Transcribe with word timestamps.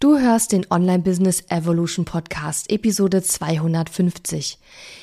Du 0.00 0.16
hörst 0.16 0.52
den 0.52 0.64
Online 0.70 1.00
Business 1.00 1.42
Evolution 1.48 2.04
Podcast, 2.04 2.70
Episode 2.70 3.20
250. 3.20 4.56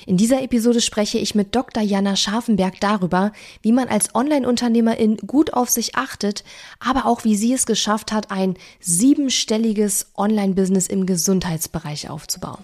In 0.06 0.16
dieser 0.16 0.42
Episode 0.42 0.79
spreche 0.79 1.18
ich 1.18 1.36
mit 1.36 1.54
Dr. 1.54 1.84
Jana 1.84 2.16
Scharfenberg 2.16 2.79
darüber, 2.79 3.34
wie 3.62 3.73
man 3.73 3.89
als 3.89 4.16
Online-Unternehmerin 4.16 5.18
gut 5.18 5.52
auf 5.52 5.70
sich 5.70 5.96
achtet, 5.96 6.46
aber 6.79 7.08
auch 7.08 7.26
wie 7.26 7.36
sie 7.36 7.52
es 7.52 7.66
geschafft 7.66 8.13
hat, 8.13 8.31
ein 8.31 8.55
siebenstelliges 8.79 10.12
Online-Business 10.16 10.88
im 10.88 11.05
Gesundheitsbereich 11.05 12.09
aufzubauen. 12.09 12.64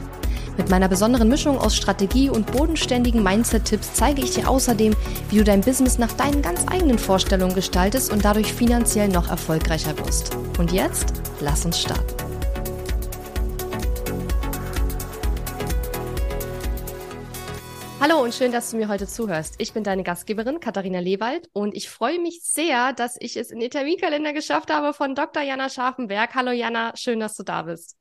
Mit 0.61 0.69
meiner 0.69 0.89
besonderen 0.89 1.27
Mischung 1.27 1.57
aus 1.57 1.75
Strategie 1.75 2.29
und 2.29 2.51
bodenständigen 2.51 3.23
Mindset-Tipps 3.23 3.95
zeige 3.95 4.21
ich 4.21 4.35
dir 4.35 4.47
außerdem, 4.47 4.95
wie 5.31 5.37
du 5.39 5.43
dein 5.43 5.61
Business 5.61 5.97
nach 5.97 6.11
deinen 6.11 6.43
ganz 6.43 6.67
eigenen 6.67 6.99
Vorstellungen 6.99 7.55
gestaltest 7.55 8.13
und 8.13 8.23
dadurch 8.23 8.53
finanziell 8.53 9.07
noch 9.07 9.27
erfolgreicher 9.27 9.97
wirst. 9.97 10.37
Und 10.59 10.71
jetzt, 10.71 11.13
lass 11.39 11.65
uns 11.65 11.81
starten. 11.81 12.05
Hallo 17.99 18.21
und 18.21 18.35
schön, 18.35 18.51
dass 18.51 18.69
du 18.69 18.77
mir 18.77 18.87
heute 18.87 19.07
zuhörst. 19.07 19.55
Ich 19.57 19.73
bin 19.73 19.83
deine 19.83 20.03
Gastgeberin 20.03 20.59
Katharina 20.59 20.99
Lewald 20.99 21.49
und 21.53 21.75
ich 21.75 21.89
freue 21.89 22.19
mich 22.19 22.41
sehr, 22.43 22.93
dass 22.93 23.17
ich 23.19 23.35
es 23.35 23.49
in 23.49 23.61
den 23.61 23.71
Terminkalender 23.71 24.31
geschafft 24.31 24.71
habe 24.71 24.93
von 24.93 25.15
Dr. 25.15 25.41
Jana 25.41 25.69
Scharfenberg. 25.69 26.35
Hallo 26.35 26.51
Jana, 26.51 26.95
schön, 26.95 27.19
dass 27.19 27.35
du 27.35 27.41
da 27.41 27.63
bist. 27.63 27.97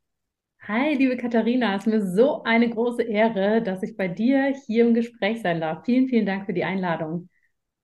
Hi, 0.72 0.94
liebe 0.94 1.16
Katharina, 1.16 1.74
es 1.74 1.84
ist 1.84 1.92
mir 1.92 2.00
so 2.00 2.44
eine 2.44 2.70
große 2.70 3.02
Ehre, 3.02 3.60
dass 3.60 3.82
ich 3.82 3.96
bei 3.96 4.06
dir 4.06 4.54
hier 4.68 4.86
im 4.86 4.94
Gespräch 4.94 5.42
sein 5.42 5.60
darf. 5.60 5.84
Vielen, 5.84 6.06
vielen 6.06 6.26
Dank 6.26 6.46
für 6.46 6.52
die 6.52 6.62
Einladung. 6.62 7.28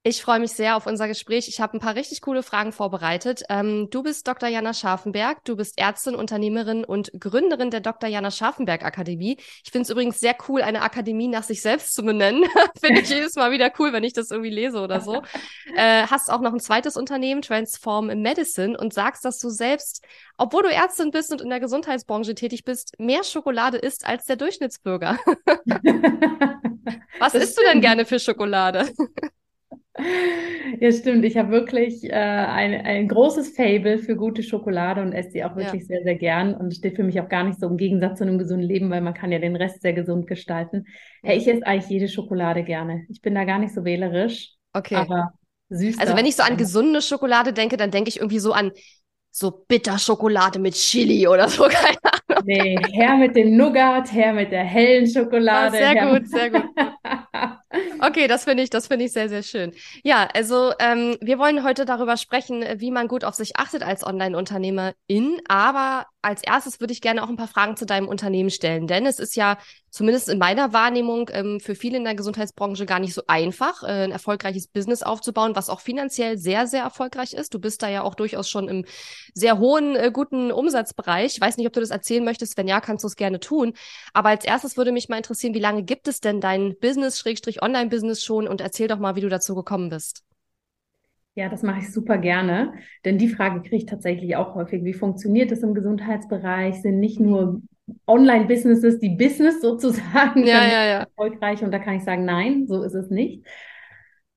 Ich 0.04 0.22
freue 0.22 0.38
mich 0.38 0.52
sehr 0.52 0.76
auf 0.76 0.86
unser 0.86 1.08
Gespräch. 1.08 1.48
Ich 1.48 1.60
habe 1.60 1.76
ein 1.76 1.80
paar 1.80 1.96
richtig 1.96 2.20
coole 2.20 2.44
Fragen 2.44 2.70
vorbereitet. 2.70 3.42
Ähm, 3.48 3.88
du 3.90 4.04
bist 4.04 4.28
Dr. 4.28 4.48
Jana 4.48 4.72
Scharfenberg. 4.72 5.44
Du 5.44 5.56
bist 5.56 5.80
Ärztin, 5.80 6.14
Unternehmerin 6.14 6.84
und 6.84 7.10
Gründerin 7.18 7.72
der 7.72 7.80
Dr. 7.80 8.08
Jana 8.08 8.30
Scharfenberg 8.30 8.84
Akademie. 8.84 9.36
Ich 9.64 9.72
finde 9.72 9.82
es 9.82 9.90
übrigens 9.90 10.20
sehr 10.20 10.36
cool, 10.48 10.62
eine 10.62 10.82
Akademie 10.82 11.26
nach 11.26 11.42
sich 11.42 11.60
selbst 11.60 11.92
zu 11.92 12.04
benennen. 12.04 12.44
finde 12.80 13.00
ich 13.00 13.08
jedes 13.08 13.34
Mal 13.34 13.50
wieder 13.50 13.72
cool, 13.80 13.92
wenn 13.92 14.04
ich 14.04 14.12
das 14.12 14.30
irgendwie 14.30 14.50
lese 14.50 14.78
oder 14.78 15.00
so. 15.00 15.22
äh, 15.76 16.06
hast 16.06 16.30
auch 16.30 16.40
noch 16.40 16.52
ein 16.52 16.60
zweites 16.60 16.96
Unternehmen, 16.96 17.42
Transform 17.42 18.06
Medicine, 18.06 18.78
und 18.78 18.94
sagst, 18.94 19.24
dass 19.24 19.40
du 19.40 19.48
selbst, 19.48 20.06
obwohl 20.38 20.62
du 20.62 20.68
Ärztin 20.68 21.10
bist 21.10 21.32
und 21.32 21.40
in 21.40 21.50
der 21.50 21.60
Gesundheitsbranche 21.60 22.34
tätig 22.34 22.64
bist, 22.64 22.94
mehr 22.98 23.24
Schokolade 23.24 23.78
isst 23.78 24.06
als 24.06 24.26
der 24.26 24.36
Durchschnittsbürger. 24.36 25.18
Was 27.18 27.34
isst 27.34 27.58
du 27.58 27.62
denn 27.70 27.80
gerne 27.80 28.04
für 28.04 28.18
Schokolade? 28.18 28.86
Ja, 30.80 30.92
stimmt. 30.92 31.24
Ich 31.24 31.36
habe 31.36 31.50
wirklich 31.50 32.04
äh, 32.04 32.12
ein, 32.12 32.74
ein 32.74 33.08
großes 33.08 33.56
Fable 33.56 33.98
für 33.98 34.14
gute 34.14 34.42
Schokolade 34.42 35.00
und 35.00 35.12
esse 35.12 35.30
sie 35.30 35.44
auch 35.44 35.56
wirklich 35.56 35.82
ja. 35.82 35.86
sehr, 35.86 36.02
sehr 36.02 36.16
gern. 36.16 36.54
Und 36.54 36.74
steht 36.74 36.96
für 36.96 37.02
mich 37.02 37.20
auch 37.20 37.28
gar 37.28 37.44
nicht 37.44 37.58
so 37.58 37.66
im 37.66 37.76
Gegensatz 37.76 38.18
zu 38.18 38.24
einem 38.24 38.38
gesunden 38.38 38.66
Leben, 38.66 38.90
weil 38.90 39.00
man 39.00 39.14
kann 39.14 39.32
ja 39.32 39.38
den 39.38 39.56
Rest 39.56 39.80
sehr 39.80 39.94
gesund 39.94 40.26
gestalten. 40.26 40.84
Hey, 41.22 41.38
ich 41.38 41.48
esse 41.48 41.66
eigentlich 41.66 41.88
jede 41.90 42.08
Schokolade 42.08 42.62
gerne. 42.62 43.06
Ich 43.08 43.22
bin 43.22 43.34
da 43.34 43.44
gar 43.44 43.58
nicht 43.58 43.74
so 43.74 43.84
wählerisch. 43.84 44.52
Okay. 44.74 44.96
Aber 44.96 45.32
süß. 45.70 45.98
Also 45.98 46.14
wenn 46.14 46.26
ich 46.26 46.36
so 46.36 46.42
an 46.42 46.56
gesunde 46.56 47.00
Schokolade 47.00 47.52
denke, 47.52 47.76
dann 47.76 47.90
denke 47.90 48.08
ich 48.08 48.18
irgendwie 48.18 48.38
so 48.38 48.52
an 48.52 48.72
so 49.38 49.50
Bitterschokolade 49.50 50.58
mit 50.58 50.74
Chili 50.74 51.28
oder 51.28 51.46
so, 51.46 51.64
keine 51.68 51.98
Ahnung. 52.02 52.44
Nee, 52.46 52.78
her 52.92 53.16
mit 53.18 53.36
dem 53.36 53.54
Nougat, 53.54 54.10
her 54.10 54.32
mit 54.32 54.50
der 54.50 54.64
hellen 54.64 55.06
Schokolade. 55.06 55.76
Ah, 55.76 55.78
sehr 55.78 56.06
gut, 56.06 56.28
sehr 56.28 56.50
gut. 56.52 56.64
Okay, 58.00 58.28
das 58.28 58.44
finde 58.44 58.62
ich, 58.62 58.70
das 58.70 58.86
finde 58.86 59.04
ich 59.06 59.12
sehr, 59.12 59.28
sehr 59.28 59.42
schön. 59.42 59.72
Ja, 60.02 60.28
also 60.34 60.72
ähm, 60.78 61.16
wir 61.20 61.38
wollen 61.38 61.64
heute 61.64 61.84
darüber 61.84 62.16
sprechen, 62.16 62.64
wie 62.76 62.90
man 62.90 63.08
gut 63.08 63.24
auf 63.24 63.34
sich 63.34 63.56
achtet 63.56 63.82
als 63.82 64.04
Online-Unternehmerin. 64.04 65.40
Aber 65.48 66.06
als 66.26 66.42
erstes 66.42 66.80
würde 66.80 66.92
ich 66.92 67.00
gerne 67.00 67.22
auch 67.22 67.28
ein 67.28 67.36
paar 67.36 67.46
Fragen 67.46 67.76
zu 67.76 67.86
deinem 67.86 68.08
Unternehmen 68.08 68.50
stellen, 68.50 68.88
denn 68.88 69.06
es 69.06 69.20
ist 69.20 69.36
ja 69.36 69.58
zumindest 69.90 70.28
in 70.28 70.38
meiner 70.38 70.72
Wahrnehmung 70.72 71.30
ähm, 71.32 71.60
für 71.60 71.74
viele 71.74 71.96
in 71.96 72.04
der 72.04 72.16
Gesundheitsbranche 72.16 72.84
gar 72.84 72.98
nicht 72.98 73.14
so 73.14 73.22
einfach, 73.28 73.82
äh, 73.84 74.04
ein 74.04 74.10
erfolgreiches 74.10 74.66
Business 74.66 75.02
aufzubauen, 75.02 75.56
was 75.56 75.70
auch 75.70 75.80
finanziell 75.80 76.36
sehr, 76.36 76.66
sehr 76.66 76.82
erfolgreich 76.82 77.32
ist. 77.32 77.54
Du 77.54 77.60
bist 77.60 77.82
da 77.82 77.88
ja 77.88 78.02
auch 78.02 78.14
durchaus 78.14 78.50
schon 78.50 78.68
im 78.68 78.84
sehr 79.34 79.58
hohen, 79.58 79.96
äh, 79.96 80.10
guten 80.12 80.50
Umsatzbereich. 80.50 81.36
Ich 81.36 81.40
weiß 81.40 81.56
nicht, 81.56 81.66
ob 81.66 81.72
du 81.72 81.80
das 81.80 81.90
erzählen 81.90 82.24
möchtest. 82.24 82.58
Wenn 82.58 82.68
ja, 82.68 82.80
kannst 82.80 83.04
du 83.04 83.08
es 83.08 83.16
gerne 83.16 83.40
tun. 83.40 83.72
Aber 84.12 84.28
als 84.28 84.44
erstes 84.44 84.76
würde 84.76 84.92
mich 84.92 85.08
mal 85.08 85.16
interessieren, 85.16 85.54
wie 85.54 85.60
lange 85.60 85.82
gibt 85.84 86.08
es 86.08 86.20
denn 86.20 86.40
dein 86.40 86.76
Business-Online-Business 87.66 88.22
schon 88.22 88.48
und 88.48 88.60
erzähl 88.60 88.88
doch 88.88 88.98
mal, 88.98 89.16
wie 89.16 89.20
du 89.20 89.28
dazu 89.28 89.54
gekommen 89.54 89.88
bist. 89.88 90.22
Ja, 91.34 91.48
das 91.48 91.62
mache 91.62 91.80
ich 91.80 91.92
super 91.92 92.16
gerne, 92.16 92.72
denn 93.04 93.18
die 93.18 93.28
Frage 93.28 93.60
kriege 93.60 93.76
ich 93.76 93.86
tatsächlich 93.86 94.36
auch 94.36 94.54
häufig. 94.54 94.84
Wie 94.84 94.94
funktioniert 94.94 95.50
das 95.50 95.60
im 95.60 95.74
Gesundheitsbereich? 95.74 96.80
Sind 96.80 96.98
nicht 96.98 97.20
nur 97.20 97.60
Online-Businesses 98.06 98.98
die 99.00 99.10
Business 99.10 99.60
sozusagen 99.60 100.46
ja, 100.46 100.64
ja, 100.66 100.86
ja. 100.86 101.00
erfolgreich? 101.00 101.62
Und 101.62 101.72
da 101.72 101.78
kann 101.78 101.96
ich 101.96 102.04
sagen, 102.04 102.24
nein, 102.24 102.66
so 102.66 102.82
ist 102.82 102.94
es 102.94 103.10
nicht. 103.10 103.44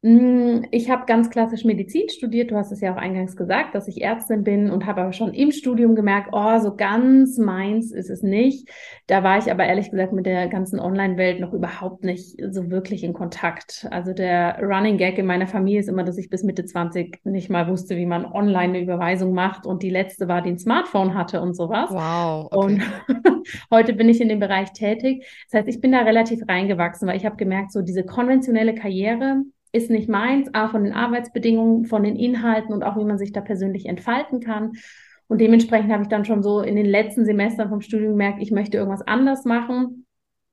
Mm, 0.02 0.64
ich 0.72 0.90
habe 0.90 1.06
ganz 1.08 1.30
klassisch 1.30 1.66
Medizin 1.66 2.08
studiert. 2.08 2.52
Du 2.52 2.56
hast 2.56 2.72
es 2.72 2.80
ja 2.80 2.94
auch 2.94 2.98
eingangs 2.98 3.36
gesagt, 3.36 3.76
dass 3.76 3.90
ich 3.90 4.02
Ärztin 4.02 4.46
bin 4.46 4.72
und 4.72 4.86
habe 4.86 5.02
aber 5.02 5.12
schon 5.12 5.34
im 5.34 5.52
Studium 5.52 5.94
gemerkt, 5.94 6.30
oh, 6.32 6.58
so 6.60 6.78
ganz 6.78 7.38
meins 7.38 7.92
ist 7.92 8.10
es 8.10 8.24
nicht. 8.24 8.70
Da 9.08 9.24
war 9.24 9.38
ich 9.38 9.52
aber 9.52 9.66
ehrlich 9.66 9.92
gesagt 9.92 10.14
mit 10.14 10.26
der 10.26 10.48
ganzen 10.48 10.80
Online-Welt 10.80 11.42
noch 11.42 11.52
überhaupt 11.52 12.06
nicht 12.06 12.38
so 12.50 12.70
wirklich 12.72 13.04
in 13.04 13.12
Kontakt. 13.12 13.88
Also 13.92 14.14
der 14.14 14.60
Running 14.62 14.96
Gag 14.96 15.18
in 15.18 15.26
meiner 15.26 15.48
Familie 15.48 15.82
ist 15.82 15.90
immer, 15.90 16.06
dass 16.06 16.18
ich 16.18 16.30
bis 16.30 16.44
Mitte 16.44 16.64
20 16.64 17.20
nicht 17.26 17.50
mal 17.50 17.68
wusste, 17.68 17.98
wie 17.98 18.06
man 18.06 18.26
online 18.26 18.70
eine 18.70 18.82
Überweisung 18.82 19.34
macht 19.34 19.66
und 19.66 19.84
die 19.84 19.90
letzte 19.90 20.30
war, 20.30 20.42
die 20.42 20.52
ein 20.52 20.60
Smartphone 20.60 21.14
hatte 21.14 21.42
und 21.42 21.56
sowas. 21.56 21.90
Wow. 21.92 22.48
Okay. 22.52 22.66
Und 22.66 23.48
heute 23.70 23.92
bin 23.92 24.08
ich 24.08 24.22
in 24.22 24.30
dem 24.30 24.40
Bereich 24.40 24.72
tätig. 24.72 25.26
Das 25.52 25.60
heißt, 25.60 25.68
ich 25.68 25.82
bin 25.82 25.92
da 25.92 26.00
relativ 26.04 26.48
reingewachsen, 26.48 27.06
weil 27.06 27.18
ich 27.18 27.26
habe 27.26 27.36
gemerkt, 27.36 27.74
so 27.74 27.82
diese 27.82 28.06
konventionelle 28.06 28.76
Karriere, 28.76 29.44
ist 29.72 29.90
nicht 29.90 30.10
meins, 30.10 30.54
A, 30.54 30.68
von 30.70 30.84
den 30.84 30.94
Arbeitsbedingungen, 30.94 31.86
von 31.86 32.04
den 32.04 32.16
Inhalten 32.16 32.74
und 32.74 32.84
auch 32.84 32.98
wie 32.98 33.06
man 33.06 33.18
sich 33.18 33.32
da 33.32 33.42
persönlich 33.42 33.86
entfalten 33.86 34.40
kann. 34.40 34.74
Und 35.28 35.40
dementsprechend 35.42 35.92
habe 35.92 36.04
ich 36.04 36.10
dann 36.10 36.26
schon 36.26 36.42
so 36.42 36.62
in 36.62 36.76
den 36.76 36.88
letzten 36.88 37.24
Semestern 37.24 37.70
vom 37.70 37.82
Studium 37.82 38.14
gemerkt, 38.14 38.42
ich 38.42 38.52
möchte 38.52 38.78
irgendwas 38.78 39.08
anders 39.08 39.46
machen. 39.46 40.06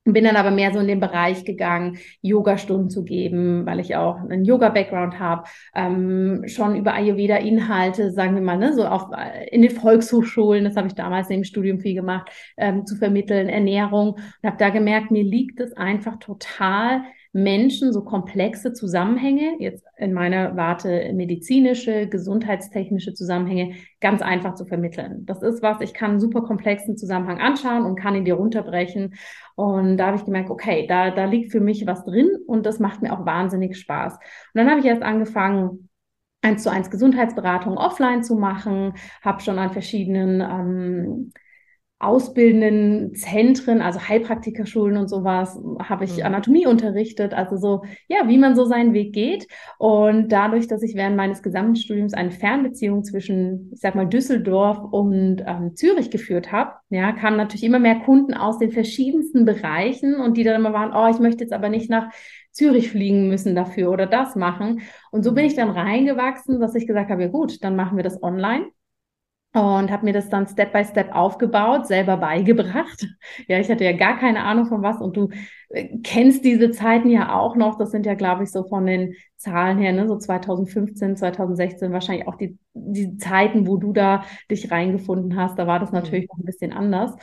Bin 0.05 0.23
dann 0.23 0.37
aber 0.37 0.53
mehr 0.53 0.73
so 0.73 0.79
in 0.79 0.87
den 0.87 1.01
Bereich 1.01 1.45
gegangen, 1.45 1.99
Yoga-Stunden 2.21 2.91
zu 2.91 3.03
geben, 3.03 3.67
weil 3.67 3.81
ich 3.81 3.97
auch 3.97 4.19
einen 4.21 4.45
Yoga-Background 4.45 5.19
habe, 5.19 5.49
ähm, 5.75 6.45
schon 6.47 6.77
über 6.77 6.95
Ayurveda-Inhalte, 6.95 8.13
sagen 8.13 8.37
wir 8.37 8.43
mal, 8.43 8.57
ne, 8.57 8.73
so 8.73 8.87
auf, 8.87 9.11
in 9.51 9.63
den 9.63 9.73
Volkshochschulen, 9.73 10.63
das 10.63 10.77
habe 10.77 10.87
ich 10.87 10.95
damals 10.95 11.29
im 11.31 11.43
Studium 11.43 11.81
viel 11.81 11.95
gemacht, 11.95 12.31
ähm, 12.57 12.87
zu 12.87 12.95
vermitteln, 12.95 13.49
Ernährung. 13.49 14.11
Und 14.13 14.45
habe 14.45 14.59
da 14.59 14.69
gemerkt, 14.69 15.11
mir 15.11 15.25
liegt 15.25 15.59
es 15.59 15.73
einfach 15.73 16.19
total, 16.21 17.03
Menschen 17.37 17.93
so 17.93 18.03
komplexe 18.03 18.73
Zusammenhänge, 18.73 19.57
jetzt 19.59 19.85
in 19.99 20.15
meiner 20.15 20.57
Warte 20.57 21.13
medizinische, 21.13 22.09
gesundheitstechnische 22.09 23.13
Zusammenhänge, 23.13 23.75
ganz 24.01 24.23
einfach 24.23 24.55
zu 24.55 24.65
vermitteln. 24.65 25.27
Das 25.27 25.43
ist 25.43 25.63
was, 25.63 25.83
ich 25.83 25.93
kann 25.93 26.13
einen 26.13 26.21
super 26.21 26.41
komplexen 26.41 26.97
Zusammenhang 26.97 27.39
anschauen 27.39 27.85
und 27.85 27.97
kann 28.01 28.15
ihn 28.15 28.25
dir 28.25 28.37
runterbrechen. 28.37 29.17
Und 29.55 29.99
da 29.99 30.07
habe 30.07 30.17
ich 30.17 30.25
gemerkt, 30.25 30.49
okay, 30.49 30.87
da, 30.87 31.11
da 31.11 31.27
liegt 31.27 31.53
für 31.53 31.61
mich 31.61 31.87
was 31.87 32.07
drin 32.07 32.31
und 32.47 32.65
das 32.65 32.81
macht 32.81 33.03
mir 33.03 33.13
auch 33.13 33.27
wahnsinnig 33.27 33.77
Spaß. 33.77 34.15
Und 34.15 34.21
dann 34.55 34.71
habe 34.71 34.81
ich 34.81 34.87
erst 34.87 35.03
angefangen, 35.03 35.91
eins 36.41 36.63
zu 36.63 36.71
eins 36.71 36.91
Gesundheitsberatung 36.91 37.77
offline 37.77 38.25
zu 38.25 38.37
machen, 38.37 38.95
habe 39.21 39.43
schon 39.43 39.59
an 39.59 39.73
verschiedenen 39.73 40.41
ähm, 40.41 41.33
ausbildenden 41.99 43.15
Zentren, 43.15 43.81
also 43.81 44.07
Heilpraktikerschulen 44.07 44.99
und 44.99 45.09
sowas, 45.09 45.59
habe 45.79 46.05
ich 46.05 46.19
mhm. 46.19 46.25
Anatomie 46.25 46.67
unterrichtet, 46.67 47.33
also 47.33 47.57
so, 47.57 47.85
ja, 48.07 48.29
wie 48.29 48.37
man 48.37 48.55
so 48.55 48.67
seinen 48.67 48.93
Weg 48.93 49.15
geht. 49.15 49.47
Und 49.79 50.31
dadurch, 50.31 50.69
dass 50.69 50.83
ich 50.83 50.95
während 50.95 51.17
meines 51.17 51.43
gesamten 51.43 51.77
Studiums 51.77 52.13
eine 52.13 52.33
Fernbeziehung 52.33 53.03
zwischen, 53.03 53.71
ich 53.73 53.81
sag 53.81 53.95
mal, 53.95 54.07
Düsseldorf 54.07 54.79
und 54.93 55.43
ähm, 55.47 55.75
Zürich 55.75 56.11
geführt 56.11 56.53
habe, 56.53 56.73
ja, 56.91 57.13
kamen 57.13 57.39
natürlich 57.39 57.65
immer 57.65 57.79
mehr 57.79 58.01
Kunden 58.01 58.35
aus 58.35 58.59
den 58.59 58.73
verschiedensten 58.73 59.47
Bereichen 59.47 60.17
und 60.17 60.37
die 60.37 60.45
dann 60.45 60.57
immer 60.57 60.75
waren, 60.75 60.93
oh, 60.95 61.11
ich 61.11 61.19
möchte 61.19 61.45
jetzt 61.45 61.55
aber 61.55 61.71
nicht 61.71 61.89
nach 61.89 62.11
Zürich 62.51 62.91
fliegen 62.91 63.29
müssen 63.29 63.55
dafür 63.55 63.91
oder 63.91 64.07
das 64.07 64.37
machen. 64.37 64.83
Und 65.11 65.23
so 65.23 65.33
bin 65.33 65.45
mhm. 65.45 65.51
ich 65.51 65.57
dann 65.57 65.71
reingewachsen, 65.71 66.61
dass 66.61 66.75
ich 66.75 66.87
gesagt 66.87 67.11
habe, 67.11 67.23
ja 67.23 67.29
gut, 67.29 67.65
dann 67.65 67.75
machen 67.75 67.97
wir 67.97 68.05
das 68.05 68.23
online 68.23 68.67
und 69.57 69.91
habe 69.91 70.05
mir 70.05 70.13
das 70.13 70.29
dann 70.29 70.47
Step 70.47 70.75
by 70.75 70.85
Step 70.85 71.15
aufgebaut, 71.15 71.87
selber 71.87 72.19
beigebracht. 72.19 73.07
Ja, 73.49 73.59
ich 73.59 73.71
hatte 73.71 73.85
ja 73.85 73.93
gar 73.93 74.19
keine 74.19 74.43
Ahnung 74.45 74.67
von 74.67 74.83
was 74.83 75.01
und 75.01 75.17
du 75.17 75.29
äh, 75.71 75.99
kennst 76.03 76.45
diese 76.45 76.71
Zeiten 76.71 77.09
ja 77.11 77.35
auch 77.35 77.57
noch. 77.57 77.79
Das 77.79 77.91
sind 77.91 78.07
ja, 78.07 78.15
glaube 78.15 78.43
ich, 78.45 78.51
so 78.51 78.65
von 78.65 78.87
den 78.87 79.15
Zahlen 79.37 79.79
her, 79.79 79.93
ne, 79.93 80.07
so 80.09 80.17
2015, 80.17 81.17
2016 81.17 81.93
wahrscheinlich 81.93 82.29
auch 82.29 82.37
die, 82.37 82.59
die 82.75 83.17
Zeiten, 83.17 83.67
wo 83.67 83.77
du 83.77 83.93
da 83.93 84.25
dich 84.51 84.71
reingefunden 84.71 85.37
hast. 85.37 85.59
Da 85.59 85.67
war 85.67 85.79
das 85.79 85.91
mhm. 85.91 85.99
natürlich 85.99 86.29
noch 86.29 86.39
ein 86.39 86.45
bisschen 86.45 86.73
anders. 86.73 87.15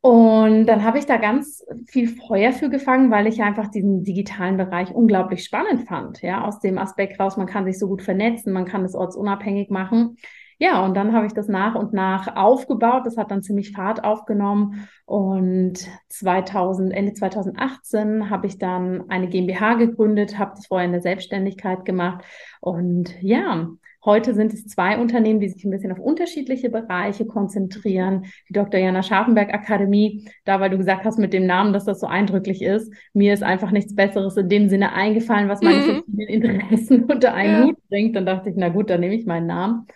Und 0.00 0.66
dann 0.66 0.84
habe 0.84 0.98
ich 0.98 1.06
da 1.06 1.16
ganz 1.16 1.64
viel 1.86 2.08
Feuer 2.08 2.52
für 2.52 2.70
gefangen, 2.70 3.10
weil 3.10 3.26
ich 3.26 3.42
einfach 3.42 3.68
diesen 3.68 4.02
digitalen 4.02 4.56
Bereich 4.56 4.94
unglaublich 4.94 5.44
spannend 5.44 5.88
fand. 5.88 6.22
Ja, 6.22 6.44
aus 6.44 6.60
dem 6.60 6.78
Aspekt 6.78 7.18
raus, 7.20 7.36
man 7.36 7.46
kann 7.46 7.64
sich 7.64 7.78
so 7.78 7.88
gut 7.88 8.02
vernetzen, 8.02 8.52
man 8.52 8.66
kann 8.66 8.84
es 8.84 8.94
ortsunabhängig 8.94 9.70
machen. 9.70 10.16
Ja, 10.58 10.84
und 10.84 10.94
dann 10.94 11.12
habe 11.12 11.26
ich 11.26 11.32
das 11.32 11.48
nach 11.48 11.74
und 11.74 11.92
nach 11.92 12.36
aufgebaut. 12.36 13.06
Das 13.06 13.16
hat 13.16 13.30
dann 13.30 13.42
ziemlich 13.42 13.72
Fahrt 13.72 14.04
aufgenommen. 14.04 14.88
Und 15.04 15.86
2000, 16.08 16.92
Ende 16.92 17.12
2018 17.12 18.30
habe 18.30 18.46
ich 18.46 18.58
dann 18.58 19.08
eine 19.08 19.28
GmbH 19.28 19.74
gegründet, 19.74 20.38
habe 20.38 20.52
das 20.56 20.66
vorher 20.66 20.86
in 20.86 20.92
der 20.92 21.02
Selbstständigkeit 21.02 21.84
gemacht. 21.84 22.24
Und 22.60 23.14
ja, 23.20 23.68
Heute 24.04 24.34
sind 24.34 24.52
es 24.52 24.66
zwei 24.66 24.98
Unternehmen, 24.98 25.40
die 25.40 25.48
sich 25.48 25.64
ein 25.64 25.70
bisschen 25.70 25.90
auf 25.90 25.98
unterschiedliche 25.98 26.68
Bereiche 26.68 27.24
konzentrieren. 27.24 28.26
Die 28.48 28.52
Dr. 28.52 28.78
Jana 28.78 29.02
Scharfenberg 29.02 29.54
Akademie, 29.54 30.28
da 30.44 30.60
weil 30.60 30.68
du 30.68 30.76
gesagt 30.76 31.06
hast 31.06 31.18
mit 31.18 31.32
dem 31.32 31.46
Namen, 31.46 31.72
dass 31.72 31.86
das 31.86 32.00
so 32.00 32.06
eindrücklich 32.06 32.60
ist. 32.60 32.92
Mir 33.14 33.32
ist 33.32 33.42
einfach 33.42 33.70
nichts 33.70 33.94
Besseres 33.94 34.36
in 34.36 34.50
dem 34.50 34.68
Sinne 34.68 34.92
eingefallen, 34.92 35.48
was 35.48 35.62
meine 35.62 36.02
mhm. 36.06 36.20
Interessen 36.20 37.04
unter 37.10 37.32
einen 37.32 37.62
ja. 37.62 37.64
Hut 37.64 37.88
bringt. 37.88 38.14
Dann 38.14 38.26
dachte 38.26 38.50
ich, 38.50 38.56
na 38.58 38.68
gut, 38.68 38.90
dann 38.90 39.00
nehme 39.00 39.14
ich 39.14 39.24
meinen 39.24 39.46
Namen. 39.46 39.86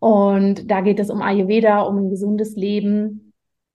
Und 0.00 0.70
da 0.70 0.80
geht 0.80 0.98
es 0.98 1.10
um 1.10 1.22
Ayurveda, 1.22 1.82
um 1.82 1.98
ein 1.98 2.10
gesundes 2.10 2.56
Leben. 2.56 3.30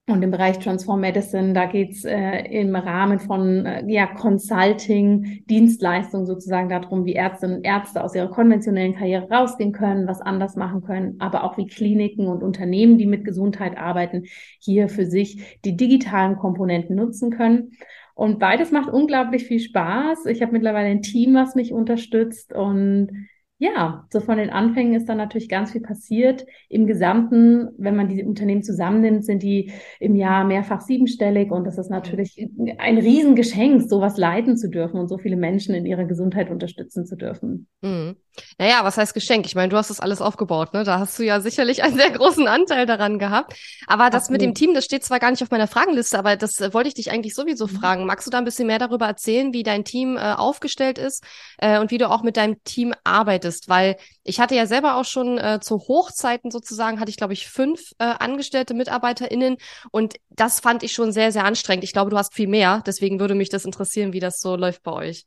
Und 0.07 0.21
im 0.21 0.29
Bereich 0.29 0.59
Transform 0.59 1.01
Medicine, 1.01 1.53
da 1.53 1.65
geht's 1.65 2.03
äh, 2.03 2.41
im 2.51 2.75
Rahmen 2.75 3.19
von 3.19 3.65
äh, 3.65 3.83
ja, 3.87 4.05
Consulting, 4.05 5.43
Dienstleistungen 5.49 6.27
sozusagen 6.27 6.69
darum, 6.69 7.05
wie 7.05 7.15
Ärztinnen 7.15 7.57
und 7.57 7.63
Ärzte 7.63 8.03
aus 8.03 8.13
ihrer 8.13 8.29
konventionellen 8.29 8.93
Karriere 8.93 9.27
rausgehen 9.31 9.71
können, 9.71 10.07
was 10.07 10.21
anders 10.21 10.55
machen 10.55 10.83
können, 10.83 11.15
aber 11.17 11.43
auch 11.43 11.57
wie 11.57 11.65
Kliniken 11.65 12.27
und 12.27 12.43
Unternehmen, 12.43 12.99
die 12.99 13.07
mit 13.07 13.25
Gesundheit 13.25 13.77
arbeiten, 13.77 14.25
hier 14.59 14.89
für 14.89 15.07
sich 15.07 15.59
die 15.65 15.75
digitalen 15.75 16.35
Komponenten 16.35 16.95
nutzen 16.95 17.31
können. 17.31 17.71
Und 18.13 18.37
beides 18.37 18.71
macht 18.71 18.93
unglaublich 18.93 19.45
viel 19.45 19.59
Spaß. 19.59 20.27
Ich 20.27 20.43
habe 20.43 20.51
mittlerweile 20.51 20.87
ein 20.87 21.01
Team, 21.01 21.33
was 21.33 21.55
mich 21.55 21.73
unterstützt 21.73 22.53
und 22.53 23.27
ja, 23.65 24.05
so 24.09 24.19
von 24.19 24.37
den 24.37 24.49
Anfängen 24.49 24.93
ist 24.93 25.07
dann 25.09 25.17
natürlich 25.17 25.49
ganz 25.49 25.71
viel 25.71 25.81
passiert. 25.81 26.45
Im 26.69 26.87
Gesamten, 26.87 27.69
wenn 27.77 27.95
man 27.95 28.07
die 28.07 28.23
Unternehmen 28.23 28.63
zusammennimmt, 28.63 29.25
sind 29.25 29.43
die 29.43 29.71
im 29.99 30.15
Jahr 30.15 30.43
mehrfach 30.43 30.81
siebenstellig 30.81 31.51
und 31.51 31.65
das 31.65 31.77
ist 31.77 31.89
natürlich 31.89 32.47
ein 32.77 32.97
Riesengeschenk, 32.97 33.81
sowas 33.89 34.17
leiten 34.17 34.57
zu 34.57 34.69
dürfen 34.69 34.99
und 34.99 35.07
so 35.07 35.17
viele 35.17 35.35
Menschen 35.35 35.73
in 35.73 35.85
ihrer 35.85 36.05
Gesundheit 36.05 36.49
unterstützen 36.49 37.05
zu 37.05 37.15
dürfen. 37.15 37.67
Mhm. 37.81 38.15
Naja, 38.57 38.79
was 38.83 38.97
heißt 38.97 39.13
Geschenk? 39.13 39.45
Ich 39.45 39.55
meine, 39.55 39.69
du 39.69 39.77
hast 39.77 39.89
das 39.89 39.99
alles 39.99 40.21
aufgebaut, 40.21 40.73
ne? 40.73 40.83
Da 40.83 40.99
hast 40.99 41.17
du 41.17 41.23
ja 41.23 41.39
sicherlich 41.39 41.83
einen 41.83 41.95
sehr 41.95 42.11
großen 42.11 42.47
Anteil 42.47 42.85
daran 42.85 43.19
gehabt. 43.19 43.55
Aber 43.87 44.09
das 44.09 44.23
Absolut. 44.23 44.41
mit 44.41 44.41
dem 44.41 44.53
Team, 44.53 44.73
das 44.73 44.85
steht 44.85 45.03
zwar 45.03 45.19
gar 45.19 45.31
nicht 45.31 45.41
auf 45.41 45.51
meiner 45.51 45.67
Fragenliste, 45.67 46.19
aber 46.19 46.35
das 46.35 46.59
äh, 46.59 46.73
wollte 46.73 46.89
ich 46.89 46.95
dich 46.95 47.11
eigentlich 47.11 47.33
sowieso 47.33 47.67
mhm. 47.67 47.71
fragen. 47.71 48.05
Magst 48.05 48.27
du 48.27 48.31
da 48.31 48.37
ein 48.37 48.45
bisschen 48.45 48.67
mehr 48.67 48.79
darüber 48.79 49.05
erzählen, 49.05 49.53
wie 49.53 49.63
dein 49.63 49.85
Team 49.85 50.17
äh, 50.17 50.33
aufgestellt 50.33 50.97
ist 50.97 51.23
äh, 51.57 51.79
und 51.79 51.91
wie 51.91 51.97
du 51.97 52.09
auch 52.09 52.23
mit 52.23 52.37
deinem 52.37 52.61
Team 52.63 52.93
arbeitest? 53.03 53.54
Weil 53.67 53.97
ich 54.23 54.39
hatte 54.39 54.55
ja 54.55 54.65
selber 54.65 54.95
auch 54.97 55.05
schon 55.05 55.37
äh, 55.37 55.59
zu 55.61 55.77
Hochzeiten 55.77 56.51
sozusagen, 56.51 56.99
hatte 56.99 57.09
ich, 57.09 57.17
glaube 57.17 57.33
ich, 57.33 57.47
fünf 57.47 57.91
äh, 57.99 58.03
angestellte 58.05 58.73
MitarbeiterInnen 58.73 59.57
und 59.91 60.15
das 60.29 60.59
fand 60.59 60.83
ich 60.83 60.93
schon 60.93 61.11
sehr, 61.11 61.31
sehr 61.31 61.45
anstrengend. 61.45 61.83
Ich 61.83 61.93
glaube, 61.93 62.11
du 62.11 62.17
hast 62.17 62.33
viel 62.33 62.47
mehr. 62.47 62.83
Deswegen 62.85 63.19
würde 63.19 63.35
mich 63.35 63.49
das 63.49 63.65
interessieren, 63.65 64.13
wie 64.13 64.19
das 64.19 64.39
so 64.39 64.55
läuft 64.55 64.83
bei 64.83 64.91
euch. 64.91 65.25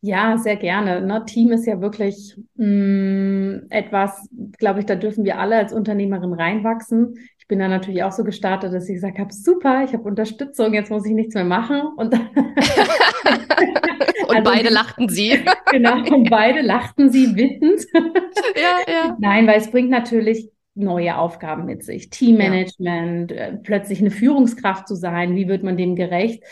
Ja, 0.00 0.36
sehr 0.36 0.56
gerne. 0.56 1.00
Ne? 1.00 1.24
Team 1.26 1.52
ist 1.52 1.66
ja 1.66 1.80
wirklich 1.80 2.36
mh, 2.56 2.66
mm, 2.66 3.66
etwas, 3.70 4.28
glaube 4.58 4.80
ich, 4.80 4.86
da 4.86 4.96
dürfen 4.96 5.24
wir 5.24 5.38
alle 5.38 5.56
als 5.56 5.72
Unternehmerin 5.72 6.32
reinwachsen. 6.32 7.14
Ich 7.38 7.46
bin 7.46 7.60
da 7.60 7.68
natürlich 7.68 8.02
auch 8.02 8.12
so 8.12 8.24
gestartet, 8.24 8.72
dass 8.72 8.88
ich 8.88 8.94
gesagt 8.96 9.18
habe, 9.18 9.32
super, 9.32 9.84
ich 9.84 9.92
habe 9.92 10.02
Unterstützung, 10.02 10.74
jetzt 10.74 10.90
muss 10.90 11.06
ich 11.06 11.12
nichts 11.12 11.34
mehr 11.34 11.44
machen. 11.44 11.82
Und, 11.96 12.14
und 14.28 14.36
also, 14.36 14.50
beide 14.50 14.70
lachten 14.70 15.08
sie. 15.08 15.38
genau, 15.70 16.02
und 16.14 16.30
beide 16.30 16.60
lachten 16.60 17.10
sie 17.10 17.34
wissend. 17.36 17.86
ja, 17.94 18.92
ja. 18.92 19.16
Nein, 19.20 19.46
weil 19.46 19.58
es 19.58 19.70
bringt 19.70 19.90
natürlich 19.90 20.50
neue 20.74 21.18
Aufgaben 21.18 21.66
mit 21.66 21.84
sich. 21.84 22.10
Teammanagement, 22.10 23.30
ja. 23.30 23.36
äh, 23.36 23.56
plötzlich 23.56 24.00
eine 24.00 24.10
Führungskraft 24.10 24.88
zu 24.88 24.94
sein, 24.94 25.36
wie 25.36 25.48
wird 25.48 25.62
man 25.62 25.76
dem 25.76 25.96
gerecht? 25.96 26.42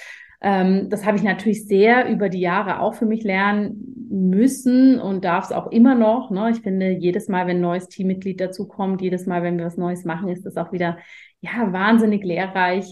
Ähm, 0.42 0.88
das 0.88 1.04
habe 1.04 1.16
ich 1.16 1.22
natürlich 1.22 1.66
sehr 1.66 2.08
über 2.08 2.28
die 2.28 2.40
Jahre 2.40 2.80
auch 2.80 2.94
für 2.94 3.06
mich 3.06 3.22
lernen 3.22 4.08
müssen 4.10 4.98
und 4.98 5.24
darf 5.24 5.46
es 5.46 5.52
auch 5.52 5.70
immer 5.70 5.94
noch. 5.94 6.30
Ne? 6.30 6.50
Ich 6.50 6.60
finde, 6.60 6.90
jedes 6.90 7.28
Mal, 7.28 7.46
wenn 7.46 7.58
ein 7.58 7.62
neues 7.62 7.88
Teammitglied 7.88 8.40
dazukommt, 8.40 9.02
jedes 9.02 9.26
Mal, 9.26 9.42
wenn 9.42 9.58
wir 9.58 9.66
was 9.66 9.76
Neues 9.76 10.04
machen, 10.04 10.28
ist 10.28 10.46
das 10.46 10.56
auch 10.56 10.72
wieder 10.72 10.98
ja 11.40 11.72
wahnsinnig 11.72 12.24
lehrreich. 12.24 12.86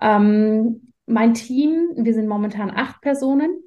Ähm, 0.00 0.92
mein 1.06 1.34
Team, 1.34 1.90
wir 1.96 2.14
sind 2.14 2.28
momentan 2.28 2.70
acht 2.70 3.00
Personen. 3.00 3.60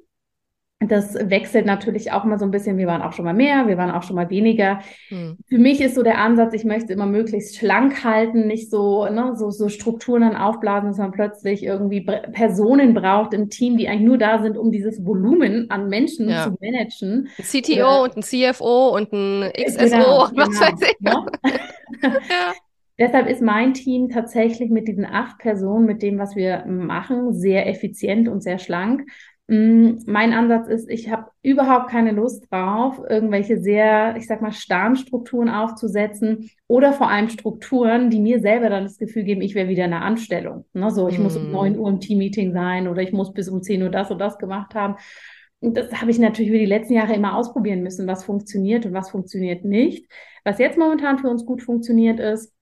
Das 0.88 1.14
wechselt 1.14 1.66
natürlich 1.66 2.10
auch 2.10 2.24
mal 2.24 2.38
so 2.38 2.46
ein 2.46 2.50
bisschen. 2.50 2.78
Wir 2.78 2.86
waren 2.86 3.02
auch 3.02 3.12
schon 3.12 3.26
mal 3.26 3.34
mehr, 3.34 3.68
wir 3.68 3.76
waren 3.76 3.90
auch 3.90 4.02
schon 4.02 4.16
mal 4.16 4.30
weniger. 4.30 4.80
Hm. 5.08 5.36
Für 5.46 5.58
mich 5.58 5.82
ist 5.82 5.94
so 5.94 6.02
der 6.02 6.16
Ansatz, 6.16 6.54
ich 6.54 6.64
möchte 6.64 6.94
immer 6.94 7.04
möglichst 7.04 7.58
schlank 7.58 8.02
halten, 8.02 8.46
nicht 8.46 8.70
so, 8.70 9.04
ne, 9.04 9.34
so, 9.36 9.50
so 9.50 9.68
Strukturen 9.68 10.22
dann 10.22 10.36
aufblasen, 10.36 10.88
dass 10.88 10.96
man 10.96 11.12
plötzlich 11.12 11.64
irgendwie 11.64 12.00
Personen 12.00 12.94
braucht 12.94 13.34
im 13.34 13.50
Team, 13.50 13.76
die 13.76 13.88
eigentlich 13.88 14.08
nur 14.08 14.16
da 14.16 14.42
sind, 14.42 14.56
um 14.56 14.72
dieses 14.72 15.04
Volumen 15.04 15.70
an 15.70 15.90
Menschen 15.90 16.30
ja. 16.30 16.44
zu 16.44 16.56
managen. 16.60 17.28
Ein 17.36 17.44
CTO 17.44 17.72
Oder, 17.72 18.02
und 18.02 18.16
ein 18.16 18.22
CFO 18.22 18.96
und 18.96 19.12
ein 19.12 19.52
XSO, 19.52 19.84
genau, 19.84 20.28
was 20.32 20.48
genau, 20.48 20.60
weiß 20.60 20.80
ich. 20.80 21.00
Ne? 21.00 21.26
ja. 22.02 22.52
Deshalb 23.00 23.28
ist 23.28 23.40
mein 23.40 23.72
Team 23.72 24.10
tatsächlich 24.10 24.68
mit 24.68 24.86
diesen 24.86 25.06
acht 25.06 25.38
Personen, 25.38 25.86
mit 25.86 26.02
dem, 26.02 26.18
was 26.18 26.36
wir 26.36 26.66
machen, 26.66 27.32
sehr 27.32 27.66
effizient 27.66 28.28
und 28.28 28.42
sehr 28.42 28.58
schlank. 28.58 29.10
Mm, 29.50 29.98
mein 30.06 30.32
Ansatz 30.32 30.68
ist, 30.68 30.88
ich 30.88 31.10
habe 31.10 31.26
überhaupt 31.42 31.90
keine 31.90 32.12
Lust 32.12 32.46
drauf, 32.52 33.00
irgendwelche 33.08 33.60
sehr, 33.60 34.14
ich 34.16 34.28
sag 34.28 34.42
mal, 34.42 34.52
starren 34.52 34.94
Strukturen 34.94 35.48
aufzusetzen 35.48 36.50
oder 36.68 36.92
vor 36.92 37.10
allem 37.10 37.28
Strukturen, 37.28 38.10
die 38.10 38.20
mir 38.20 38.38
selber 38.38 38.68
dann 38.70 38.84
das 38.84 38.96
Gefühl 38.96 39.24
geben, 39.24 39.40
ich 39.40 39.56
wäre 39.56 39.66
wieder 39.66 39.86
in 39.86 39.92
einer 39.92 40.04
Anstellung. 40.04 40.66
Ne? 40.72 40.92
So, 40.92 41.08
ich 41.08 41.18
mm. 41.18 41.22
muss 41.24 41.36
um 41.36 41.50
neun 41.50 41.76
Uhr 41.76 41.88
im 41.88 41.98
Teammeeting 41.98 42.52
sein 42.52 42.86
oder 42.86 43.02
ich 43.02 43.12
muss 43.12 43.32
bis 43.32 43.48
um 43.48 43.60
zehn 43.60 43.82
Uhr 43.82 43.90
das 43.90 44.12
und 44.12 44.20
das 44.20 44.38
gemacht 44.38 44.76
haben. 44.76 44.94
Und 45.58 45.76
das 45.76 46.00
habe 46.00 46.12
ich 46.12 46.20
natürlich 46.20 46.50
über 46.50 46.58
die 46.58 46.64
letzten 46.64 46.94
Jahre 46.94 47.14
immer 47.14 47.36
ausprobieren 47.36 47.82
müssen, 47.82 48.06
was 48.06 48.22
funktioniert 48.22 48.86
und 48.86 48.92
was 48.92 49.10
funktioniert 49.10 49.64
nicht. 49.64 50.08
Was 50.44 50.60
jetzt 50.60 50.78
momentan 50.78 51.18
für 51.18 51.28
uns 51.28 51.44
gut 51.44 51.60
funktioniert 51.60 52.20
ist, 52.20 52.54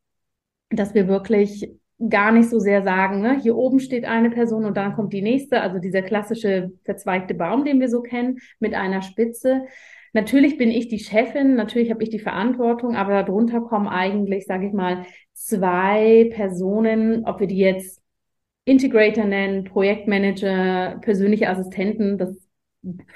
dass 0.71 0.95
wir 0.95 1.07
wirklich 1.07 1.71
gar 2.07 2.31
nicht 2.33 2.49
so 2.49 2.61
sehr 2.61 2.83
sagen, 2.83 3.21
ne, 3.21 3.41
hier 3.41 3.57
oben 3.57 3.81
steht 3.81 4.05
eine 4.05 4.31
Person 4.31 4.65
und 4.65 4.77
dann 4.77 4.95
kommt 4.95 5.13
die 5.13 5.23
nächste, 5.23 5.61
also 5.61 5.79
dieser 5.79 6.03
klassische 6.03 6.73
verzweigte 6.85 7.35
Baum, 7.35 7.65
den 7.65 7.81
wir 7.81 7.89
so 7.89 8.03
kennen, 8.03 8.39
mit 8.61 8.75
einer 8.75 9.03
Spitze. 9.03 9.65
Natürlich 10.13 10.57
bin 10.59 10.71
ich 10.71 10.89
die 10.89 11.01
Chefin, 11.01 11.55
natürlich 11.55 11.91
habe 11.91 12.03
ich 12.03 12.11
die 12.11 12.21
Verantwortung, 12.21 12.95
aber 12.95 13.23
darunter 13.23 13.61
kommen 13.61 13.89
eigentlich, 13.89 14.47
sage 14.47 14.69
ich 14.69 14.73
mal, 14.73 15.05
zwei 15.35 16.31
Personen, 16.33 17.25
ob 17.25 17.41
wir 17.41 17.47
die 17.47 17.59
jetzt 17.59 18.01
Integrator 18.65 19.25
nennen, 19.25 19.65
Projektmanager, 19.65 20.99
persönliche 21.01 21.49
Assistenten, 21.49 22.17
das 22.17 22.37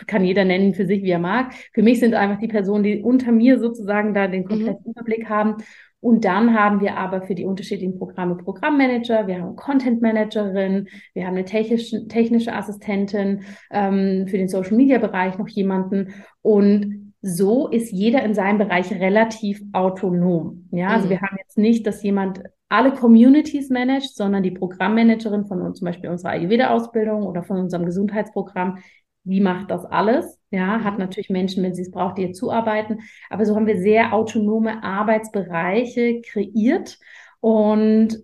kann 0.06 0.24
jeder 0.24 0.44
nennen 0.44 0.74
für 0.74 0.86
sich, 0.86 1.02
wie 1.02 1.10
er 1.10 1.18
mag. 1.18 1.54
Für 1.72 1.82
mich 1.82 2.00
sind 2.00 2.14
einfach 2.14 2.40
die 2.40 2.48
Personen, 2.48 2.82
die 2.82 3.00
unter 3.00 3.30
mir 3.30 3.58
sozusagen 3.60 4.12
da 4.12 4.26
den 4.26 4.42
mhm. 4.42 4.48
kompletten 4.48 4.82
mhm. 4.86 4.90
Überblick 4.90 5.28
haben 5.28 5.56
und 6.02 6.24
dann 6.24 6.52
haben 6.58 6.80
wir 6.80 6.96
aber 6.96 7.22
für 7.22 7.36
die 7.36 7.44
unterschiedlichen 7.44 7.96
Programme 7.96 8.34
Programmmanager, 8.34 9.28
wir 9.28 9.40
haben 9.40 9.54
Content 9.54 10.02
Managerin, 10.02 10.88
wir 11.14 11.24
haben 11.24 11.34
eine 11.34 11.44
technische, 11.44 12.08
technische 12.08 12.52
Assistentin, 12.52 13.44
ähm, 13.70 14.26
für 14.26 14.36
den 14.36 14.48
Social 14.48 14.76
Media 14.76 14.98
Bereich 14.98 15.38
noch 15.38 15.46
jemanden. 15.46 16.12
Und 16.42 17.12
so 17.20 17.68
ist 17.68 17.92
jeder 17.92 18.24
in 18.24 18.34
seinem 18.34 18.58
Bereich 18.58 18.90
relativ 18.90 19.62
autonom. 19.72 20.68
Ja, 20.72 20.88
also 20.88 21.06
mhm. 21.06 21.10
wir 21.10 21.20
haben 21.20 21.36
jetzt 21.38 21.56
nicht, 21.56 21.86
dass 21.86 22.02
jemand 22.02 22.42
alle 22.68 22.90
Communities 22.94 23.70
managt, 23.70 24.16
sondern 24.16 24.42
die 24.42 24.50
Programmmanagerin 24.50 25.46
von 25.46 25.62
uns, 25.62 25.78
zum 25.78 25.86
Beispiel 25.86 26.10
unserer 26.10 26.32
Ayurveda-Ausbildung 26.32 27.22
oder 27.22 27.44
von 27.44 27.58
unserem 27.58 27.86
Gesundheitsprogramm, 27.86 28.78
wie 29.22 29.40
macht 29.40 29.70
das 29.70 29.84
alles? 29.84 30.41
Ja, 30.52 30.84
hat 30.84 30.94
mhm. 30.94 31.00
natürlich 31.00 31.30
Menschen, 31.30 31.62
wenn 31.62 31.74
sie 31.74 31.82
es 31.82 31.90
braucht, 31.90 32.18
die 32.18 32.22
ihr 32.22 32.32
zuarbeiten. 32.32 33.00
Aber 33.30 33.46
so 33.46 33.56
haben 33.56 33.66
wir 33.66 33.78
sehr 33.78 34.12
autonome 34.12 34.84
Arbeitsbereiche 34.84 36.20
kreiert. 36.20 36.98
Und 37.40 38.22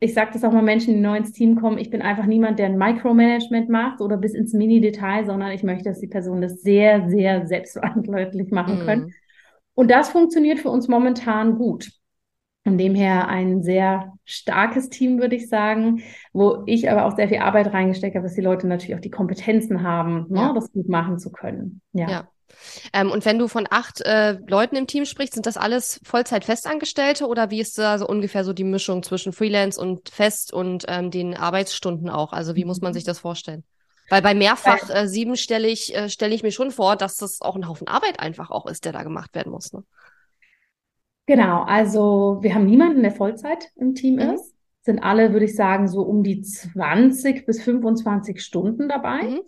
ich 0.00 0.14
sage 0.14 0.30
das 0.32 0.42
auch 0.42 0.52
mal 0.52 0.62
Menschen, 0.62 0.94
die 0.94 1.00
neu 1.00 1.18
ins 1.18 1.32
Team 1.32 1.60
kommen. 1.60 1.76
Ich 1.76 1.90
bin 1.90 2.00
einfach 2.00 2.24
niemand, 2.24 2.58
der 2.58 2.66
ein 2.66 2.78
Micromanagement 2.78 3.68
macht 3.68 4.00
oder 4.00 4.16
bis 4.16 4.32
ins 4.32 4.54
Mini-Detail, 4.54 5.26
sondern 5.26 5.52
ich 5.52 5.62
möchte, 5.62 5.90
dass 5.90 6.00
die 6.00 6.06
Personen 6.06 6.40
das 6.40 6.62
sehr, 6.62 7.10
sehr 7.10 7.46
selbstverantwortlich 7.46 8.50
machen 8.50 8.80
mhm. 8.80 8.86
können. 8.86 9.14
Und 9.74 9.90
das 9.90 10.08
funktioniert 10.08 10.58
für 10.58 10.70
uns 10.70 10.88
momentan 10.88 11.56
gut. 11.56 11.90
Von 12.64 12.76
dem 12.76 12.94
her 12.94 13.28
ein 13.28 13.62
sehr 13.62 14.12
starkes 14.24 14.90
Team, 14.90 15.18
würde 15.18 15.34
ich 15.34 15.48
sagen, 15.48 16.02
wo 16.32 16.62
ich 16.66 16.90
aber 16.90 17.06
auch 17.06 17.16
sehr 17.16 17.28
viel 17.28 17.38
Arbeit 17.38 17.72
reingesteckt 17.72 18.14
habe, 18.14 18.24
dass 18.24 18.34
die 18.34 18.42
Leute 18.42 18.66
natürlich 18.66 18.94
auch 18.94 19.00
die 19.00 19.10
Kompetenzen 19.10 19.82
haben, 19.82 20.26
ne, 20.28 20.40
ja. 20.40 20.52
das 20.52 20.70
gut 20.70 20.88
machen 20.88 21.18
zu 21.18 21.32
können. 21.32 21.80
Ja. 21.92 22.10
ja. 22.10 22.28
Ähm, 22.92 23.10
und 23.10 23.24
wenn 23.24 23.38
du 23.38 23.48
von 23.48 23.66
acht 23.70 24.00
äh, 24.02 24.38
Leuten 24.46 24.76
im 24.76 24.86
Team 24.86 25.04
sprichst, 25.04 25.34
sind 25.34 25.46
das 25.46 25.56
alles 25.56 26.00
Vollzeit-Festangestellte 26.04 27.26
oder 27.26 27.50
wie 27.50 27.60
ist 27.60 27.78
da 27.78 27.98
so 27.98 28.06
ungefähr 28.06 28.44
so 28.44 28.52
die 28.52 28.64
Mischung 28.64 29.02
zwischen 29.02 29.32
Freelance 29.32 29.80
und 29.80 30.08
Fest 30.08 30.52
und 30.52 30.84
ähm, 30.88 31.10
den 31.10 31.36
Arbeitsstunden 31.36 32.10
auch? 32.10 32.32
Also 32.32 32.56
wie 32.56 32.64
muss 32.64 32.80
man 32.80 32.92
sich 32.92 33.04
das 33.04 33.18
vorstellen? 33.18 33.64
Weil 34.10 34.22
bei 34.22 34.34
mehrfach 34.34 34.90
äh, 34.90 35.06
sieben 35.06 35.36
stelle 35.36 35.68
ich, 35.68 35.94
äh, 35.94 36.08
stelle 36.08 36.34
ich 36.34 36.42
mir 36.42 36.50
schon 36.50 36.72
vor, 36.72 36.96
dass 36.96 37.16
das 37.16 37.40
auch 37.40 37.54
ein 37.54 37.68
Haufen 37.68 37.86
Arbeit 37.86 38.18
einfach 38.18 38.50
auch 38.50 38.66
ist, 38.66 38.84
der 38.84 38.92
da 38.92 39.04
gemacht 39.04 39.34
werden 39.34 39.52
muss. 39.52 39.72
Ne? 39.72 39.84
Genau, 41.30 41.62
also 41.62 42.38
wir 42.40 42.56
haben 42.56 42.66
niemanden, 42.66 43.02
der 43.02 43.12
Vollzeit 43.12 43.70
im 43.76 43.94
Team 43.94 44.14
mhm. 44.14 44.34
ist. 44.34 44.52
Sind 44.80 44.98
alle, 44.98 45.32
würde 45.32 45.44
ich 45.44 45.54
sagen, 45.54 45.86
so 45.86 46.02
um 46.02 46.24
die 46.24 46.42
20 46.42 47.46
bis 47.46 47.62
25 47.62 48.42
Stunden 48.42 48.88
dabei. 48.88 49.40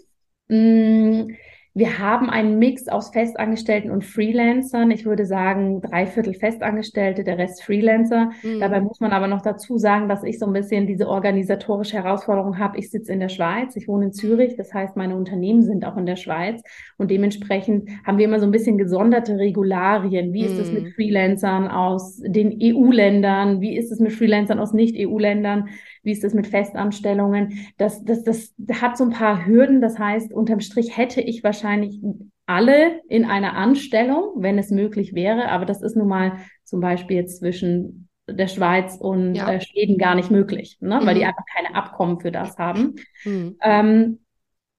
Mhm. 0.46 1.36
Wir 1.74 1.98
haben 1.98 2.28
einen 2.28 2.58
Mix 2.58 2.86
aus 2.88 3.10
Festangestellten 3.10 3.90
und 3.90 4.04
Freelancern. 4.04 4.90
Ich 4.90 5.06
würde 5.06 5.24
sagen, 5.24 5.80
drei 5.80 6.04
Viertel 6.06 6.34
Festangestellte, 6.34 7.24
der 7.24 7.38
Rest 7.38 7.62
Freelancer. 7.62 8.30
Mhm. 8.42 8.60
Dabei 8.60 8.82
muss 8.82 9.00
man 9.00 9.12
aber 9.12 9.26
noch 9.26 9.40
dazu 9.40 9.78
sagen, 9.78 10.06
dass 10.06 10.22
ich 10.22 10.38
so 10.38 10.44
ein 10.44 10.52
bisschen 10.52 10.86
diese 10.86 11.08
organisatorische 11.08 11.96
Herausforderung 11.96 12.58
habe. 12.58 12.78
Ich 12.78 12.90
sitze 12.90 13.10
in 13.10 13.20
der 13.20 13.30
Schweiz, 13.30 13.74
ich 13.74 13.88
wohne 13.88 14.06
in 14.06 14.12
Zürich, 14.12 14.54
das 14.56 14.74
heißt, 14.74 14.96
meine 14.96 15.16
Unternehmen 15.16 15.62
sind 15.62 15.86
auch 15.86 15.96
in 15.96 16.04
der 16.04 16.16
Schweiz. 16.16 16.62
Und 16.98 17.10
dementsprechend 17.10 17.88
haben 18.04 18.18
wir 18.18 18.26
immer 18.26 18.40
so 18.40 18.44
ein 18.44 18.52
bisschen 18.52 18.76
gesonderte 18.76 19.38
Regularien. 19.38 20.34
Wie 20.34 20.44
ist 20.44 20.58
es 20.58 20.70
mit 20.70 20.84
mhm. 20.84 20.90
Freelancern 20.90 21.68
aus 21.68 22.18
den 22.18 22.58
EU-Ländern? 22.62 23.62
Wie 23.62 23.78
ist 23.78 23.90
es 23.90 23.98
mit 23.98 24.12
Freelancern 24.12 24.58
aus 24.58 24.74
Nicht-EU-Ländern? 24.74 25.70
Wie 26.02 26.12
ist 26.12 26.24
es 26.24 26.34
mit 26.34 26.46
Festanstellungen? 26.46 27.66
Das, 27.78 28.04
das, 28.04 28.24
das 28.24 28.54
hat 28.80 28.96
so 28.96 29.04
ein 29.04 29.10
paar 29.10 29.46
Hürden. 29.46 29.80
Das 29.80 29.98
heißt, 29.98 30.32
unterm 30.32 30.60
Strich 30.60 30.96
hätte 30.96 31.20
ich 31.20 31.44
wahrscheinlich 31.44 32.00
alle 32.46 33.00
in 33.08 33.24
einer 33.24 33.54
Anstellung, 33.54 34.32
wenn 34.36 34.58
es 34.58 34.70
möglich 34.70 35.14
wäre. 35.14 35.48
Aber 35.48 35.64
das 35.64 35.82
ist 35.82 35.96
nun 35.96 36.08
mal 36.08 36.38
zum 36.64 36.80
Beispiel 36.80 37.16
jetzt 37.16 37.38
zwischen 37.38 38.08
der 38.28 38.48
Schweiz 38.48 38.96
und 38.96 39.34
ja. 39.34 39.50
äh, 39.50 39.60
Schweden 39.60 39.98
gar 39.98 40.14
nicht 40.14 40.30
möglich, 40.30 40.78
ne? 40.80 41.00
Mhm. 41.00 41.06
weil 41.06 41.14
die 41.14 41.22
mhm. 41.22 41.28
einfach 41.28 41.44
keine 41.54 41.74
Abkommen 41.74 42.20
für 42.20 42.32
das 42.32 42.56
haben. 42.58 42.94
Mhm. 43.24 43.56
Ähm, 43.62 44.18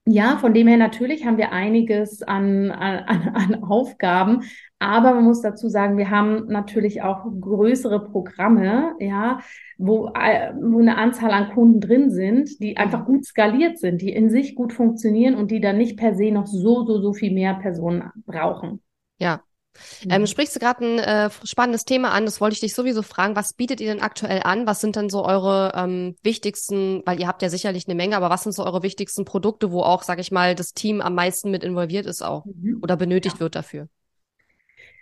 ja, 0.06 0.38
von 0.38 0.54
dem 0.54 0.68
her 0.68 0.78
natürlich 0.78 1.26
haben 1.26 1.38
wir 1.38 1.54
einiges 1.54 2.24
an, 2.24 2.72
an, 2.72 3.30
an 3.34 3.64
Aufgaben, 3.64 4.42
aber 4.84 5.14
man 5.14 5.24
muss 5.24 5.42
dazu 5.42 5.70
sagen, 5.70 5.98
wir 5.98 6.10
haben 6.10 6.48
natürlich 6.48 7.02
auch 7.02 7.24
größere 7.40 8.04
Programme, 8.04 8.94
ja, 9.00 9.40
wo, 9.78 10.08
äh, 10.08 10.52
wo 10.62 10.80
eine 10.80 10.98
Anzahl 10.98 11.32
an 11.32 11.52
Kunden 11.54 11.80
drin 11.80 12.12
sind, 12.12 12.60
die 12.60 12.76
einfach 12.76 13.06
gut 13.06 13.26
skaliert 13.26 13.80
sind, 13.80 14.02
die 14.02 14.12
in 14.12 14.30
sich 14.30 14.56
gut 14.56 14.74
funktionieren 14.74 15.36
und 15.36 15.52
die 15.52 15.62
dann 15.62 15.78
nicht 15.78 15.98
per 15.98 16.16
se 16.16 16.32
noch 16.32 16.48
so, 16.48 16.86
so, 16.86 17.02
so 17.02 17.14
viel 17.14 17.34
mehr 17.34 17.54
Personen 17.54 18.12
brauchen. 18.26 18.82
Ja, 19.20 19.42
ähm, 20.10 20.22
mhm. 20.22 20.28
sprichst 20.28 20.56
du 20.56 20.60
gerade 20.60 20.86
ein 20.86 21.00
äh, 21.00 21.30
spannendes 21.44 21.86
Thema 21.86 22.12
an, 22.12 22.26
das 22.26 22.42
wollte 22.42 22.56
ich 22.56 22.60
dich 22.60 22.76
sowieso 22.76 23.04
fragen. 23.04 23.38
Was 23.38 23.54
bietet 23.54 23.80
ihr 23.80 23.88
denn 23.88 24.02
aktuell 24.02 24.42
an? 24.44 24.68
Was 24.68 24.82
sind 24.82 24.98
denn 24.98 25.10
so 25.10 25.26
eure 25.26 25.72
ähm, 25.76 26.16
wichtigsten, 26.24 27.02
weil 27.06 27.20
ihr 27.22 27.28
habt 27.28 27.42
ja 27.42 27.50
sicherlich 27.50 27.88
eine 27.88 27.96
Menge, 27.96 28.18
aber 28.18 28.30
was 28.30 28.44
sind 28.44 28.52
so 28.52 28.66
eure 28.66 28.84
wichtigsten 28.84 29.26
Produkte, 29.26 29.72
wo 29.72 29.82
auch, 29.82 30.04
sag 30.04 30.20
ich 30.20 30.32
mal, 30.32 30.56
das 30.56 30.74
Team 30.74 31.02
am 31.02 31.16
meisten 31.16 31.52
mit 31.52 31.64
involviert 31.64 32.06
ist 32.06 32.22
auch 32.22 32.46
mhm. 32.46 32.80
oder 32.82 32.98
benötigt 32.98 33.36
ja. 33.36 33.40
wird 33.40 33.56
dafür? 33.56 33.88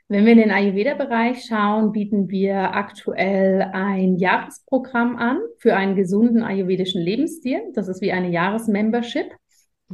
Wenn 0.08 0.26
wir 0.26 0.34
in 0.34 0.40
den 0.40 0.52
Ayurveda-Bereich 0.52 1.46
schauen, 1.46 1.92
bieten 1.92 2.30
wir 2.30 2.76
aktuell 2.76 3.62
ein 3.74 4.18
Jahresprogramm 4.18 5.16
an 5.16 5.40
für 5.58 5.76
einen 5.76 5.96
gesunden 5.96 6.44
ayurvedischen 6.44 7.02
Lebensstil. 7.02 7.62
Das 7.74 7.88
ist 7.88 8.02
wie 8.02 8.12
eine 8.12 8.30
Jahresmembership. 8.30 9.32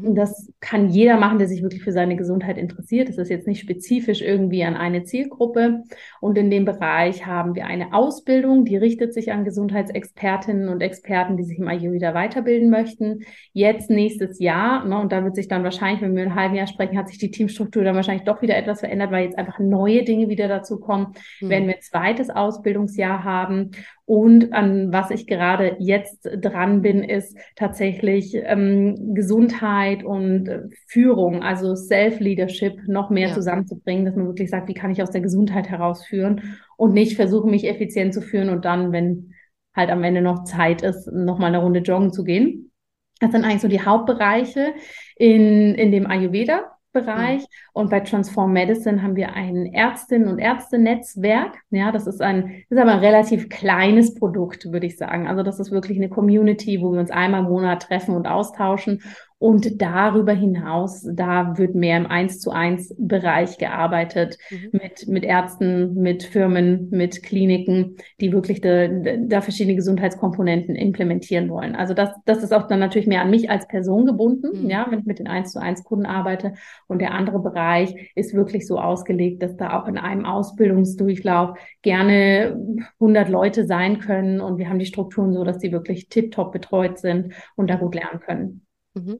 Das 0.01 0.51
kann 0.59 0.89
jeder 0.89 1.17
machen, 1.17 1.39
der 1.39 1.47
sich 1.47 1.61
wirklich 1.61 1.83
für 1.83 1.91
seine 1.91 2.15
Gesundheit 2.15 2.57
interessiert. 2.57 3.09
Das 3.09 3.17
ist 3.17 3.29
jetzt 3.29 3.47
nicht 3.47 3.61
spezifisch 3.61 4.21
irgendwie 4.21 4.63
an 4.63 4.75
eine 4.75 5.03
Zielgruppe. 5.03 5.83
Und 6.21 6.37
in 6.37 6.51
dem 6.51 6.65
Bereich 6.65 7.25
haben 7.25 7.55
wir 7.55 7.65
eine 7.65 7.93
Ausbildung, 7.93 8.65
die 8.65 8.77
richtet 8.77 9.13
sich 9.13 9.31
an 9.31 9.45
Gesundheitsexpertinnen 9.45 10.69
und 10.69 10.81
Experten, 10.81 11.37
die 11.37 11.43
sich 11.43 11.57
im 11.59 11.67
Ayurveda 11.67 12.13
weiterbilden 12.13 12.69
möchten. 12.69 13.25
Jetzt 13.53 13.89
nächstes 13.89 14.39
Jahr, 14.39 14.85
ne, 14.85 14.99
und 14.99 15.11
da 15.11 15.23
wird 15.23 15.35
sich 15.35 15.47
dann 15.47 15.63
wahrscheinlich, 15.63 16.01
wenn 16.01 16.15
wir 16.15 16.23
in 16.23 16.29
einem 16.29 16.39
halben 16.39 16.55
Jahr 16.55 16.67
sprechen, 16.67 16.97
hat 16.97 17.09
sich 17.09 17.17
die 17.17 17.31
Teamstruktur 17.31 17.83
dann 17.83 17.95
wahrscheinlich 17.95 18.25
doch 18.25 18.41
wieder 18.41 18.57
etwas 18.57 18.81
verändert, 18.81 19.11
weil 19.11 19.25
jetzt 19.25 19.37
einfach 19.37 19.59
neue 19.59 20.03
Dinge 20.03 20.29
wieder 20.29 20.47
dazu 20.47 20.79
kommen. 20.79 21.13
Mhm. 21.41 21.49
Werden 21.49 21.67
wir 21.67 21.75
ein 21.75 21.81
zweites 21.81 22.29
Ausbildungsjahr 22.29 23.23
haben. 23.23 23.71
Und 24.07 24.53
an 24.53 24.93
was 24.93 25.11
ich 25.11 25.27
gerade 25.27 25.75
jetzt 25.79 26.29
dran 26.41 26.81
bin, 26.81 27.03
ist 27.03 27.37
tatsächlich 27.57 28.35
ähm, 28.35 29.13
Gesundheit 29.13 30.05
und 30.05 30.47
äh, 30.47 30.61
Führung, 30.87 31.43
also 31.43 31.75
Self-Leadership 31.75 32.87
noch 32.87 33.09
mehr 33.09 33.27
ja. 33.27 33.33
zusammenzubringen, 33.33 34.05
dass 34.05 34.15
man 34.15 34.27
wirklich 34.27 34.49
sagt, 34.49 34.69
wie 34.69 34.73
kann 34.73 34.91
ich 34.91 35.03
aus 35.03 35.11
der 35.11 35.19
Gesundheit 35.19 35.67
herausführen 35.67 36.57
und 36.77 36.93
nicht 36.93 37.17
versuchen, 37.17 37.51
mich 37.51 37.67
effizient 37.67 38.13
zu 38.13 38.21
führen 38.21 38.47
und 38.47 38.63
dann, 38.63 38.93
wenn 38.93 39.33
halt 39.75 39.89
am 39.89 40.05
Ende 40.05 40.21
noch 40.21 40.45
Zeit 40.45 40.83
ist, 40.83 41.11
noch 41.11 41.37
mal 41.37 41.47
eine 41.47 41.57
Runde 41.61 41.81
joggen 41.81 42.13
zu 42.13 42.23
gehen. 42.23 42.71
Das 43.19 43.33
sind 43.33 43.43
eigentlich 43.43 43.61
so 43.61 43.67
die 43.67 43.83
Hauptbereiche 43.83 44.73
in, 45.17 45.75
in 45.75 45.91
dem 45.91 46.07
Ayurveda. 46.07 46.76
Bereich. 46.93 47.41
Mhm. 47.41 47.45
Und 47.73 47.89
bei 47.89 47.99
Transform 47.99 48.53
Medicine 48.53 49.03
haben 49.03 49.15
wir 49.15 49.33
ein 49.33 49.65
Ärztinnen- 49.73 50.27
und 50.27 50.39
Ärzte-Netzwerk. 50.39 51.59
Ja, 51.69 51.91
das 51.91 52.07
ist 52.07 52.21
ein, 52.21 52.63
das 52.69 52.77
ist 52.77 52.81
aber 52.81 52.93
ein 52.93 52.99
relativ 52.99 53.49
kleines 53.49 54.15
Produkt, 54.15 54.71
würde 54.71 54.87
ich 54.87 54.97
sagen. 54.97 55.27
Also 55.27 55.43
das 55.43 55.59
ist 55.59 55.71
wirklich 55.71 55.97
eine 55.97 56.09
Community, 56.09 56.81
wo 56.81 56.91
wir 56.91 56.99
uns 56.99 57.11
einmal 57.11 57.41
im 57.41 57.49
Monat 57.49 57.83
treffen 57.83 58.15
und 58.15 58.27
austauschen 58.27 59.01
und 59.39 59.83
darüber 59.83 60.33
hinaus, 60.33 61.07
da 61.07 61.59
wird 61.59 61.75
mehr 61.75 61.97
im 61.97 62.07
Eins 62.07 62.39
zu 62.39 62.49
eins 62.49 62.95
Bereich 62.97 63.59
gearbeitet 63.59 64.37
mhm. 64.49 64.69
mit, 64.71 65.07
mit 65.07 65.23
Ärzten, 65.23 65.93
mit 65.93 66.23
Firmen, 66.23 66.89
mit 66.89 67.21
Kliniken, 67.21 67.97
die 68.19 68.33
wirklich 68.33 68.61
da, 68.61 69.41
verschiedene 69.41 69.75
Gesundheitskomponenten 69.75 70.75
implementieren 70.75 71.49
wollen. 71.49 71.75
Also 71.75 71.93
das, 71.93 72.09
das 72.25 72.41
ist 72.41 72.51
auch 72.51 72.67
dann 72.67 72.79
natürlich 72.79 73.07
mehr 73.07 73.21
an 73.21 73.29
mich 73.29 73.51
als 73.51 73.67
Person 73.67 74.07
gebunden, 74.07 74.63
mhm. 74.63 74.69
ja, 74.71 74.87
wenn 74.89 74.99
ich 74.99 75.05
mit 75.05 75.19
den 75.19 75.27
Eins 75.27 75.51
zu 75.51 75.61
eins 75.61 75.83
Kunden 75.83 76.07
arbeite. 76.07 76.53
Und 76.87 76.99
der 76.99 77.13
andere 77.13 77.39
Bereich 77.39 78.11
ist 78.15 78.33
wirklich 78.33 78.65
so 78.65 78.79
ausgelegt, 78.79 79.43
dass 79.43 79.55
da 79.55 79.79
auch 79.79 79.87
in 79.87 79.99
einem 79.99 80.25
Ausbildungsdurchlauf 80.25 81.59
gerne 81.83 82.59
100 82.99 83.29
Leute 83.29 83.67
sein 83.67 83.99
können. 83.99 84.41
Und 84.41 84.57
wir 84.57 84.67
haben 84.67 84.79
die 84.79 84.87
Strukturen 84.87 85.31
so, 85.31 85.43
dass 85.43 85.59
die 85.59 85.71
wirklich 85.71 86.09
tiptop 86.09 86.51
betreut 86.51 86.97
sind 86.97 87.33
und 87.55 87.69
da 87.69 87.75
gut 87.75 87.93
lernen 87.93 88.19
können. 88.19 88.65
Mhm. 88.95 89.19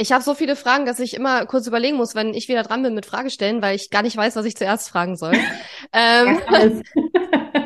Ich 0.00 0.12
habe 0.12 0.24
so 0.24 0.32
viele 0.32 0.56
Fragen, 0.56 0.86
dass 0.86 0.98
ich 0.98 1.12
immer 1.12 1.44
kurz 1.44 1.66
überlegen 1.66 1.98
muss, 1.98 2.14
wenn 2.14 2.32
ich 2.32 2.48
wieder 2.48 2.62
dran 2.62 2.82
bin 2.82 2.94
mit 2.94 3.04
Fragestellen, 3.04 3.60
weil 3.60 3.76
ich 3.76 3.90
gar 3.90 4.00
nicht 4.00 4.16
weiß, 4.16 4.34
was 4.34 4.46
ich 4.46 4.56
zuerst 4.56 4.88
fragen 4.88 5.14
soll. 5.14 5.34
ähm, 5.92 6.40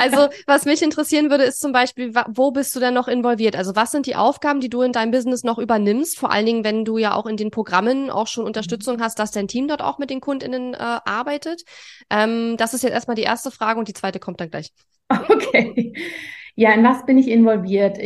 also, 0.00 0.28
was 0.44 0.64
mich 0.64 0.82
interessieren 0.82 1.30
würde, 1.30 1.44
ist 1.44 1.60
zum 1.60 1.70
Beispiel, 1.70 2.12
wo 2.26 2.50
bist 2.50 2.74
du 2.74 2.80
denn 2.80 2.92
noch 2.92 3.06
involviert? 3.06 3.54
Also, 3.54 3.76
was 3.76 3.92
sind 3.92 4.06
die 4.06 4.16
Aufgaben, 4.16 4.58
die 4.58 4.68
du 4.68 4.82
in 4.82 4.90
deinem 4.90 5.12
Business 5.12 5.44
noch 5.44 5.58
übernimmst? 5.58 6.18
Vor 6.18 6.32
allen 6.32 6.44
Dingen, 6.44 6.64
wenn 6.64 6.84
du 6.84 6.98
ja 6.98 7.14
auch 7.14 7.26
in 7.26 7.36
den 7.36 7.52
Programmen 7.52 8.10
auch 8.10 8.26
schon 8.26 8.44
Unterstützung 8.44 9.00
hast, 9.00 9.20
dass 9.20 9.30
dein 9.30 9.46
Team 9.46 9.68
dort 9.68 9.80
auch 9.80 9.98
mit 9.98 10.10
den 10.10 10.20
KundInnen 10.20 10.74
äh, 10.74 10.78
arbeitet. 10.78 11.62
Ähm, 12.10 12.56
das 12.56 12.74
ist 12.74 12.82
jetzt 12.82 12.94
erstmal 12.94 13.14
die 13.14 13.22
erste 13.22 13.52
Frage 13.52 13.78
und 13.78 13.86
die 13.86 13.94
zweite 13.94 14.18
kommt 14.18 14.40
dann 14.40 14.50
gleich. 14.50 14.72
Okay. 15.08 15.94
Ja, 16.56 16.72
in 16.72 16.82
was 16.82 17.06
bin 17.06 17.16
ich 17.16 17.28
involviert? 17.28 17.96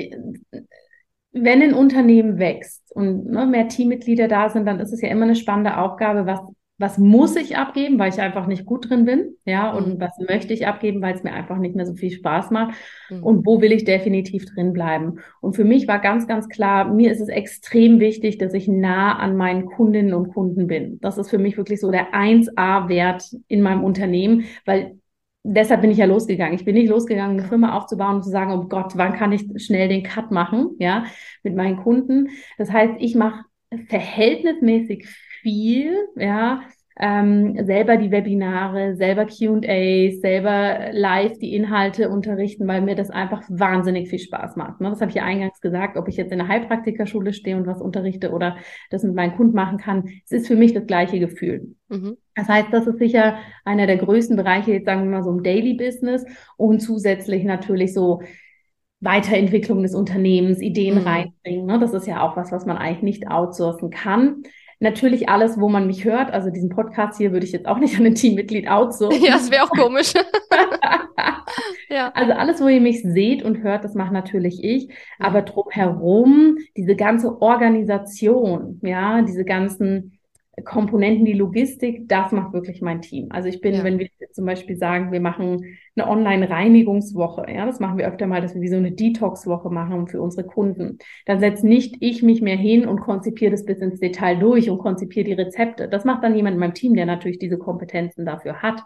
Wenn 1.33 1.63
ein 1.63 1.75
Unternehmen 1.75 2.39
wächst 2.39 2.91
und 2.95 3.27
ne, 3.27 3.47
mehr 3.47 3.69
Teammitglieder 3.69 4.29
da 4.29 4.49
sind, 4.49 4.67
dann 4.67 4.81
ist 4.81 4.93
es 4.93 5.01
ja 5.01 5.09
immer 5.09 5.25
eine 5.25 5.37
spannende 5.37 5.77
Aufgabe, 5.77 6.27
was, 6.27 6.41
was 6.79 6.97
muss 6.97 7.37
ich 7.37 7.57
abgeben, 7.57 7.99
weil 7.99 8.13
ich 8.13 8.21
einfach 8.21 8.47
nicht 8.47 8.65
gut 8.65 8.89
drin 8.89 9.05
bin, 9.05 9.35
ja, 9.45 9.71
und 9.73 9.95
mhm. 9.95 10.01
was 10.01 10.13
möchte 10.27 10.55
ich 10.55 10.67
abgeben, 10.67 11.03
weil 11.03 11.15
es 11.15 11.25
mir 11.25 11.33
einfach 11.33 11.59
nicht 11.59 11.75
mehr 11.75 11.87
so 11.87 11.95
viel 11.95 12.11
Spaß 12.11 12.51
macht 12.51 12.77
mhm. 13.11 13.23
und 13.23 13.47
wo 13.47 13.61
will 13.61 13.73
ich 13.73 13.85
definitiv 13.85 14.47
drin 14.47 14.73
bleiben. 14.73 15.19
Und 15.41 15.55
für 15.55 15.65
mich 15.65 15.87
war 15.87 15.99
ganz, 15.99 16.27
ganz 16.27 16.49
klar, 16.49 16.93
mir 16.93 17.13
ist 17.13 17.21
es 17.21 17.29
extrem 17.29 18.01
wichtig, 18.01 18.39
dass 18.39 18.55
ich 18.55 18.69
nah 18.69 19.19
an 19.19 19.37
meinen 19.37 19.67
Kundinnen 19.67 20.15
und 20.15 20.33
Kunden 20.33 20.67
bin. 20.67 20.99
Das 21.01 21.19
ist 21.19 21.31
für 21.31 21.39
mich 21.39 21.57
wirklich 21.57 21.81
so 21.81 21.91
der 21.91 22.15
1A-Wert 22.15 23.25
in 23.49 23.61
meinem 23.61 23.85
Unternehmen, 23.85 24.45
weil 24.65 24.99
deshalb 25.43 25.81
bin 25.81 25.91
ich 25.91 25.99
ja 25.99 26.07
losgegangen. 26.07 26.55
Ich 26.55 26.65
bin 26.65 26.75
nicht 26.75 26.89
losgegangen, 26.89 27.39
eine 27.39 27.49
Firma 27.49 27.77
aufzubauen 27.77 28.17
und 28.17 28.25
zu 28.25 28.31
sagen, 28.31 28.53
oh 28.53 28.65
Gott, 28.69 28.97
wann 28.97 29.15
kann 29.15 29.33
ich 29.33 29.45
schnell 29.63 29.89
den 29.89 30.03
Cut 30.03 30.31
machen, 30.31 30.77
ja, 30.79 31.05
mit 31.43 31.55
meinen 31.55 31.77
Kunden. 31.77 32.29
Das 32.59 32.71
heißt, 32.71 32.95
ich 32.99 33.15
mache 33.15 33.45
verhältnismäßig 33.89 35.07
viel, 35.43 35.95
ja, 36.17 36.63
ähm, 37.01 37.65
selber 37.65 37.97
die 37.97 38.11
Webinare, 38.11 38.97
selber 38.97 39.27
QAs, 39.27 40.21
selber 40.21 40.91
live 40.93 41.39
die 41.39 41.55
Inhalte 41.55 42.11
unterrichten, 42.11 42.67
weil 42.67 42.83
mir 42.83 42.97
das 42.97 43.11
einfach 43.11 43.43
wahnsinnig 43.49 44.09
viel 44.09 44.19
Spaß 44.19 44.57
macht. 44.57 44.81
Ne? 44.81 44.91
Das 44.91 45.01
habe 45.01 45.11
ich 45.11 45.17
ja 45.17 45.25
eingangs 45.25 45.61
gesagt, 45.61 45.97
ob 45.97 46.09
ich 46.09 46.17
jetzt 46.17 46.33
in 46.33 46.39
der 46.39 46.49
Heilpraktikerschule 46.49 47.33
stehe 47.33 47.57
und 47.57 47.69
was 47.69 47.81
unterrichte 47.81 48.33
oder 48.33 48.57
das 48.91 49.05
mit 49.05 49.15
meinen 49.15 49.37
Kunden 49.37 49.55
machen 49.55 49.79
kann. 49.79 50.09
Es 50.25 50.33
ist 50.33 50.49
für 50.49 50.57
mich 50.57 50.75
das 50.75 50.87
gleiche 50.87 51.21
Gefühl. 51.21 51.77
Mhm. 51.89 52.17
Das 52.35 52.49
heißt, 52.49 52.69
das 52.73 52.89
ist 52.89 52.99
sicher 52.99 53.39
einer 53.65 53.87
der 53.87 53.99
größten 53.99 54.37
Bereiche, 54.37 54.73
jetzt 54.73 54.87
sagen 54.87 55.05
wir 55.05 55.11
mal 55.11 55.23
so 55.23 55.31
im 55.31 55.45
Daily 55.45 55.75
Business 55.75 56.27
und 56.57 56.81
zusätzlich 56.81 57.45
natürlich 57.45 57.95
so 57.95 58.23
Weiterentwicklung 59.01 59.83
des 59.85 59.95
Unternehmens, 59.95 60.61
Ideen 60.61 60.97
mhm. 60.97 61.07
reinbringen. 61.07 61.67
Ne? 61.67 61.79
Das 61.79 61.93
ist 61.93 62.09
ja 62.09 62.23
auch 62.23 62.37
was, 62.37 62.51
was 62.51 62.67
man 62.67 62.77
eigentlich 62.77 63.03
nicht 63.03 63.31
outsourcen 63.31 63.91
kann. 63.91 64.43
Natürlich 64.81 65.29
alles, 65.29 65.59
wo 65.59 65.69
man 65.69 65.87
mich 65.89 66.05
hört. 66.05 66.33
Also 66.33 66.51
diesen 66.51 66.69
Podcast 66.69 67.19
hier 67.19 67.33
würde 67.33 67.45
ich 67.45 67.53
jetzt 67.53 67.67
auch 67.67 67.79
nicht 67.79 67.99
an 67.99 68.07
ein 68.07 68.15
Teammitglied 68.15 68.69
outsourcen. 68.69 69.23
Ja, 69.25 69.33
das 69.33 69.51
wäre 69.51 69.65
auch 69.65 69.71
komisch. 69.71 70.13
ja. 71.89 72.13
Also 72.15 72.33
alles, 72.33 72.61
wo 72.61 72.69
ihr 72.69 72.81
mich 72.81 73.03
seht 73.03 73.43
und 73.43 73.63
hört, 73.63 73.83
das 73.85 73.95
mache 73.95 74.13
natürlich 74.13 74.63
ich. 74.63 74.89
Aber 75.19 75.43
drumherum, 75.43 76.59
diese 76.77 76.95
ganze 76.95 77.43
Organisation, 77.43 78.79
ja, 78.83 79.23
diese 79.23 79.45
ganzen 79.45 80.18
Komponenten, 80.65 81.25
die 81.25 81.33
Logistik, 81.33 82.09
das 82.09 82.33
macht 82.33 82.53
wirklich 82.53 82.81
mein 82.83 83.01
Team. 83.01 83.29
Also 83.31 83.49
ich 83.49 83.61
bin, 83.61 83.75
ja. 83.75 83.85
wenn 83.85 83.99
wir 83.99 84.09
zum 84.33 84.45
Beispiel 84.47 84.77
sagen, 84.77 85.13
wir 85.13 85.21
machen 85.21 85.65
eine 85.97 86.09
Online-Reinigungswoche, 86.09 87.47
ja, 87.53 87.67
das 87.67 87.81
machen 87.81 87.99
wir 87.99 88.07
öfter 88.07 88.27
mal, 88.27 88.41
dass 88.41 88.55
wir 88.55 88.61
wie 88.61 88.69
so 88.69 88.77
eine 88.77 88.93
Detox-Woche 88.93 89.71
machen 89.71 90.07
für 90.07 90.21
unsere 90.21 90.47
Kunden. 90.47 90.99
Dann 91.27 91.41
setzt 91.41 91.65
nicht 91.65 91.97
ich 92.01 92.23
mich 92.23 92.43
mehr 92.43 92.57
hin 92.57 92.87
und 92.87 93.01
konzipiere 93.01 93.51
das 93.51 93.65
bis 93.65 93.79
ins 93.79 94.01
Detail 94.01 94.37
durch 94.37 94.71
und 94.71 94.79
konzipiere 94.79 95.25
die 95.25 95.33
Rezepte. 95.33 95.89
Das 95.89 96.05
macht 96.05 96.25
dann 96.25 96.35
jemand 96.35 96.55
in 96.55 96.61
meinem 96.61 96.75
Team, 96.75 96.95
der 96.95 97.07
natürlich 97.07 97.39
diese 97.39 97.59
Kompetenzen 97.59 98.25
dafür 98.25 98.63
hat. 98.63 98.83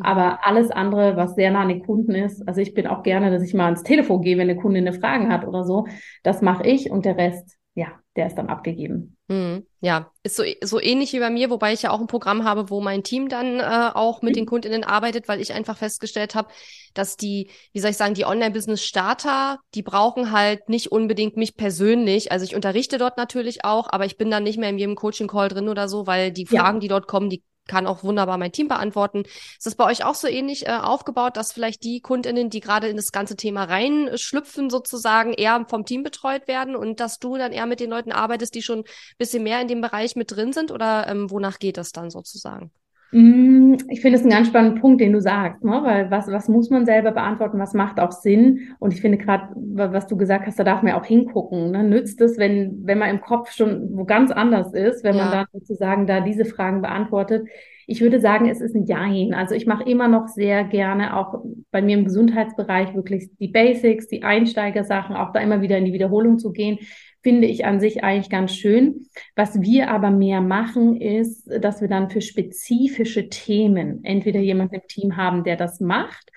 Aber 0.00 0.46
alles 0.46 0.70
andere, 0.70 1.16
was 1.16 1.34
sehr 1.34 1.50
nah 1.50 1.62
an 1.62 1.68
den 1.68 1.84
Kunden 1.84 2.14
ist, 2.14 2.46
also 2.46 2.60
ich 2.60 2.74
bin 2.74 2.86
auch 2.86 3.02
gerne, 3.02 3.30
dass 3.30 3.42
ich 3.42 3.54
mal 3.54 3.64
ans 3.64 3.82
Telefon 3.82 4.22
gehe, 4.22 4.38
wenn 4.38 4.48
eine 4.48 4.58
Kundin 4.58 4.86
eine 4.86 4.98
Frage 4.98 5.28
hat 5.28 5.46
oder 5.46 5.64
so, 5.64 5.86
das 6.22 6.42
mache 6.42 6.66
ich 6.66 6.90
und 6.90 7.04
der 7.04 7.16
Rest, 7.16 7.58
ja, 7.74 7.88
der 8.20 8.26
ist 8.26 8.36
dann 8.36 8.50
abgegeben. 8.50 9.16
Mhm. 9.28 9.64
Ja, 9.80 10.10
ist 10.22 10.36
so, 10.36 10.42
so 10.62 10.78
ähnlich 10.78 11.14
wie 11.14 11.20
bei 11.20 11.30
mir, 11.30 11.48
wobei 11.48 11.72
ich 11.72 11.80
ja 11.80 11.90
auch 11.90 12.00
ein 12.00 12.06
Programm 12.06 12.44
habe, 12.44 12.68
wo 12.68 12.82
mein 12.82 13.02
Team 13.02 13.30
dann 13.30 13.60
äh, 13.60 13.90
auch 13.94 14.20
mit 14.20 14.32
mhm. 14.32 14.40
den 14.40 14.46
Kundinnen 14.46 14.84
arbeitet, 14.84 15.26
weil 15.26 15.40
ich 15.40 15.54
einfach 15.54 15.78
festgestellt 15.78 16.34
habe, 16.34 16.50
dass 16.92 17.16
die, 17.16 17.48
wie 17.72 17.80
soll 17.80 17.92
ich 17.92 17.96
sagen, 17.96 18.12
die 18.12 18.26
Online-Business-Starter, 18.26 19.58
die 19.74 19.82
brauchen 19.82 20.32
halt 20.32 20.68
nicht 20.68 20.92
unbedingt 20.92 21.38
mich 21.38 21.56
persönlich. 21.56 22.30
Also 22.30 22.44
ich 22.44 22.54
unterrichte 22.54 22.98
dort 22.98 23.16
natürlich 23.16 23.64
auch, 23.64 23.88
aber 23.90 24.04
ich 24.04 24.18
bin 24.18 24.30
dann 24.30 24.42
nicht 24.42 24.58
mehr 24.58 24.68
in 24.68 24.76
jedem 24.76 24.96
Coaching-Call 24.96 25.48
drin 25.48 25.70
oder 25.70 25.88
so, 25.88 26.06
weil 26.06 26.30
die 26.30 26.44
Fragen, 26.44 26.76
ja. 26.76 26.80
die 26.80 26.88
dort 26.88 27.06
kommen, 27.06 27.30
die 27.30 27.42
kann 27.66 27.86
auch 27.86 28.02
wunderbar 28.02 28.38
mein 28.38 28.52
Team 28.52 28.68
beantworten. 28.68 29.22
Ist 29.22 29.66
das 29.66 29.74
bei 29.76 29.84
euch 29.84 30.04
auch 30.04 30.14
so 30.14 30.26
ähnlich 30.26 30.66
äh, 30.66 30.72
aufgebaut, 30.72 31.36
dass 31.36 31.52
vielleicht 31.52 31.84
die 31.84 32.00
Kundinnen, 32.00 32.50
die 32.50 32.60
gerade 32.60 32.88
in 32.88 32.96
das 32.96 33.12
ganze 33.12 33.36
Thema 33.36 33.64
reinschlüpfen, 33.64 34.70
sozusagen 34.70 35.32
eher 35.32 35.64
vom 35.68 35.84
Team 35.84 36.02
betreut 36.02 36.48
werden 36.48 36.74
und 36.76 37.00
dass 37.00 37.18
du 37.18 37.36
dann 37.36 37.52
eher 37.52 37.66
mit 37.66 37.80
den 37.80 37.90
Leuten 37.90 38.12
arbeitest, 38.12 38.54
die 38.54 38.62
schon 38.62 38.80
ein 38.80 38.84
bisschen 39.18 39.42
mehr 39.42 39.60
in 39.60 39.68
dem 39.68 39.80
Bereich 39.80 40.16
mit 40.16 40.30
drin 40.32 40.52
sind 40.52 40.70
oder 40.70 41.06
ähm, 41.08 41.30
wonach 41.30 41.58
geht 41.58 41.76
das 41.76 41.92
dann 41.92 42.10
sozusagen? 42.10 42.72
Mm, 43.12 43.74
ich 43.88 44.00
finde 44.00 44.18
es 44.18 44.22
einen 44.22 44.30
ganz 44.30 44.48
spannenden 44.48 44.80
Punkt, 44.80 45.00
den 45.00 45.12
du 45.12 45.20
sagst, 45.20 45.64
ne? 45.64 45.80
weil 45.82 46.10
was, 46.10 46.28
was 46.28 46.48
muss 46.48 46.70
man 46.70 46.86
selber 46.86 47.10
beantworten, 47.10 47.58
was 47.58 47.74
macht 47.74 47.98
auch 47.98 48.12
Sinn? 48.12 48.74
Und 48.78 48.94
ich 48.94 49.00
finde 49.00 49.18
gerade, 49.18 49.48
was 49.56 50.06
du 50.06 50.16
gesagt 50.16 50.46
hast, 50.46 50.58
da 50.58 50.64
darf 50.64 50.82
man 50.82 50.92
auch 50.92 51.04
hingucken. 51.04 51.72
Ne? 51.72 51.82
Nützt 51.82 52.20
es, 52.20 52.38
wenn, 52.38 52.86
wenn 52.86 52.98
man 52.98 53.10
im 53.10 53.20
Kopf 53.20 53.50
schon 53.50 53.96
wo 53.96 54.04
ganz 54.04 54.30
anders 54.30 54.72
ist, 54.72 55.02
wenn 55.02 55.16
ja. 55.16 55.24
man 55.24 55.32
dann 55.32 55.46
sozusagen 55.52 56.06
da 56.06 56.20
diese 56.20 56.44
Fragen 56.44 56.82
beantwortet? 56.82 57.48
Ich 57.88 58.00
würde 58.00 58.20
sagen, 58.20 58.48
es 58.48 58.60
ist 58.60 58.76
ein 58.76 58.86
Jein. 58.86 59.34
Also 59.34 59.56
ich 59.56 59.66
mache 59.66 59.82
immer 59.82 60.06
noch 60.06 60.28
sehr 60.28 60.62
gerne 60.62 61.16
auch 61.16 61.42
bei 61.72 61.82
mir 61.82 61.98
im 61.98 62.04
Gesundheitsbereich 62.04 62.94
wirklich 62.94 63.30
die 63.40 63.48
Basics, 63.48 64.06
die 64.06 64.22
Einsteigersachen, 64.22 65.16
auch 65.16 65.32
da 65.32 65.40
immer 65.40 65.60
wieder 65.60 65.76
in 65.76 65.86
die 65.86 65.92
Wiederholung 65.92 66.38
zu 66.38 66.52
gehen 66.52 66.78
finde 67.22 67.46
ich 67.46 67.64
an 67.64 67.80
sich 67.80 68.02
eigentlich 68.02 68.30
ganz 68.30 68.54
schön. 68.54 69.06
Was 69.36 69.60
wir 69.60 69.90
aber 69.90 70.10
mehr 70.10 70.40
machen, 70.40 70.96
ist, 71.00 71.48
dass 71.60 71.80
wir 71.80 71.88
dann 71.88 72.10
für 72.10 72.20
spezifische 72.20 73.28
Themen 73.28 74.04
entweder 74.04 74.40
jemanden 74.40 74.76
im 74.76 74.86
Team 74.88 75.16
haben, 75.16 75.44
der 75.44 75.56
das 75.56 75.80
macht 75.80 76.30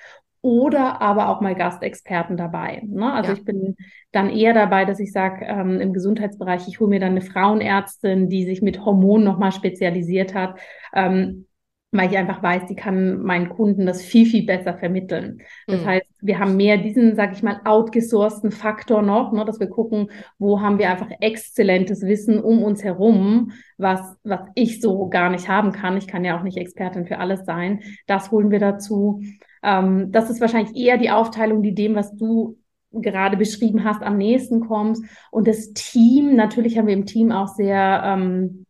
oder 0.44 1.02
aber 1.02 1.30
auch 1.30 1.40
mal 1.40 1.56
Gastexperten 1.56 2.36
dabei. 2.36 2.82
Ne? 2.86 3.14
Also 3.14 3.32
ja. 3.32 3.38
ich 3.38 3.46
bin 3.46 3.78
dann 4.12 4.30
eher 4.30 4.54
dabei, 4.54 4.84
dass 4.84 5.00
ich 5.00 5.14
sage, 5.14 5.46
ähm, 5.46 5.80
im 5.80 5.94
Gesundheitsbereich, 5.94 6.68
ich 6.68 6.82
hole 6.82 6.90
mir 6.90 7.00
dann 7.00 7.12
eine 7.12 7.22
Frauenärztin, 7.22 8.28
die 8.28 8.44
sich 8.44 8.62
mit 8.62 8.84
Hormonen 8.84 9.24
nochmal 9.24 9.54
spezialisiert 9.54 10.34
hat. 10.34 10.60
Ähm, 10.94 11.48
weil 11.94 12.12
ich 12.12 12.18
einfach 12.18 12.42
weiß, 12.42 12.66
die 12.68 12.76
kann 12.76 13.22
meinen 13.22 13.50
Kunden 13.50 13.86
das 13.86 14.02
viel, 14.02 14.26
viel 14.26 14.46
besser 14.46 14.74
vermitteln. 14.74 15.42
Das 15.68 15.82
mhm. 15.82 15.86
heißt, 15.86 16.08
wir 16.22 16.40
haben 16.40 16.58
mehr 16.58 16.78
diesen, 16.78 17.16
sag 17.16 17.34
ich 17.34 17.44
mal, 17.44 17.62
outgesourcten 17.64 18.52
Faktor 18.52 19.02
noch, 19.02 19.32
ne, 19.32 19.46
dass 19.46 19.60
wir 19.60 19.68
gucken, 19.68 20.10
wo 20.40 20.60
haben 20.60 20.80
wir 20.80 20.90
einfach 20.90 21.10
exzellentes 21.20 22.02
Wissen 22.02 22.42
um 22.42 22.64
uns 22.64 22.84
herum, 22.84 23.52
was, 23.78 24.02
was 24.24 24.42
ich 24.56 24.82
so 24.82 25.08
gar 25.08 25.30
nicht 25.30 25.48
haben 25.48 25.72
kann. 25.72 25.98
Ich 25.98 26.08
kann 26.08 26.26
ja 26.26 26.38
auch 26.38 26.44
nicht 26.44 26.58
Expertin 26.58 27.06
für 27.06 27.20
alles 27.20 27.46
sein. 27.46 27.82
Das 28.08 28.32
holen 28.32 28.50
wir 28.50 28.60
dazu. 28.60 29.22
Ähm, 29.62 30.12
das 30.12 30.32
ist 30.32 30.42
wahrscheinlich 30.42 30.76
eher 30.76 30.98
die 30.98 31.12
Aufteilung, 31.12 31.62
die 31.62 31.76
dem, 31.76 31.96
was 31.96 32.16
du 32.16 32.58
gerade 32.92 33.38
beschrieben 33.38 33.84
hast, 33.84 34.02
am 34.02 34.18
nächsten 34.18 34.62
kommt. 34.62 34.98
Und 35.32 35.48
das 35.48 35.74
Team, 35.74 36.36
natürlich 36.36 36.78
haben 36.78 36.88
wir 36.88 36.94
im 36.94 37.06
Team 37.06 37.32
auch 37.32 37.48
sehr, 37.48 38.02
ähm, 38.04 38.66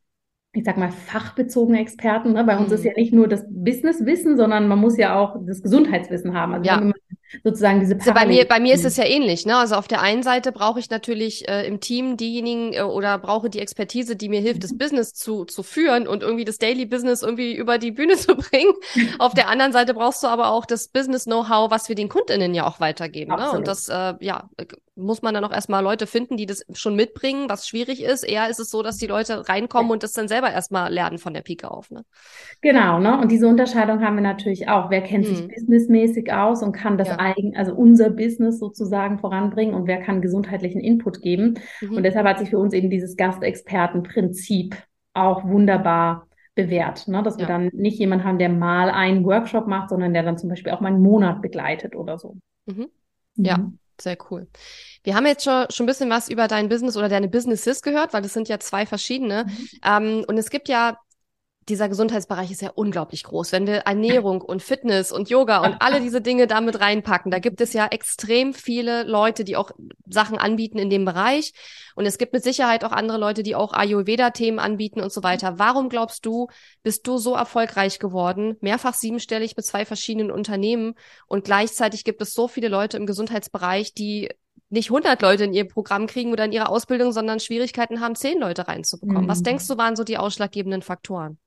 ich 0.54 0.63
sag 0.63 0.78
mal, 0.78 0.92
fachbezogene 0.92 1.80
Experten. 1.80 2.34
Ne? 2.34 2.44
Bei 2.44 2.58
uns 2.58 2.70
mhm. 2.70 2.76
ist 2.76 2.86
ja 2.86 2.94
nicht 2.96 3.12
nur 3.12 3.28
das 3.28 3.44
Businesswissen, 3.50 4.38
sondern 4.38 4.68
man 4.68 4.80
muss 4.80 4.98
ja 4.98 5.20
auch 5.20 5.36
das 5.46 5.62
Gesundheitswissen 5.62 6.36
haben. 6.36 6.54
Also 6.54 6.68
ja 6.68 6.92
sozusagen 7.44 7.80
diese 7.80 7.96
also 7.96 8.13
bei 8.13 8.26
mir 8.26 8.46
bei 8.46 8.60
mir 8.60 8.76
ist 8.76 8.86
es 8.86 8.98
ja 8.98 9.06
ähnlich 9.06 9.46
ne 9.46 9.56
also 9.56 9.76
auf 9.76 9.88
der 9.88 10.02
einen 10.02 10.24
Seite 10.24 10.52
brauche 10.52 10.80
ich 10.80 10.89
natürlich 10.89 11.48
äh, 11.48 11.66
im 11.66 11.80
Team 11.80 12.18
diejenigen 12.18 12.74
äh, 12.74 12.82
oder 12.82 13.18
brauche 13.18 13.50
die 13.50 13.60
Expertise 13.60 14.16
die 14.16 14.30
mir 14.30 14.42
hilft 14.42 14.63
das 14.63 14.78
Business 14.78 15.13
zu 15.13 15.46
zu 15.46 15.63
führen 15.63 16.08
und 16.08 16.22
irgendwie 16.22 16.46
das 16.46 16.58
Daily 16.58 16.86
Business 16.86 17.24
irgendwie 17.24 17.56
über 17.56 17.78
die 17.78 17.92
Bühne 17.92 18.16
zu 18.18 18.36
bringen 18.36 18.74
auf 19.20 19.34
der 19.34 19.50
anderen 19.50 19.72
Seite 19.72 19.94
brauchst 19.94 20.22
du 20.24 20.28
aber 20.28 20.52
auch 20.52 20.66
das 20.66 20.89
Business 20.89 21.24
Know-how 21.26 21.72
was 21.72 21.89
wir 21.89 21.96
den 21.96 22.10
Kundinnen 22.10 22.54
ja 22.54 22.68
auch 22.68 22.80
weitergeben 22.80 23.36
ne? 23.36 23.52
und 23.52 23.68
das 23.68 23.89
äh, 23.89 24.13
ja 24.20 24.50
muss 24.95 25.21
man 25.21 25.34
dann 25.34 25.43
auch 25.43 25.51
erstmal 25.51 25.84
Leute 25.84 26.08
finden 26.08 26.38
die 26.38 26.45
das 26.45 26.65
schon 26.73 26.95
mitbringen 26.95 27.49
was 27.49 27.67
schwierig 27.67 28.03
ist 28.03 28.23
eher 28.23 28.49
ist 28.49 28.60
es 28.60 28.69
so 28.69 28.84
dass 28.84 28.97
die 28.97 29.08
Leute 29.08 29.47
reinkommen 29.49 29.89
ja. 29.89 29.93
und 29.93 30.03
das 30.03 30.12
dann 30.12 30.27
selber 30.27 30.51
erstmal 30.51 30.93
lernen 30.93 31.17
von 31.17 31.34
der 31.34 31.41
Pike 31.41 31.69
auf 31.69 31.89
ne 31.91 32.03
genau 32.62 32.99
ne 32.99 33.19
und 33.19 33.32
diese 33.32 33.47
Unterscheidung 33.47 34.01
haben 34.01 34.15
wir 34.15 34.21
natürlich 34.21 34.67
auch 34.67 34.89
wer 34.89 35.01
kennt 35.01 35.25
hm. 35.25 35.36
sich 35.36 35.47
businessmäßig 35.47 36.32
aus 36.32 36.63
und 36.63 36.73
kann 36.73 36.97
das 36.97 37.08
ja 37.08 37.19
eigen, 37.19 37.56
also 37.56 37.73
unser 37.73 38.10
Business 38.10 38.60
sozusagen 38.60 39.19
voranbringen 39.19 39.73
und 39.73 39.88
wer 39.88 40.01
kann 40.01 40.21
gesundheitlichen 40.21 40.82
Input 40.82 41.21
geben. 41.21 41.60
Mhm. 41.82 41.97
Und 41.97 42.03
deshalb 42.03 42.27
hat 42.27 42.39
sich 42.39 42.49
für 42.49 42.60
uns 42.60 42.73
eben 42.73 42.89
dieses 42.89 43.15
Gastexpertenprinzip 43.15 44.75
auch 45.13 45.43
wunderbar 45.43 46.27
bewährt, 46.56 47.08
ne? 47.08 47.23
dass 47.23 47.38
wir 47.38 47.47
dann 47.47 47.69
nicht 47.73 47.97
jemanden 47.97 48.25
haben, 48.25 48.38
der 48.38 48.49
mal 48.49 48.89
einen 48.89 49.25
Workshop 49.25 49.67
macht, 49.67 49.89
sondern 49.89 50.13
der 50.13 50.23
dann 50.23 50.38
zum 50.38 50.49
Beispiel 50.49 50.71
auch 50.71 50.82
mal 50.82 50.89
einen 50.89 51.01
Monat 51.01 51.41
begleitet 51.41 51.95
oder 51.95 52.17
so. 52.17 52.38
Mhm. 52.65 52.88
Ja, 53.36 53.58
mhm. 53.58 53.79
Sehr 54.04 54.18
cool. 54.30 54.48
Wir 55.04 55.16
haben 55.16 55.26
jetzt 55.26 55.44
schon, 55.44 55.66
schon 55.70 55.86
ein 55.86 55.88
bisschen 55.88 56.10
was 56.10 56.30
über 56.30 56.48
dein 56.48 56.70
Business 56.70 56.96
oder 56.96 57.10
deine 57.10 57.28
Businesses 57.28 57.82
gehört, 57.82 58.13
weil 58.13 58.22
das 58.22 58.34
sind 58.34 58.48
ja 58.48 58.60
zwei 58.60 58.86
verschiedene. 58.86 59.46
Mhm. 59.46 59.70
Ähm, 59.84 60.26
und 60.28 60.38
es 60.38 60.50
gibt 60.50 60.70
ja 60.70 60.98
dieser 61.69 61.89
Gesundheitsbereich 61.89 62.52
ist 62.52 62.62
ja 62.62 62.71
unglaublich 62.73 63.23
groß. 63.23 63.52
Wenn 63.52 63.67
wir 63.67 63.78
Ernährung 63.80 64.41
und 64.41 64.62
Fitness 64.62 65.12
und 65.12 65.30
Yoga 65.30 65.60
und 65.60 65.82
alle 65.82 66.02
diese 66.02 66.21
Dinge 66.21 66.47
damit 66.47 66.80
reinpacken, 66.80 67.32
da 67.32 67.39
gibt 67.39 67.62
es 67.62 67.73
ja 67.73 67.88
extrem 67.88 68.54
viele 68.54 69.04
Leute, 69.04 69.43
die 69.43 69.56
auch 69.56 69.71
Sachen 70.08 70.38
anbieten 70.38 70.78
in 70.78 70.89
dem 70.89 71.06
Bereich. 71.06 71.54
Und 71.95 72.06
es 72.06 72.17
gibt 72.17 72.34
mit 72.34 72.43
Sicherheit 72.43 72.84
auch 72.84 72.91
andere 72.91 73.17
Leute, 73.17 73.43
die 73.43 73.56
auch 73.56 73.73
Ayurveda-Themen 73.73 74.60
anbieten 74.60 75.02
und 75.02 75.12
so 75.12 75.23
weiter. 75.23 75.60
Warum 75.60 75.89
glaubst 75.89 76.26
du, 76.26 76.47
bist 76.82 77.08
du 77.08 77.17
so 77.17 77.36
erfolgreich 77.36 77.99
geworden, 77.99 78.58
mehrfach 78.62 78.93
siebenstellig 78.93 79.56
mit 79.56 79.65
zwei 79.65 79.86
verschiedenen 79.86 80.32
Unternehmen 80.32 80.95
und 81.28 81.45
gleichzeitig 81.45 82.04
gibt 82.04 82.21
es 82.21 82.34
so 82.34 82.47
viele 82.47 82.67
Leute 82.67 82.97
im 82.97 83.06
Gesundheitsbereich, 83.06 83.93
die 83.93 84.30
nicht 84.73 84.89
100 84.89 85.21
Leute 85.21 85.43
in 85.43 85.54
ihr 85.54 85.67
Programm 85.67 86.08
kriegen 86.08 86.32
oder 86.32 86.45
in 86.45 86.52
ihre 86.52 86.67
Ausbildung, 86.67 87.12
sondern 87.12 87.39
Schwierigkeiten 87.39 88.02
haben, 88.02 88.15
zehn 88.15 88.39
Leute 88.39 88.67
reinzubekommen. 88.67 89.26
Mhm. 89.26 89.30
Was 89.30 89.43
denkst 89.43 89.67
du, 89.67 89.78
waren 89.78 89.95
so 89.95 90.04
die 90.04 90.17
ausschlaggebenden 90.17 90.82
Faktoren? 90.82 91.38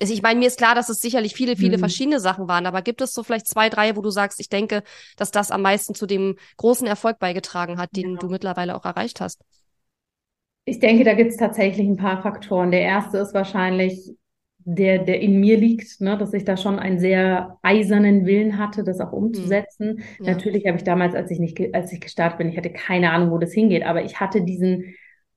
Also 0.00 0.12
ich 0.12 0.22
meine, 0.22 0.40
mir 0.40 0.48
ist 0.48 0.58
klar, 0.58 0.74
dass 0.74 0.88
es 0.88 1.00
sicherlich 1.00 1.34
viele, 1.34 1.56
viele 1.56 1.76
mhm. 1.76 1.80
verschiedene 1.80 2.18
Sachen 2.20 2.48
waren, 2.48 2.66
aber 2.66 2.82
gibt 2.82 3.00
es 3.00 3.12
so 3.12 3.22
vielleicht 3.22 3.46
zwei, 3.46 3.68
drei, 3.68 3.96
wo 3.96 4.02
du 4.02 4.10
sagst, 4.10 4.40
ich 4.40 4.48
denke, 4.48 4.82
dass 5.16 5.30
das 5.30 5.50
am 5.50 5.62
meisten 5.62 5.94
zu 5.94 6.06
dem 6.06 6.36
großen 6.56 6.86
Erfolg 6.86 7.18
beigetragen 7.18 7.78
hat, 7.78 7.94
den 7.94 8.14
ja. 8.14 8.18
du 8.18 8.28
mittlerweile 8.28 8.74
auch 8.74 8.84
erreicht 8.84 9.20
hast? 9.20 9.42
Ich 10.64 10.80
denke, 10.80 11.04
da 11.04 11.14
gibt 11.14 11.30
es 11.30 11.36
tatsächlich 11.36 11.86
ein 11.86 11.96
paar 11.96 12.22
Faktoren. 12.22 12.70
Der 12.70 12.80
erste 12.80 13.18
ist 13.18 13.34
wahrscheinlich 13.34 14.14
der, 14.64 14.98
der 14.98 15.20
in 15.20 15.38
mir 15.40 15.58
liegt, 15.58 16.00
ne, 16.00 16.16
dass 16.16 16.32
ich 16.32 16.44
da 16.44 16.56
schon 16.56 16.78
einen 16.78 16.98
sehr 16.98 17.58
eisernen 17.62 18.24
Willen 18.24 18.58
hatte, 18.58 18.82
das 18.82 19.00
auch 19.00 19.12
umzusetzen. 19.12 19.96
Mhm. 20.18 20.24
Ja. 20.24 20.32
Natürlich 20.32 20.66
habe 20.66 20.78
ich 20.78 20.84
damals, 20.84 21.14
als 21.14 21.30
ich 21.30 21.38
nicht, 21.38 21.74
als 21.74 21.92
ich 21.92 22.00
gestartet 22.00 22.38
bin, 22.38 22.48
ich 22.48 22.56
hatte 22.56 22.70
keine 22.70 23.10
Ahnung, 23.10 23.30
wo 23.30 23.38
das 23.38 23.52
hingeht, 23.52 23.84
aber 23.84 24.04
ich 24.04 24.20
hatte 24.20 24.42
diesen 24.42 24.94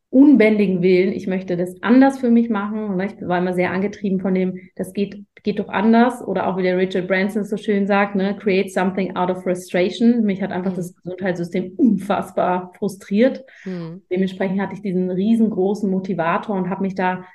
unbändigen 0.09 0.81
Willen, 0.81 1.11
ich 1.11 1.27
möchte 1.27 1.57
das 1.57 1.81
anders 1.81 2.19
für 2.19 2.29
mich 2.29 2.49
machen. 2.49 2.85
Und 2.85 2.99
ich 3.01 3.13
war 3.21 3.39
immer 3.39 3.53
sehr 3.53 3.71
angetrieben 3.71 4.19
von 4.19 4.33
dem, 4.33 4.59
das 4.75 4.93
geht, 4.93 5.25
geht 5.43 5.59
doch 5.59 5.69
anders. 5.69 6.25
Oder 6.25 6.47
auch 6.47 6.57
wie 6.57 6.63
der 6.63 6.77
Richard 6.77 7.07
Branson 7.07 7.43
so 7.43 7.57
schön 7.57 7.87
sagt, 7.87 8.15
ne, 8.15 8.35
create 8.37 8.71
something 8.71 9.15
out 9.15 9.29
of 9.29 9.43
frustration. 9.43 10.23
Mich 10.23 10.41
hat 10.41 10.51
einfach 10.51 10.71
mhm. 10.71 10.77
das 10.77 10.95
Gesundheitssystem 10.95 11.73
unfassbar 11.75 12.71
frustriert. 12.77 13.43
Mhm. 13.65 14.01
Dementsprechend 14.09 14.61
hatte 14.61 14.73
ich 14.75 14.81
diesen 14.81 15.09
riesengroßen 15.11 15.89
Motivator 15.89 16.55
und 16.55 16.69
habe 16.69 16.83
mich 16.83 16.95
da 16.95 17.25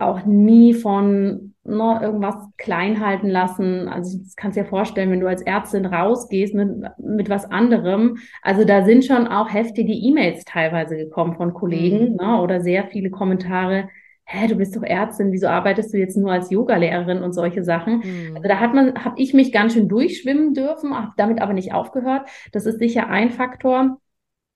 auch 0.00 0.24
nie 0.24 0.74
von 0.74 1.54
ne, 1.64 2.00
irgendwas 2.02 2.36
klein 2.56 3.04
halten 3.04 3.28
lassen. 3.28 3.88
Also 3.88 4.18
das 4.18 4.36
kannst 4.36 4.56
du 4.56 4.62
dir 4.62 4.68
vorstellen, 4.68 5.10
wenn 5.10 5.20
du 5.20 5.28
als 5.28 5.42
Ärztin 5.42 5.86
rausgehst 5.86 6.54
mit, 6.54 6.68
mit 6.98 7.28
was 7.30 7.50
anderem. 7.50 8.18
Also 8.42 8.64
da 8.64 8.84
sind 8.84 9.04
schon 9.04 9.26
auch 9.26 9.52
heftige 9.52 9.92
E-Mails 9.92 10.44
teilweise 10.44 10.96
gekommen 10.96 11.36
von 11.36 11.54
Kollegen 11.54 12.12
mhm. 12.12 12.16
ne, 12.16 12.40
oder 12.40 12.60
sehr 12.60 12.84
viele 12.86 13.10
Kommentare. 13.10 13.88
Hä, 14.24 14.46
du 14.46 14.54
bist 14.54 14.76
doch 14.76 14.82
Ärztin, 14.82 15.32
wieso 15.32 15.48
arbeitest 15.48 15.92
du 15.92 15.98
jetzt 15.98 16.16
nur 16.16 16.30
als 16.30 16.50
Yogalehrerin 16.50 17.22
und 17.22 17.32
solche 17.32 17.64
Sachen? 17.64 17.98
Mhm. 17.98 18.36
Also 18.36 18.48
da 18.48 18.60
hat 18.60 18.74
man, 18.74 19.04
habe 19.04 19.20
ich 19.20 19.34
mich 19.34 19.50
ganz 19.50 19.74
schön 19.74 19.88
durchschwimmen 19.88 20.54
dürfen, 20.54 20.96
habe 20.96 21.12
damit 21.16 21.42
aber 21.42 21.52
nicht 21.52 21.74
aufgehört. 21.74 22.28
Das 22.52 22.64
ist 22.66 22.78
sicher 22.78 23.08
ein 23.08 23.30
Faktor. 23.30 23.98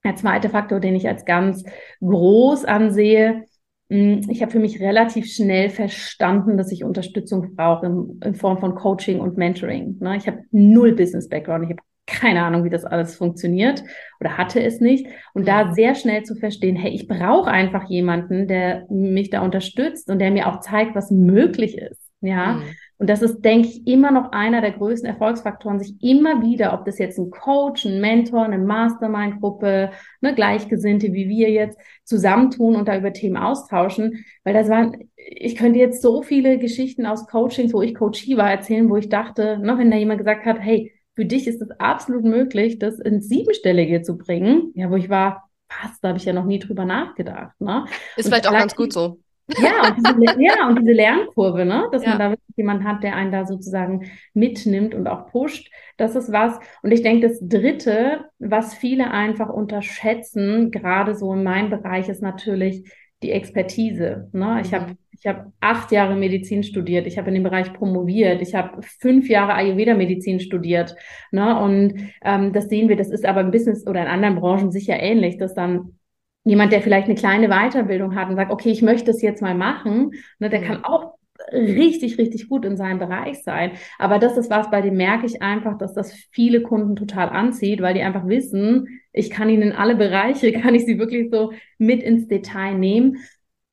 Der 0.04 0.16
zweite 0.16 0.50
Faktor, 0.50 0.80
den 0.80 0.94
ich 0.94 1.08
als 1.08 1.24
ganz 1.24 1.64
groß 2.00 2.66
ansehe, 2.66 3.46
ich 3.88 4.40
habe 4.40 4.50
für 4.50 4.58
mich 4.58 4.80
relativ 4.80 5.26
schnell 5.26 5.68
verstanden, 5.68 6.56
dass 6.56 6.72
ich 6.72 6.84
Unterstützung 6.84 7.54
brauche 7.54 7.86
in, 7.86 8.20
in 8.24 8.34
Form 8.34 8.58
von 8.58 8.74
Coaching 8.74 9.20
und 9.20 9.36
Mentoring. 9.36 9.98
Ne? 10.00 10.16
Ich 10.16 10.26
habe 10.26 10.40
null 10.50 10.94
Business-Background. 10.94 11.64
Ich 11.64 11.70
habe 11.70 11.82
keine 12.06 12.42
Ahnung, 12.42 12.64
wie 12.64 12.70
das 12.70 12.84
alles 12.84 13.16
funktioniert 13.16 13.82
oder 14.20 14.36
hatte 14.36 14.62
es 14.62 14.80
nicht. 14.80 15.06
Und 15.32 15.48
da 15.48 15.64
mhm. 15.64 15.74
sehr 15.74 15.94
schnell 15.94 16.22
zu 16.22 16.34
verstehen, 16.34 16.76
hey, 16.76 16.92
ich 16.92 17.08
brauche 17.08 17.50
einfach 17.50 17.88
jemanden, 17.88 18.46
der 18.46 18.86
mich 18.90 19.30
da 19.30 19.42
unterstützt 19.42 20.10
und 20.10 20.18
der 20.18 20.30
mir 20.30 20.48
auch 20.48 20.60
zeigt, 20.60 20.94
was 20.94 21.10
möglich 21.10 21.78
ist. 21.78 22.00
Ja. 22.20 22.54
Mhm. 22.54 22.62
Und 23.04 23.10
das 23.10 23.20
ist, 23.20 23.42
denke 23.42 23.68
ich, 23.68 23.86
immer 23.86 24.10
noch 24.10 24.32
einer 24.32 24.62
der 24.62 24.70
größten 24.70 25.06
Erfolgsfaktoren, 25.06 25.78
sich 25.78 25.94
immer 26.02 26.40
wieder, 26.40 26.72
ob 26.72 26.86
das 26.86 26.98
jetzt 26.98 27.18
ein 27.18 27.30
Coach, 27.30 27.84
ein 27.84 28.00
Mentor, 28.00 28.44
eine 28.44 28.56
Mastermind-Gruppe, 28.56 29.90
eine 30.22 30.34
Gleichgesinnte 30.34 31.12
wie 31.12 31.28
wir 31.28 31.50
jetzt 31.50 31.78
zusammentun 32.04 32.76
und 32.76 32.88
da 32.88 32.96
über 32.96 33.12
Themen 33.12 33.36
austauschen. 33.36 34.24
Weil 34.42 34.54
das 34.54 34.70
waren, 34.70 35.10
ich 35.16 35.54
könnte 35.54 35.78
jetzt 35.78 36.00
so 36.00 36.22
viele 36.22 36.56
Geschichten 36.56 37.04
aus 37.04 37.26
Coachings, 37.26 37.74
wo 37.74 37.82
ich 37.82 37.94
Coachie 37.94 38.38
war, 38.38 38.50
erzählen, 38.50 38.88
wo 38.88 38.96
ich 38.96 39.10
dachte, 39.10 39.58
ne, 39.58 39.76
wenn 39.76 39.90
da 39.90 39.98
jemand 39.98 40.20
gesagt 40.20 40.46
hat, 40.46 40.56
hey, 40.60 40.90
für 41.14 41.26
dich 41.26 41.46
ist 41.46 41.60
es 41.60 41.72
absolut 41.72 42.24
möglich, 42.24 42.78
das 42.78 42.98
ins 43.00 43.28
Siebenstellige 43.28 44.00
zu 44.00 44.16
bringen, 44.16 44.72
ja, 44.74 44.90
wo 44.90 44.96
ich 44.96 45.10
war, 45.10 45.50
was, 45.68 46.00
da 46.00 46.08
habe 46.08 46.18
ich 46.18 46.24
ja 46.24 46.32
noch 46.32 46.46
nie 46.46 46.58
drüber 46.58 46.86
nachgedacht. 46.86 47.60
Ne? 47.60 47.84
Ist 48.16 48.24
und 48.24 48.30
vielleicht 48.30 48.48
auch 48.48 48.52
ganz 48.52 48.74
gut 48.74 48.94
so. 48.94 49.18
Ja, 49.48 49.88
und 49.88 49.96
diese, 49.98 50.42
ja, 50.42 50.68
und 50.68 50.78
diese 50.80 50.92
Lernkurve, 50.92 51.64
ne? 51.64 51.88
dass 51.92 52.02
ja. 52.02 52.10
man 52.10 52.18
da 52.18 52.30
wirklich 52.30 52.56
jemanden 52.56 52.84
hat, 52.84 53.02
der 53.02 53.14
einen 53.14 53.30
da 53.30 53.44
sozusagen 53.44 54.10
mitnimmt 54.32 54.94
und 54.94 55.06
auch 55.06 55.26
pusht. 55.26 55.70
Das 55.96 56.16
ist 56.16 56.32
was. 56.32 56.58
Und 56.82 56.92
ich 56.92 57.02
denke, 57.02 57.28
das 57.28 57.38
Dritte, 57.42 58.24
was 58.38 58.74
viele 58.74 59.10
einfach 59.10 59.50
unterschätzen, 59.50 60.70
gerade 60.70 61.14
so 61.14 61.32
in 61.34 61.42
meinem 61.42 61.70
Bereich, 61.70 62.08
ist 62.08 62.22
natürlich 62.22 62.90
die 63.22 63.32
Expertise. 63.32 64.28
Ne? 64.32 64.60
Ich 64.62 64.72
mhm. 64.72 64.76
habe 64.76 64.96
ich 65.12 65.26
hab 65.26 65.46
acht 65.60 65.92
Jahre 65.92 66.16
Medizin 66.16 66.62
studiert, 66.62 67.06
ich 67.06 67.16
habe 67.16 67.28
in 67.28 67.34
dem 67.34 67.44
Bereich 67.44 67.72
promoviert, 67.72 68.42
ich 68.42 68.54
habe 68.54 68.82
fünf 68.82 69.28
Jahre 69.28 69.54
Ayurveda-Medizin 69.54 70.40
studiert. 70.40 70.94
Ne? 71.30 71.58
Und 71.60 72.10
ähm, 72.22 72.52
das 72.52 72.68
sehen 72.68 72.88
wir, 72.88 72.96
das 72.96 73.10
ist 73.10 73.24
aber 73.24 73.40
im 73.40 73.50
Business 73.50 73.86
oder 73.86 74.02
in 74.02 74.08
anderen 74.08 74.36
Branchen 74.36 74.70
sicher 74.70 75.00
ähnlich, 75.00 75.38
dass 75.38 75.54
dann 75.54 75.98
jemand, 76.44 76.72
der 76.72 76.82
vielleicht 76.82 77.06
eine 77.06 77.14
kleine 77.14 77.48
Weiterbildung 77.48 78.14
hat 78.14 78.28
und 78.28 78.36
sagt, 78.36 78.52
okay, 78.52 78.70
ich 78.70 78.82
möchte 78.82 79.10
es 79.10 79.22
jetzt 79.22 79.42
mal 79.42 79.54
machen, 79.54 80.12
ne, 80.38 80.50
der 80.50 80.62
kann 80.62 80.84
auch 80.84 81.14
richtig, 81.52 82.18
richtig 82.18 82.48
gut 82.48 82.64
in 82.64 82.76
seinem 82.76 82.98
Bereich 82.98 83.42
sein. 83.42 83.72
Aber 83.98 84.18
das 84.18 84.36
ist 84.36 84.50
was, 84.50 84.70
bei 84.70 84.80
dem 84.80 84.96
merke 84.96 85.26
ich 85.26 85.42
einfach, 85.42 85.76
dass 85.78 85.92
das 85.94 86.12
viele 86.30 86.62
Kunden 86.62 86.96
total 86.96 87.28
anzieht, 87.28 87.82
weil 87.82 87.94
die 87.94 88.02
einfach 88.02 88.26
wissen, 88.26 89.00
ich 89.12 89.30
kann 89.30 89.48
ihnen 89.48 89.62
in 89.62 89.72
alle 89.72 89.96
Bereiche, 89.96 90.52
kann 90.60 90.74
ich 90.74 90.84
sie 90.84 90.98
wirklich 90.98 91.30
so 91.30 91.52
mit 91.78 92.02
ins 92.02 92.28
Detail 92.28 92.74
nehmen. 92.74 93.18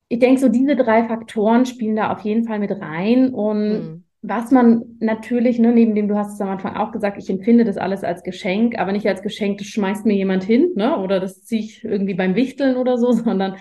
Ich 0.08 0.18
denke, 0.18 0.40
so 0.40 0.48
diese 0.48 0.76
drei 0.76 1.04
Faktoren 1.04 1.64
spielen 1.64 1.96
da 1.96 2.12
auf 2.12 2.20
jeden 2.20 2.44
Fall 2.44 2.58
mit 2.58 2.70
rein 2.70 3.32
und 3.32 3.68
mhm 3.68 4.04
was 4.24 4.52
man 4.52 4.84
natürlich, 5.00 5.58
ne, 5.58 5.72
neben 5.72 5.96
dem, 5.96 6.06
du 6.06 6.16
hast 6.16 6.34
es 6.34 6.40
am 6.40 6.48
Anfang 6.48 6.76
auch 6.76 6.92
gesagt, 6.92 7.18
ich 7.18 7.28
empfinde 7.28 7.64
das 7.64 7.76
alles 7.76 8.04
als 8.04 8.22
Geschenk, 8.22 8.78
aber 8.78 8.92
nicht 8.92 9.08
als 9.08 9.20
Geschenk, 9.20 9.58
das 9.58 9.66
schmeißt 9.66 10.06
mir 10.06 10.14
jemand 10.14 10.44
hin, 10.44 10.70
ne, 10.76 10.96
oder 10.98 11.18
das 11.18 11.42
ziehe 11.42 11.60
ich 11.60 11.84
irgendwie 11.84 12.14
beim 12.14 12.36
Wichteln 12.36 12.76
oder 12.76 12.98
so, 12.98 13.10
sondern 13.12 13.56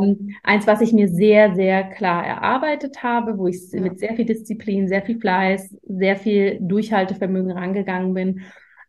ähm, 0.00 0.30
eins, 0.42 0.66
was 0.66 0.80
ich 0.80 0.94
mir 0.94 1.08
sehr, 1.08 1.54
sehr 1.54 1.84
klar 1.84 2.26
erarbeitet 2.26 3.02
habe, 3.02 3.36
wo 3.36 3.46
ich 3.46 3.70
ja. 3.70 3.82
mit 3.82 3.98
sehr 3.98 4.14
viel 4.14 4.24
Disziplin, 4.24 4.88
sehr 4.88 5.02
viel 5.02 5.20
Fleiß, 5.20 5.76
sehr 5.86 6.16
viel 6.16 6.58
Durchhaltevermögen 6.62 7.50
rangegangen 7.50 8.14
bin 8.14 8.40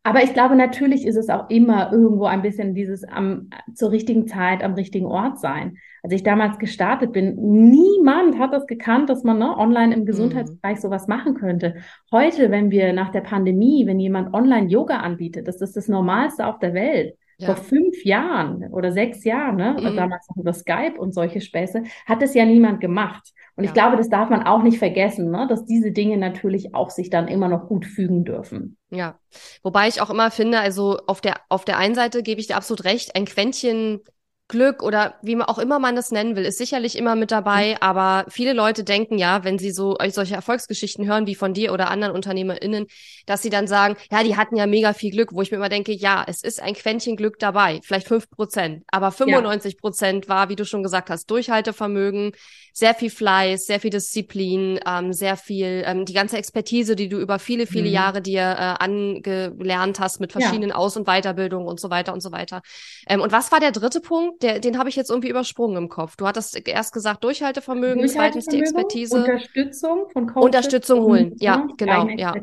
aber 0.03 0.23
ich 0.23 0.33
glaube, 0.33 0.55
natürlich 0.55 1.05
ist 1.05 1.17
es 1.17 1.29
auch 1.29 1.49
immer 1.49 1.91
irgendwo 1.91 2.25
ein 2.25 2.41
bisschen 2.41 2.73
dieses 2.73 3.03
am, 3.03 3.49
zur 3.73 3.91
richtigen 3.91 4.27
Zeit 4.27 4.63
am 4.63 4.73
richtigen 4.73 5.05
Ort 5.05 5.39
sein. 5.39 5.77
Als 6.01 6.13
ich 6.13 6.23
damals 6.23 6.57
gestartet 6.57 7.11
bin, 7.11 7.35
niemand 7.69 8.39
hat 8.39 8.53
das 8.53 8.65
gekannt, 8.65 9.09
dass 9.09 9.23
man 9.23 9.39
ne, 9.39 9.57
online 9.57 9.93
im. 9.93 10.05
Gesundheitsbereich 10.05 10.77
mhm. 10.77 10.81
sowas 10.81 11.07
machen 11.07 11.35
könnte. 11.35 11.75
Heute, 12.11 12.49
wenn 12.49 12.71
wir 12.71 12.93
nach 12.93 13.09
der 13.09 13.21
Pandemie, 13.21 13.85
wenn 13.85 13.99
jemand 13.99 14.33
online 14.33 14.67
Yoga 14.67 14.97
anbietet, 14.97 15.47
das 15.47 15.61
ist 15.61 15.75
das 15.75 15.87
Normalste 15.87 16.47
auf 16.47 16.59
der 16.59 16.73
Welt. 16.73 17.15
Ja. 17.39 17.55
Vor 17.55 17.63
fünf 17.63 18.03
Jahren 18.03 18.65
oder 18.73 18.91
sechs 18.91 19.23
Jahren, 19.23 19.55
ne, 19.55 19.77
mhm. 19.79 19.95
damals 19.95 20.27
noch 20.29 20.37
über 20.37 20.53
Skype 20.53 20.95
und 20.97 21.13
solche 21.13 21.39
Späße, 21.39 21.83
hat 22.05 22.21
es 22.21 22.33
ja 22.33 22.45
niemand 22.45 22.81
gemacht. 22.81 23.31
Und 23.55 23.63
ja. 23.63 23.69
ich 23.69 23.73
glaube, 23.73 23.95
das 23.95 24.09
darf 24.09 24.29
man 24.29 24.43
auch 24.43 24.61
nicht 24.61 24.77
vergessen, 24.77 25.31
ne, 25.31 25.47
dass 25.47 25.65
diese 25.65 25.91
Dinge 25.91 26.17
natürlich 26.17 26.75
auch 26.75 26.89
sich 26.89 27.09
dann 27.09 27.29
immer 27.29 27.47
noch 27.47 27.67
gut 27.67 27.85
fügen 27.85 28.25
dürfen. 28.25 28.77
Ja, 28.89 29.19
wobei 29.63 29.87
ich 29.87 30.01
auch 30.01 30.09
immer 30.09 30.31
finde, 30.31 30.59
also 30.59 30.97
auf 31.07 31.21
der, 31.21 31.37
auf 31.47 31.63
der 31.63 31.77
einen 31.77 31.95
Seite 31.95 32.23
gebe 32.23 32.41
ich 32.41 32.47
dir 32.47 32.57
absolut 32.57 32.83
recht, 32.83 33.15
ein 33.15 33.25
Quäntchen 33.25 34.01
Glück 34.49 34.81
oder 34.81 35.13
wie 35.21 35.35
man 35.35 35.47
auch 35.47 35.59
immer 35.59 35.77
man 35.77 35.95
das 35.95 36.11
nennen 36.11 36.35
will, 36.35 36.43
ist 36.43 36.57
sicherlich 36.57 36.97
immer 36.97 37.15
mit 37.15 37.31
dabei. 37.31 37.71
Mhm. 37.71 37.77
Aber 37.81 38.25
viele 38.29 38.53
Leute 38.53 38.83
denken 38.83 39.17
ja, 39.17 39.43
wenn 39.43 39.59
sie 39.59 39.71
so 39.71 39.95
solche 40.09 40.33
Erfolgsgeschichten 40.35 41.07
hören 41.07 41.27
wie 41.27 41.35
von 41.35 41.53
dir 41.53 41.71
oder 41.71 41.89
anderen 41.89 42.15
UnternehmerInnen, 42.15 42.87
dass 43.27 43.43
sie 43.43 43.51
dann 43.51 43.67
sagen, 43.67 43.95
ja, 44.11 44.23
die 44.23 44.35
hatten 44.35 44.55
ja 44.55 44.65
mega 44.65 44.93
viel 44.93 45.11
Glück, 45.11 45.33
wo 45.33 45.41
ich 45.43 45.51
mir 45.51 45.57
immer 45.57 45.69
denke, 45.69 45.93
ja, 45.93 46.25
es 46.27 46.43
ist 46.43 46.61
ein 46.61 46.73
Quäntchen 46.73 47.15
Glück 47.15 47.37
dabei, 47.37 47.79
vielleicht 47.83 48.07
fünf 48.07 48.29
Prozent, 48.29 48.83
aber 48.87 49.11
95 49.11 49.77
Prozent 49.77 50.25
ja. 50.25 50.29
war, 50.29 50.49
wie 50.49 50.55
du 50.55 50.65
schon 50.65 50.81
gesagt 50.81 51.11
hast, 51.11 51.29
Durchhaltevermögen, 51.29 52.31
sehr 52.73 52.95
viel 52.95 53.09
Fleiß, 53.09 53.65
sehr 53.65 53.79
viel 53.79 53.91
Disziplin, 53.91 54.79
ähm, 54.85 55.13
sehr 55.13 55.37
viel, 55.37 55.83
ähm, 55.85 56.05
die 56.05 56.13
ganze 56.13 56.37
Expertise, 56.37 56.95
die 56.95 57.09
du 57.09 57.19
über 57.19 57.37
viele, 57.37 57.67
viele 57.67 57.89
mhm. 57.89 57.93
Jahre 57.93 58.21
dir 58.21 58.41
äh, 58.41 58.83
angelernt 58.83 59.99
hast 59.99 60.19
mit 60.19 60.31
verschiedenen 60.31 60.69
ja. 60.69 60.75
Aus- 60.75 60.97
und 60.97 61.05
Weiterbildungen 61.05 61.67
und 61.67 61.79
so 61.79 61.89
weiter 61.89 62.13
und 62.13 62.21
so 62.21 62.31
weiter. 62.31 62.61
Ähm, 63.07 63.21
und 63.21 63.31
was 63.31 63.51
war 63.51 63.59
der 63.59 63.71
dritte 63.71 63.99
Punkt? 63.99 64.38
Der, 64.41 64.59
den 64.59 64.77
habe 64.77 64.89
ich 64.89 64.95
jetzt 64.95 65.09
irgendwie 65.09 65.29
übersprungen 65.29 65.77
im 65.77 65.89
Kopf. 65.89 66.15
Du 66.15 66.27
hattest 66.27 66.67
erst 66.67 66.93
gesagt 66.93 67.23
Durchhaltevermögen, 67.23 68.07
zweitens 68.07 68.45
die 68.45 68.59
Expertise. 68.59 69.17
Unterstützung 69.17 70.09
von 70.11 70.27
Coaches. 70.27 70.45
Unterstützung 70.45 71.01
holen, 71.01 71.35
ja, 71.39 71.67
genau. 71.77 72.07
Ja. 72.09 72.33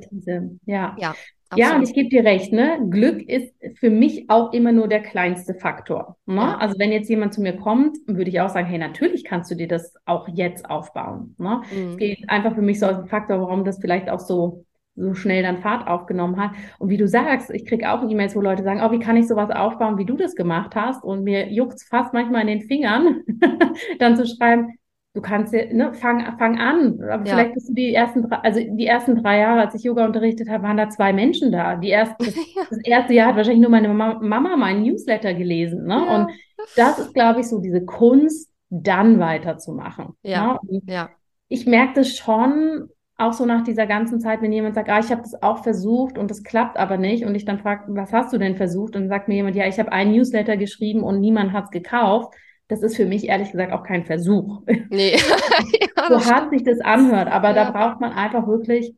ja. 0.66 0.96
Ja. 0.96 1.14
Ja, 1.54 1.76
und 1.76 1.84
ich 1.84 1.94
gebe 1.94 2.08
dir 2.08 2.24
recht, 2.24 2.52
ne? 2.52 2.80
Glück 2.90 3.22
ist 3.22 3.54
für 3.78 3.88
mich 3.88 4.28
auch 4.28 4.52
immer 4.52 4.72
nur 4.72 4.88
der 4.88 5.00
kleinste 5.00 5.54
Faktor. 5.54 6.16
Ne? 6.26 6.40
Ja. 6.40 6.56
Also 6.58 6.76
wenn 6.78 6.90
jetzt 6.90 7.08
jemand 7.08 7.34
zu 7.34 7.40
mir 7.40 7.56
kommt, 7.56 7.96
würde 8.06 8.28
ich 8.28 8.40
auch 8.40 8.48
sagen, 8.48 8.66
hey, 8.66 8.78
natürlich 8.78 9.22
kannst 9.22 9.50
du 9.50 9.54
dir 9.54 9.68
das 9.68 9.94
auch 10.06 10.26
jetzt 10.28 10.68
aufbauen. 10.68 11.36
Ne? 11.38 11.62
Mhm. 11.72 11.90
Es 11.90 11.96
geht 11.98 12.28
einfach 12.28 12.54
für 12.54 12.62
mich 12.62 12.80
so 12.80 12.86
als 12.86 13.08
Faktor, 13.08 13.40
warum 13.40 13.64
das 13.64 13.78
vielleicht 13.78 14.10
auch 14.10 14.18
so 14.18 14.65
so 14.96 15.14
schnell 15.14 15.42
dann 15.42 15.58
Fahrt 15.58 15.86
aufgenommen 15.86 16.40
hat. 16.40 16.52
Und 16.78 16.88
wie 16.88 16.96
du 16.96 17.06
sagst, 17.06 17.50
ich 17.50 17.66
kriege 17.66 17.90
auch 17.90 18.08
E-Mails, 18.08 18.34
wo 18.34 18.40
Leute 18.40 18.62
sagen, 18.62 18.80
oh, 18.82 18.90
wie 18.90 18.98
kann 18.98 19.16
ich 19.16 19.28
sowas 19.28 19.50
aufbauen, 19.50 19.98
wie 19.98 20.06
du 20.06 20.16
das 20.16 20.34
gemacht 20.34 20.74
hast? 20.74 21.04
Und 21.04 21.24
mir 21.24 21.52
juckt's 21.52 21.84
fast 21.84 22.12
manchmal 22.14 22.42
in 22.42 22.58
den 22.58 22.62
Fingern, 22.62 23.22
dann 23.98 24.16
zu 24.16 24.26
schreiben, 24.26 24.78
du 25.16 25.22
kannst 25.22 25.52
ja, 25.52 25.64
ne, 25.72 25.92
fang, 25.94 26.36
fang 26.38 26.58
an. 26.58 27.00
Aber 27.02 27.24
ja. 27.24 27.34
vielleicht 27.34 27.54
bist 27.54 27.68
du 27.68 27.74
die 27.74 27.94
ersten 27.94 28.22
drei, 28.22 28.36
also 28.36 28.60
die 28.60 28.86
ersten 28.86 29.22
drei 29.22 29.38
Jahre, 29.40 29.60
als 29.60 29.74
ich 29.74 29.82
Yoga 29.82 30.04
unterrichtet 30.04 30.48
habe, 30.48 30.64
waren 30.64 30.76
da 30.76 30.88
zwei 30.88 31.12
Menschen 31.12 31.52
da. 31.52 31.76
Die 31.76 31.88
erste, 31.88 32.16
das, 32.24 32.34
das 32.70 32.80
erste 32.84 33.14
Jahr 33.14 33.28
hat 33.28 33.36
wahrscheinlich 33.36 33.62
nur 33.62 33.70
meine 33.70 33.88
Mama, 33.88 34.18
Mama 34.20 34.56
meinen 34.56 34.82
Newsletter 34.82 35.34
gelesen. 35.34 35.84
Ne? 35.84 36.04
Ja. 36.06 36.16
Und 36.16 36.30
das 36.76 36.98
ist, 36.98 37.14
glaube 37.14 37.40
ich, 37.40 37.48
so 37.48 37.60
diese 37.60 37.84
Kunst, 37.84 38.50
dann 38.68 39.20
weiterzumachen. 39.20 40.16
Ja. 40.22 40.58
Ne? 40.68 40.80
ja. 40.86 41.10
Ich 41.48 41.66
merke 41.66 41.94
das 41.94 42.16
schon, 42.16 42.88
auch 43.18 43.32
so 43.32 43.46
nach 43.46 43.64
dieser 43.64 43.86
ganzen 43.86 44.20
Zeit, 44.20 44.42
wenn 44.42 44.52
jemand 44.52 44.74
sagt, 44.74 44.90
ah, 44.90 44.98
ich 44.98 45.10
habe 45.10 45.22
das 45.22 45.42
auch 45.42 45.62
versucht 45.62 46.18
und 46.18 46.30
das 46.30 46.42
klappt 46.42 46.76
aber 46.76 46.98
nicht 46.98 47.24
und 47.24 47.34
ich 47.34 47.44
dann 47.44 47.58
frage, 47.58 47.84
was 47.88 48.12
hast 48.12 48.32
du 48.32 48.38
denn 48.38 48.56
versucht? 48.56 48.94
Und 48.94 49.02
dann 49.02 49.08
sagt 49.08 49.28
mir 49.28 49.36
jemand, 49.36 49.56
ja, 49.56 49.66
ich 49.66 49.78
habe 49.78 49.92
einen 49.92 50.12
Newsletter 50.12 50.56
geschrieben 50.56 51.02
und 51.02 51.20
niemand 51.20 51.52
hat 51.52 51.64
es 51.64 51.70
gekauft. 51.70 52.34
Das 52.68 52.82
ist 52.82 52.96
für 52.96 53.06
mich 53.06 53.28
ehrlich 53.28 53.52
gesagt 53.52 53.72
auch 53.72 53.84
kein 53.84 54.04
Versuch. 54.04 54.62
Nee. 54.90 55.16
ja, 55.96 56.08
so 56.08 56.30
hart 56.30 56.50
sich 56.50 56.64
das 56.64 56.80
anhört, 56.80 57.28
aber 57.28 57.54
ja. 57.54 57.54
da 57.54 57.70
braucht 57.70 58.00
man 58.00 58.12
einfach 58.12 58.46
wirklich 58.46 58.94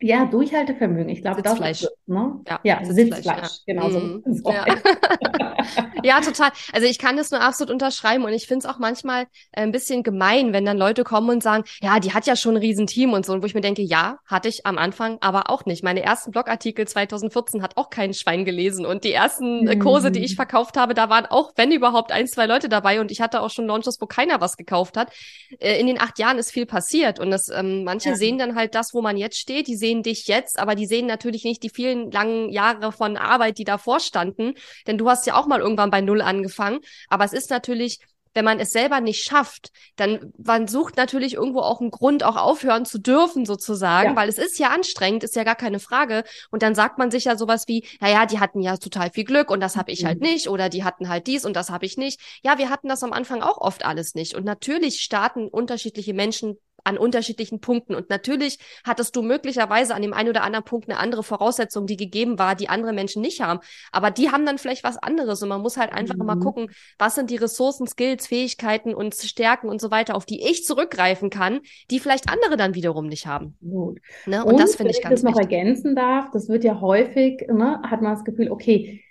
Ja, 0.00 0.26
Durchhaltevermögen. 0.26 1.08
Ich 1.08 1.22
glaube, 1.22 1.40
das 1.40 1.60
ist 1.60 1.90
ne? 2.06 2.40
Ja, 2.48 2.60
ja 2.62 2.84
Sitzfleisch. 2.84 3.24
Sitzfleisch. 3.24 3.60
Ja. 3.66 3.74
Genau 3.74 3.88
mm. 3.88 4.22
so. 4.26 4.50
Ja. 4.52 4.66
ja. 6.02 6.20
total. 6.20 6.50
Also 6.72 6.86
ich 6.86 6.98
kann 6.98 7.16
das 7.16 7.30
nur 7.30 7.40
absolut 7.40 7.72
unterschreiben 7.72 8.24
und 8.24 8.32
ich 8.32 8.46
finde 8.46 8.66
es 8.66 8.74
auch 8.74 8.78
manchmal 8.78 9.22
äh, 9.52 9.62
ein 9.62 9.72
bisschen 9.72 10.02
gemein, 10.02 10.52
wenn 10.52 10.64
dann 10.64 10.76
Leute 10.76 11.04
kommen 11.04 11.30
und 11.30 11.42
sagen, 11.42 11.64
ja, 11.80 12.00
die 12.00 12.12
hat 12.12 12.26
ja 12.26 12.36
schon 12.36 12.54
ein 12.54 12.58
Riesenteam 12.58 13.12
und 13.12 13.24
so. 13.24 13.32
Und 13.32 13.42
wo 13.42 13.46
ich 13.46 13.54
mir 13.54 13.60
denke, 13.60 13.82
ja, 13.82 14.18
hatte 14.26 14.48
ich 14.48 14.66
am 14.66 14.78
Anfang, 14.78 15.18
aber 15.20 15.48
auch 15.48 15.64
nicht. 15.64 15.82
Meine 15.84 16.02
ersten 16.02 16.32
Blogartikel 16.32 16.86
2014 16.86 17.62
hat 17.62 17.76
auch 17.76 17.88
kein 17.88 18.12
Schwein 18.14 18.44
gelesen 18.44 18.84
und 18.84 19.04
die 19.04 19.12
ersten 19.12 19.66
äh, 19.66 19.76
Kurse, 19.76 20.10
die 20.10 20.24
ich 20.24 20.32
mhm. 20.32 20.36
verkauft 20.36 20.76
habe, 20.76 20.94
da 20.94 21.08
waren 21.08 21.26
auch, 21.26 21.52
wenn 21.56 21.70
überhaupt, 21.72 22.12
ein, 22.12 22.26
zwei 22.26 22.46
Leute 22.46 22.68
dabei 22.68 23.00
und 23.00 23.10
ich 23.10 23.20
hatte 23.20 23.40
auch 23.40 23.50
schon 23.50 23.66
Launches, 23.66 24.00
wo 24.00 24.06
keiner 24.06 24.40
was 24.40 24.56
gekauft 24.56 24.96
hat. 24.96 25.12
Äh, 25.60 25.80
in 25.80 25.86
den 25.86 26.00
acht 26.00 26.18
Jahren 26.18 26.36
ist 26.36 26.50
viel 26.50 26.66
passiert 26.66 27.20
und 27.20 27.30
das, 27.30 27.48
ähm, 27.48 27.84
manche 27.84 28.10
ja. 28.10 28.16
sehen 28.16 28.38
dann 28.38 28.56
halt 28.56 28.74
das, 28.74 28.92
wo 28.92 29.00
man 29.00 29.16
jetzt 29.16 29.38
steht, 29.38 29.68
die 29.68 29.76
sehen 29.84 30.02
dich 30.02 30.26
jetzt, 30.28 30.58
aber 30.58 30.74
die 30.74 30.86
sehen 30.86 31.06
natürlich 31.06 31.44
nicht 31.44 31.62
die 31.62 31.68
vielen 31.68 32.10
langen 32.10 32.48
Jahre 32.48 32.90
von 32.90 33.18
Arbeit, 33.18 33.58
die 33.58 33.64
davor 33.64 34.00
standen. 34.00 34.54
Denn 34.86 34.96
du 34.96 35.10
hast 35.10 35.26
ja 35.26 35.34
auch 35.36 35.46
mal 35.46 35.60
irgendwann 35.60 35.90
bei 35.90 36.00
Null 36.00 36.22
angefangen. 36.22 36.80
Aber 37.10 37.24
es 37.24 37.34
ist 37.34 37.50
natürlich 37.50 37.98
wenn 38.36 38.44
man 38.44 38.58
es 38.58 38.70
selber 38.70 39.00
nicht 39.00 39.22
schafft, 39.22 39.70
dann 39.94 40.32
man 40.36 40.66
sucht 40.66 40.96
natürlich 40.96 41.34
irgendwo 41.34 41.60
auch 41.60 41.80
einen 41.80 41.92
Grund, 41.92 42.24
auch 42.24 42.36
aufhören 42.36 42.84
zu 42.84 42.98
dürfen 42.98 43.46
sozusagen, 43.46 44.10
ja. 44.10 44.16
weil 44.16 44.28
es 44.28 44.38
ist 44.38 44.58
ja 44.58 44.70
anstrengend, 44.70 45.22
ist 45.22 45.36
ja 45.36 45.44
gar 45.44 45.54
keine 45.54 45.78
Frage. 45.78 46.24
Und 46.50 46.62
dann 46.64 46.74
sagt 46.74 46.98
man 46.98 47.12
sich 47.12 47.26
ja 47.26 47.36
sowas 47.36 47.68
wie, 47.68 47.86
naja, 48.00 48.26
die 48.26 48.40
hatten 48.40 48.60
ja 48.60 48.76
total 48.76 49.10
viel 49.10 49.22
Glück 49.22 49.50
und 49.50 49.60
das 49.60 49.76
habe 49.76 49.92
ich 49.92 50.04
halt 50.04 50.20
mhm. 50.20 50.24
halt 50.24 50.34
nicht 50.34 50.48
oder 50.48 50.68
die 50.68 50.82
hatten 50.82 51.08
halt 51.08 51.28
dies 51.28 51.44
und 51.44 51.54
das 51.54 51.70
habe 51.70 51.86
ich 51.86 51.96
nicht. 51.96 52.20
Ja, 52.42 52.58
wir 52.58 52.70
hatten 52.70 52.88
das 52.88 53.04
am 53.04 53.12
Anfang 53.12 53.40
auch 53.40 53.58
oft 53.58 53.84
alles 53.84 54.16
nicht. 54.16 54.34
Und 54.34 54.44
natürlich 54.44 55.00
starten 55.00 55.46
unterschiedliche 55.46 56.12
Menschen 56.12 56.58
an 56.84 56.98
unterschiedlichen 56.98 57.60
Punkten. 57.60 57.94
Und 57.94 58.10
natürlich 58.10 58.58
hattest 58.84 59.16
du 59.16 59.22
möglicherweise 59.22 59.94
an 59.94 60.02
dem 60.02 60.12
einen 60.12 60.28
oder 60.28 60.42
anderen 60.42 60.64
Punkt 60.64 60.88
eine 60.88 60.98
andere 60.98 61.22
Voraussetzung, 61.22 61.86
die 61.86 61.96
gegeben 61.96 62.38
war, 62.38 62.54
die 62.54 62.68
andere 62.68 62.92
Menschen 62.92 63.22
nicht 63.22 63.40
haben. 63.40 63.60
Aber 63.90 64.10
die 64.10 64.30
haben 64.30 64.46
dann 64.46 64.58
vielleicht 64.58 64.84
was 64.84 64.98
anderes. 64.98 65.42
Und 65.42 65.48
man 65.48 65.62
muss 65.62 65.76
halt 65.76 65.92
einfach 65.92 66.16
mhm. 66.16 66.26
mal 66.26 66.38
gucken, 66.38 66.70
was 66.98 67.14
sind 67.14 67.30
die 67.30 67.36
Ressourcen, 67.36 67.86
Skills, 67.86 68.26
Fähigkeiten 68.26 68.94
und 68.94 69.14
Stärken 69.14 69.68
und 69.68 69.80
so 69.80 69.90
weiter, 69.90 70.14
auf 70.14 70.26
die 70.26 70.42
ich 70.48 70.64
zurückgreifen 70.64 71.30
kann, 71.30 71.60
die 71.90 71.98
vielleicht 71.98 72.28
andere 72.30 72.56
dann 72.56 72.74
wiederum 72.74 73.06
nicht 73.06 73.26
haben. 73.26 73.56
Gut. 73.60 74.00
Ne? 74.26 74.44
Und, 74.44 74.52
und, 74.52 74.60
das 74.60 74.76
finde 74.76 74.92
ich 74.92 75.02
ganz 75.02 75.22
wichtig. 75.22 75.24
Wenn 75.24 75.30
ich 75.30 75.36
das 75.36 75.50
noch 75.50 75.58
ergänzen 75.58 75.96
darf, 75.96 76.30
das 76.32 76.48
wird 76.48 76.64
ja 76.64 76.80
häufig, 76.80 77.46
ne, 77.48 77.80
hat 77.82 78.02
man 78.02 78.14
das 78.14 78.24
Gefühl, 78.24 78.50
okay, 78.50 79.02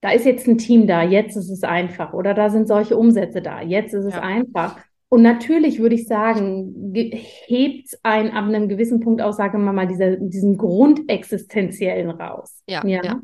da 0.00 0.10
ist 0.10 0.26
jetzt 0.26 0.46
ein 0.46 0.58
Team 0.58 0.86
da, 0.86 1.02
jetzt 1.02 1.36
ist 1.36 1.50
es 1.50 1.64
einfach. 1.64 2.12
Oder 2.12 2.34
da 2.34 2.50
sind 2.50 2.68
solche 2.68 2.96
Umsätze 2.96 3.42
da, 3.42 3.60
jetzt 3.60 3.94
ist 3.94 4.04
es 4.04 4.14
ja. 4.14 4.20
einfach. 4.20 4.78
Und 5.10 5.22
natürlich 5.22 5.78
würde 5.78 5.94
ich 5.94 6.06
sagen, 6.06 6.92
hebt 6.94 7.98
ein 8.02 8.30
ab 8.30 8.44
einem 8.44 8.68
gewissen 8.68 9.00
Punkt 9.00 9.22
aus, 9.22 9.36
sagen 9.38 9.64
wir 9.64 9.72
mal, 9.72 9.86
dieser, 9.86 10.16
diesen 10.16 10.58
Grundexistenziellen 10.58 12.10
raus. 12.10 12.62
Ja, 12.68 12.86
ja. 12.86 13.02
ja. 13.02 13.20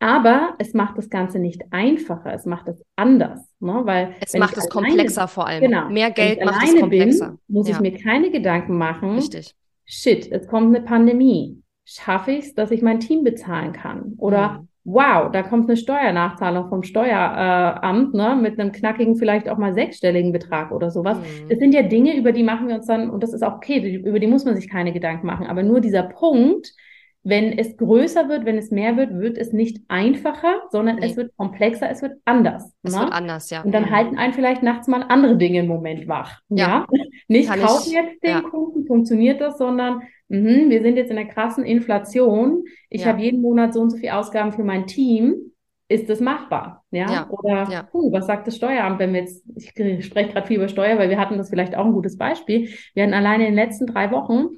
Aber 0.00 0.54
es 0.58 0.74
macht 0.74 0.98
das 0.98 1.08
Ganze 1.08 1.38
nicht 1.38 1.62
einfacher, 1.70 2.34
es 2.34 2.44
macht 2.44 2.68
es 2.68 2.84
anders. 2.94 3.40
Ne? 3.58 3.80
Weil, 3.84 4.14
es 4.20 4.34
macht 4.34 4.56
es 4.58 4.68
komplexer 4.68 5.26
vor 5.28 5.46
allem. 5.46 5.62
Genau, 5.62 5.88
Mehr 5.88 6.10
Geld 6.10 6.44
macht 6.44 6.62
es 6.62 6.78
komplexer. 6.78 7.28
Bin, 7.28 7.38
muss 7.48 7.68
ja. 7.68 7.76
ich 7.76 7.80
mir 7.80 7.96
keine 7.96 8.30
Gedanken 8.30 8.76
machen. 8.76 9.14
Richtig. 9.14 9.54
Shit, 9.86 10.30
es 10.30 10.46
kommt 10.46 10.76
eine 10.76 10.84
Pandemie. 10.84 11.62
Schaffe 11.86 12.32
ich 12.32 12.46
es, 12.46 12.54
dass 12.54 12.70
ich 12.70 12.82
mein 12.82 13.00
Team 13.00 13.24
bezahlen 13.24 13.72
kann? 13.72 14.14
Oder 14.18 14.60
mhm 14.60 14.68
wow, 14.84 15.30
da 15.32 15.42
kommt 15.42 15.68
eine 15.68 15.76
Steuernachzahlung 15.76 16.68
vom 16.68 16.82
Steueramt, 16.82 18.14
ne, 18.14 18.38
mit 18.40 18.60
einem 18.60 18.72
knackigen, 18.72 19.16
vielleicht 19.16 19.48
auch 19.48 19.56
mal 19.56 19.74
sechsstelligen 19.74 20.32
Betrag 20.32 20.72
oder 20.72 20.90
sowas. 20.90 21.18
Mhm. 21.18 21.48
Das 21.48 21.58
sind 21.58 21.72
ja 21.72 21.82
Dinge, 21.82 22.16
über 22.16 22.32
die 22.32 22.42
machen 22.42 22.68
wir 22.68 22.76
uns 22.76 22.86
dann, 22.86 23.08
und 23.10 23.22
das 23.22 23.32
ist 23.32 23.42
auch 23.42 23.56
okay, 23.56 23.96
über 23.96 24.18
die 24.18 24.26
muss 24.26 24.44
man 24.44 24.56
sich 24.56 24.68
keine 24.68 24.92
Gedanken 24.92 25.26
machen. 25.26 25.46
Aber 25.46 25.62
nur 25.62 25.80
dieser 25.80 26.02
Punkt, 26.02 26.74
wenn 27.26 27.58
es 27.58 27.78
größer 27.78 28.28
wird, 28.28 28.44
wenn 28.44 28.58
es 28.58 28.70
mehr 28.70 28.98
wird, 28.98 29.18
wird 29.18 29.38
es 29.38 29.54
nicht 29.54 29.80
einfacher, 29.88 30.60
sondern 30.70 30.96
nee. 30.96 31.06
es 31.06 31.16
wird 31.16 31.34
komplexer, 31.38 31.88
es 31.90 32.02
wird 32.02 32.18
anders. 32.26 32.70
Es 32.82 32.94
ne? 32.94 33.00
wird 33.00 33.12
anders, 33.12 33.48
ja. 33.48 33.62
Und 33.62 33.72
dann 33.72 33.84
mhm. 33.84 33.90
halten 33.90 34.18
einen 34.18 34.34
vielleicht 34.34 34.62
nachts 34.62 34.86
mal 34.86 35.02
andere 35.08 35.36
Dinge 35.38 35.60
im 35.60 35.66
Moment 35.66 36.06
wach. 36.06 36.40
Ja. 36.50 36.86
ja? 36.90 37.00
Nicht 37.26 37.48
Kann 37.48 37.60
kaufen 37.60 37.88
ich, 37.88 37.94
jetzt 37.94 38.22
den 38.22 38.30
ja. 38.30 38.40
Kunden, 38.42 38.86
funktioniert 38.86 39.40
das, 39.40 39.56
sondern 39.56 40.02
mh, 40.42 40.70
wir 40.70 40.82
sind 40.82 40.96
jetzt 40.96 41.10
in 41.10 41.18
einer 41.18 41.28
krassen 41.28 41.64
Inflation. 41.64 42.64
Ich 42.90 43.02
ja. 43.02 43.08
habe 43.08 43.22
jeden 43.22 43.40
Monat 43.40 43.74
so 43.74 43.80
und 43.80 43.90
so 43.90 43.96
viel 43.96 44.10
Ausgaben 44.10 44.52
für 44.52 44.64
mein 44.64 44.86
Team. 44.86 45.52
Ist 45.88 46.08
das 46.08 46.20
machbar? 46.20 46.82
Ja. 46.90 47.10
ja. 47.10 47.30
Oder 47.30 47.68
ja. 47.70 47.82
Puh, 47.82 48.10
was 48.10 48.26
sagt 48.26 48.46
das 48.46 48.56
Steueramt, 48.56 48.98
wenn 48.98 49.12
wir 49.12 49.20
jetzt, 49.20 49.44
ich 49.54 49.70
spreche 50.04 50.32
gerade 50.32 50.46
viel 50.46 50.56
über 50.56 50.68
Steuer, 50.68 50.98
weil 50.98 51.10
wir 51.10 51.18
hatten 51.18 51.36
das 51.36 51.50
vielleicht 51.50 51.76
auch 51.76 51.84
ein 51.84 51.92
gutes 51.92 52.16
Beispiel. 52.16 52.70
Wir 52.94 53.02
hatten 53.02 53.14
alleine 53.14 53.46
in 53.46 53.54
den 53.54 53.64
letzten 53.64 53.86
drei 53.86 54.10
Wochen 54.10 54.48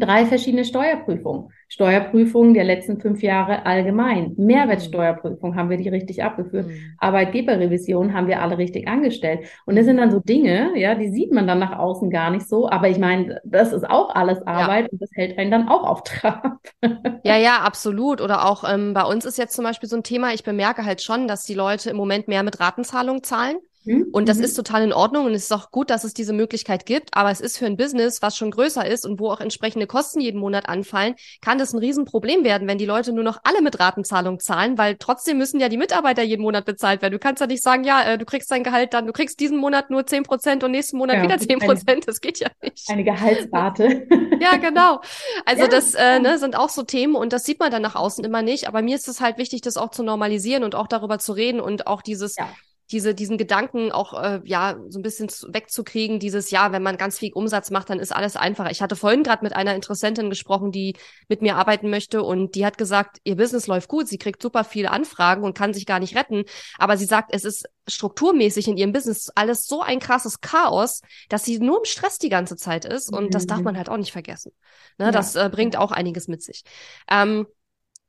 drei 0.00 0.26
verschiedene 0.26 0.64
Steuerprüfungen. 0.64 1.50
Steuerprüfungen 1.68 2.54
der 2.54 2.64
letzten 2.64 2.98
fünf 3.00 3.22
Jahre 3.22 3.66
allgemein. 3.66 4.34
Mehrwertsteuerprüfung 4.36 5.54
haben 5.54 5.68
wir 5.68 5.76
die 5.76 5.88
richtig 5.88 6.22
abgeführt. 6.24 6.66
Mhm. 6.66 6.94
Arbeitgeberrevision 6.98 8.14
haben 8.14 8.26
wir 8.26 8.42
alle 8.42 8.56
richtig 8.56 8.88
angestellt. 8.88 9.40
Und 9.66 9.76
das 9.76 9.84
sind 9.84 9.98
dann 9.98 10.10
so 10.10 10.20
Dinge, 10.20 10.72
ja, 10.76 10.94
die 10.94 11.10
sieht 11.10 11.32
man 11.32 11.46
dann 11.46 11.58
nach 11.58 11.78
außen 11.78 12.10
gar 12.10 12.30
nicht 12.30 12.48
so. 12.48 12.68
Aber 12.70 12.88
ich 12.88 12.98
meine, 12.98 13.40
das 13.44 13.72
ist 13.72 13.88
auch 13.88 14.14
alles 14.14 14.40
Arbeit 14.46 14.86
ja. 14.86 14.88
und 14.92 15.02
das 15.02 15.10
hält 15.14 15.38
einen 15.38 15.50
dann 15.50 15.68
auch 15.68 15.84
auf 15.84 16.02
Trab. 16.04 16.58
ja, 17.24 17.36
ja, 17.36 17.58
absolut. 17.58 18.20
Oder 18.20 18.46
auch 18.46 18.64
ähm, 18.68 18.94
bei 18.94 19.04
uns 19.04 19.26
ist 19.26 19.36
jetzt 19.36 19.54
zum 19.54 19.64
Beispiel 19.64 19.88
so 19.88 19.96
ein 19.96 20.02
Thema, 20.02 20.32
ich 20.32 20.44
bemerke 20.44 20.84
halt 20.84 21.02
schon, 21.02 21.28
dass 21.28 21.44
die 21.44 21.54
Leute 21.54 21.90
im 21.90 21.96
Moment 21.96 22.28
mehr 22.28 22.42
mit 22.42 22.60
Ratenzahlungen 22.60 23.22
zahlen. 23.22 23.58
Mhm. 23.88 24.08
Und 24.12 24.28
das 24.28 24.38
mhm. 24.38 24.44
ist 24.44 24.54
total 24.54 24.82
in 24.84 24.92
Ordnung 24.92 25.24
und 25.26 25.34
es 25.34 25.44
ist 25.44 25.52
auch 25.52 25.70
gut, 25.70 25.88
dass 25.90 26.04
es 26.04 26.12
diese 26.12 26.32
Möglichkeit 26.32 26.84
gibt. 26.84 27.10
Aber 27.14 27.30
es 27.30 27.40
ist 27.40 27.56
für 27.56 27.66
ein 27.66 27.76
Business, 27.76 28.20
was 28.20 28.36
schon 28.36 28.50
größer 28.50 28.86
ist 28.86 29.06
und 29.06 29.18
wo 29.18 29.30
auch 29.30 29.40
entsprechende 29.40 29.86
Kosten 29.86 30.20
jeden 30.20 30.38
Monat 30.38 30.68
anfallen, 30.68 31.14
kann 31.40 31.58
das 31.58 31.72
ein 31.72 31.78
Riesenproblem 31.78 32.44
werden, 32.44 32.68
wenn 32.68 32.78
die 32.78 32.84
Leute 32.84 33.12
nur 33.12 33.24
noch 33.24 33.40
alle 33.44 33.62
mit 33.62 33.80
Ratenzahlung 33.80 34.40
zahlen, 34.40 34.76
weil 34.76 34.96
trotzdem 34.98 35.38
müssen 35.38 35.58
ja 35.58 35.68
die 35.68 35.78
Mitarbeiter 35.78 36.22
jeden 36.22 36.42
Monat 36.42 36.66
bezahlt 36.66 37.00
werden. 37.00 37.12
Du 37.12 37.18
kannst 37.18 37.40
ja 37.40 37.46
nicht 37.46 37.62
sagen, 37.62 37.84
ja, 37.84 38.02
äh, 38.02 38.18
du 38.18 38.26
kriegst 38.26 38.50
dein 38.50 38.62
Gehalt 38.62 38.92
dann, 38.92 39.06
du 39.06 39.12
kriegst 39.12 39.40
diesen 39.40 39.56
Monat 39.56 39.90
nur 39.90 40.06
zehn 40.06 40.22
Prozent 40.22 40.64
und 40.64 40.72
nächsten 40.72 40.98
Monat 40.98 41.16
ja, 41.16 41.22
wieder 41.22 41.38
zehn 41.38 41.58
Prozent. 41.58 42.06
Das 42.06 42.20
geht 42.20 42.40
ja 42.40 42.48
nicht. 42.62 42.88
Eine 42.90 43.04
Gehaltsrate. 43.04 44.06
ja, 44.40 44.56
genau. 44.56 45.00
Also 45.46 45.62
ja, 45.62 45.68
das 45.68 45.94
äh, 45.94 46.18
ne, 46.20 46.38
sind 46.38 46.56
auch 46.56 46.68
so 46.68 46.82
Themen 46.82 47.14
und 47.14 47.32
das 47.32 47.44
sieht 47.44 47.58
man 47.58 47.70
dann 47.70 47.82
nach 47.82 47.94
außen 47.94 48.24
immer 48.24 48.42
nicht. 48.42 48.68
Aber 48.68 48.82
mir 48.82 48.96
ist 48.96 49.08
es 49.08 49.20
halt 49.20 49.38
wichtig, 49.38 49.62
das 49.62 49.76
auch 49.76 49.90
zu 49.90 50.02
normalisieren 50.02 50.64
und 50.64 50.74
auch 50.74 50.86
darüber 50.86 51.18
zu 51.18 51.32
reden 51.32 51.60
und 51.60 51.86
auch 51.86 52.02
dieses 52.02 52.36
ja 52.36 52.48
diese, 52.90 53.14
diesen 53.14 53.36
Gedanken 53.38 53.92
auch 53.92 54.14
äh, 54.14 54.40
ja 54.44 54.78
so 54.88 54.98
ein 54.98 55.02
bisschen 55.02 55.28
wegzukriegen, 55.48 56.18
dieses 56.18 56.50
ja, 56.50 56.72
wenn 56.72 56.82
man 56.82 56.96
ganz 56.96 57.18
viel 57.18 57.32
Umsatz 57.32 57.70
macht, 57.70 57.90
dann 57.90 57.98
ist 57.98 58.12
alles 58.14 58.36
einfacher. 58.36 58.70
Ich 58.70 58.80
hatte 58.80 58.96
vorhin 58.96 59.22
gerade 59.22 59.44
mit 59.44 59.54
einer 59.54 59.74
Interessentin 59.74 60.30
gesprochen, 60.30 60.72
die 60.72 60.96
mit 61.28 61.42
mir 61.42 61.56
arbeiten 61.56 61.90
möchte 61.90 62.22
und 62.22 62.54
die 62.54 62.64
hat 62.64 62.78
gesagt, 62.78 63.18
ihr 63.24 63.36
Business 63.36 63.66
läuft 63.66 63.88
gut, 63.88 64.08
sie 64.08 64.18
kriegt 64.18 64.42
super 64.42 64.64
viele 64.64 64.90
Anfragen 64.90 65.44
und 65.44 65.56
kann 65.56 65.74
sich 65.74 65.86
gar 65.86 66.00
nicht 66.00 66.16
retten, 66.16 66.44
aber 66.78 66.96
sie 66.96 67.04
sagt, 67.04 67.30
es 67.34 67.44
ist 67.44 67.68
strukturmäßig 67.86 68.68
in 68.68 68.76
ihrem 68.76 68.92
Business 68.92 69.30
alles 69.34 69.66
so 69.66 69.82
ein 69.82 69.98
krasses 69.98 70.40
Chaos, 70.40 71.02
dass 71.28 71.44
sie 71.44 71.58
nur 71.58 71.78
im 71.78 71.84
Stress 71.84 72.18
die 72.18 72.28
ganze 72.28 72.56
Zeit 72.56 72.84
ist 72.84 73.12
und 73.12 73.26
mhm. 73.26 73.30
das 73.30 73.46
darf 73.46 73.58
mhm. 73.58 73.64
man 73.64 73.76
halt 73.76 73.88
auch 73.88 73.96
nicht 73.96 74.12
vergessen. 74.12 74.52
Ne, 74.98 75.06
ja. 75.06 75.10
Das 75.10 75.36
äh, 75.36 75.48
bringt 75.50 75.76
auch 75.76 75.92
einiges 75.92 76.28
mit 76.28 76.42
sich. 76.42 76.62
Ähm, 77.10 77.46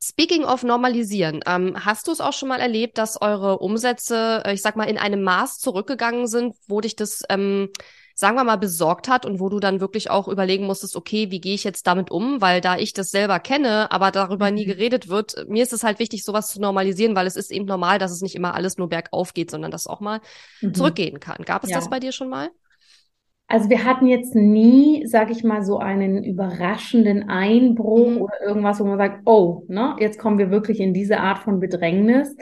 Speaking 0.02 0.46
of 0.46 0.64
normalisieren, 0.64 1.42
ähm, 1.46 1.76
hast 1.84 2.08
du 2.08 2.14
es 2.14 2.22
auch 2.22 2.32
schon 2.32 2.48
mal 2.48 2.62
erlebt, 2.62 2.98
dass 2.98 3.22
eure 3.22 3.60
Umsätze, 3.60 4.42
äh, 4.46 4.54
ich 4.54 4.62
sag 4.62 4.78
mal, 4.78 4.86
in 4.86 4.98
einem 4.98 5.24
Maß 5.24 5.60
zurückgegangen 5.60 6.28
sind, 6.28 6.56
wo 6.70 6.80
dich 6.80 6.96
das, 6.96 7.24
ähm, 7.28 7.68
sagen 8.16 8.38
wir 8.38 8.46
mal, 8.46 8.56
besorgt 8.56 9.10
hat 9.10 9.26
und 9.26 9.42
wo 9.42 9.50
du 9.50 9.60
dann 9.60 9.82
wirklich 9.82 10.10
auch 10.10 10.30
überlegen 10.30 10.66
musstest, 10.66 10.96
okay, 10.96 11.32
wie 11.32 11.42
gehe 11.42 11.54
ich 11.54 11.66
jetzt 11.66 11.86
damit 11.86 12.12
um? 12.12 12.40
Weil 12.40 12.62
da 12.62 12.78
ich 12.78 12.94
das 12.94 13.12
selber 13.12 13.42
kenne, 13.42 13.92
aber 13.92 14.12
darüber 14.12 14.52
nie 14.52 14.66
mhm. 14.66 14.70
geredet 14.70 15.10
wird, 15.10 15.36
mir 15.50 15.64
ist 15.64 15.74
es 15.74 15.84
halt 15.84 16.00
wichtig, 16.00 16.24
sowas 16.24 16.50
zu 16.50 16.62
normalisieren, 16.62 17.14
weil 17.16 17.28
es 17.28 17.36
ist 17.36 17.52
eben 17.52 17.66
normal, 17.66 18.00
dass 18.00 18.12
es 18.12 18.22
nicht 18.22 18.36
immer 18.36 18.56
alles 18.56 18.78
nur 18.78 18.88
bergauf 18.88 19.34
geht, 19.34 19.52
sondern 19.52 19.70
dass 19.70 19.86
auch 19.86 20.00
mal 20.00 20.22
mhm. 20.62 20.74
zurückgehen 20.74 21.20
kann. 21.20 21.44
Gab 21.44 21.66
es 21.66 21.72
ja. 21.72 21.76
das 21.76 21.90
bei 21.90 22.00
dir 22.00 22.14
schon 22.14 22.30
mal? 22.30 22.52
Also 23.52 23.68
wir 23.72 23.84
hatten 23.84 24.06
jetzt 24.06 24.36
nie, 24.36 25.08
sag 25.08 25.32
ich 25.32 25.44
mal, 25.44 25.64
so 25.64 25.80
einen 25.80 26.24
überraschenden 26.24 27.30
Einbruch 27.30 28.12
mhm. 28.12 28.22
oder 28.22 28.42
irgendwas, 28.46 28.80
wo 28.80 28.86
man 28.86 29.00
sagt, 29.00 29.22
oh, 29.26 29.64
ne, 29.68 29.96
jetzt 30.00 30.20
kommen 30.20 30.38
wir 30.38 30.52
wirklich 30.52 30.80
in 30.80 30.94
diese 30.94 31.20
Art 31.20 31.40
von 31.40 31.60
Bedrängnis. 31.60 32.38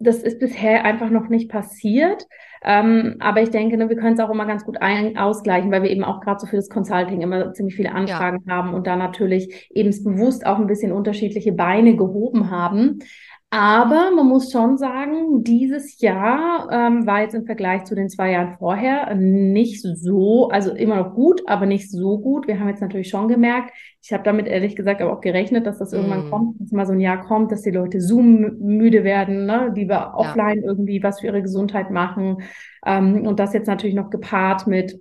Das 0.00 0.18
ist 0.24 0.40
bisher 0.40 0.84
einfach 0.84 1.10
noch 1.10 1.28
nicht 1.28 1.48
passiert. 1.48 2.26
Ähm, 2.64 3.18
aber 3.20 3.40
ich 3.40 3.50
denke, 3.50 3.76
ne, 3.76 3.88
wir 3.88 3.94
können 3.94 4.14
es 4.14 4.20
auch 4.20 4.30
immer 4.30 4.46
ganz 4.46 4.64
gut 4.64 4.82
ein 4.82 5.16
ausgleichen, 5.16 5.70
weil 5.70 5.84
wir 5.84 5.90
eben 5.90 6.02
auch 6.02 6.20
gerade 6.22 6.40
so 6.40 6.48
für 6.48 6.56
das 6.56 6.68
Consulting 6.68 7.20
immer 7.20 7.52
ziemlich 7.52 7.76
viele 7.76 7.92
Anfragen 7.92 8.42
ja. 8.46 8.52
haben 8.52 8.74
und 8.74 8.88
da 8.88 8.96
natürlich 8.96 9.70
eben 9.70 9.90
bewusst 10.02 10.44
auch 10.44 10.58
ein 10.58 10.66
bisschen 10.66 10.90
unterschiedliche 10.90 11.52
Beine 11.52 11.94
gehoben 11.94 12.50
haben. 12.50 12.98
Aber 13.50 14.10
man 14.14 14.26
muss 14.26 14.52
schon 14.52 14.76
sagen, 14.76 15.42
dieses 15.42 15.98
Jahr 16.02 16.68
ähm, 16.70 17.06
war 17.06 17.22
jetzt 17.22 17.34
im 17.34 17.46
Vergleich 17.46 17.84
zu 17.84 17.94
den 17.94 18.10
zwei 18.10 18.32
Jahren 18.32 18.58
vorher 18.58 19.14
nicht 19.14 19.80
so, 19.80 20.48
also 20.50 20.72
immer 20.72 20.96
noch 20.96 21.14
gut, 21.14 21.40
aber 21.46 21.64
nicht 21.64 21.90
so 21.90 22.18
gut. 22.18 22.46
Wir 22.46 22.60
haben 22.60 22.68
jetzt 22.68 22.82
natürlich 22.82 23.08
schon 23.08 23.26
gemerkt, 23.26 23.72
ich 24.02 24.12
habe 24.12 24.22
damit 24.22 24.48
ehrlich 24.48 24.76
gesagt 24.76 25.00
aber 25.00 25.14
auch 25.14 25.22
gerechnet, 25.22 25.66
dass 25.66 25.78
das 25.78 25.94
irgendwann 25.94 26.26
mm. 26.26 26.30
kommt, 26.30 26.60
dass 26.60 26.72
mal 26.72 26.86
so 26.86 26.92
ein 26.92 27.00
Jahr 27.00 27.24
kommt, 27.24 27.50
dass 27.50 27.62
die 27.62 27.70
Leute 27.70 28.02
Zoom 28.02 28.58
müde 28.58 29.02
werden, 29.02 29.46
ne, 29.46 29.72
die 29.74 29.88
wir 29.88 30.12
offline 30.14 30.58
ja. 30.58 30.64
irgendwie 30.66 31.02
was 31.02 31.20
für 31.20 31.28
ihre 31.28 31.40
Gesundheit 31.40 31.90
machen. 31.90 32.42
Ähm, 32.84 33.26
und 33.26 33.40
das 33.40 33.54
jetzt 33.54 33.66
natürlich 33.66 33.96
noch 33.96 34.10
gepaart 34.10 34.66
mit 34.66 35.00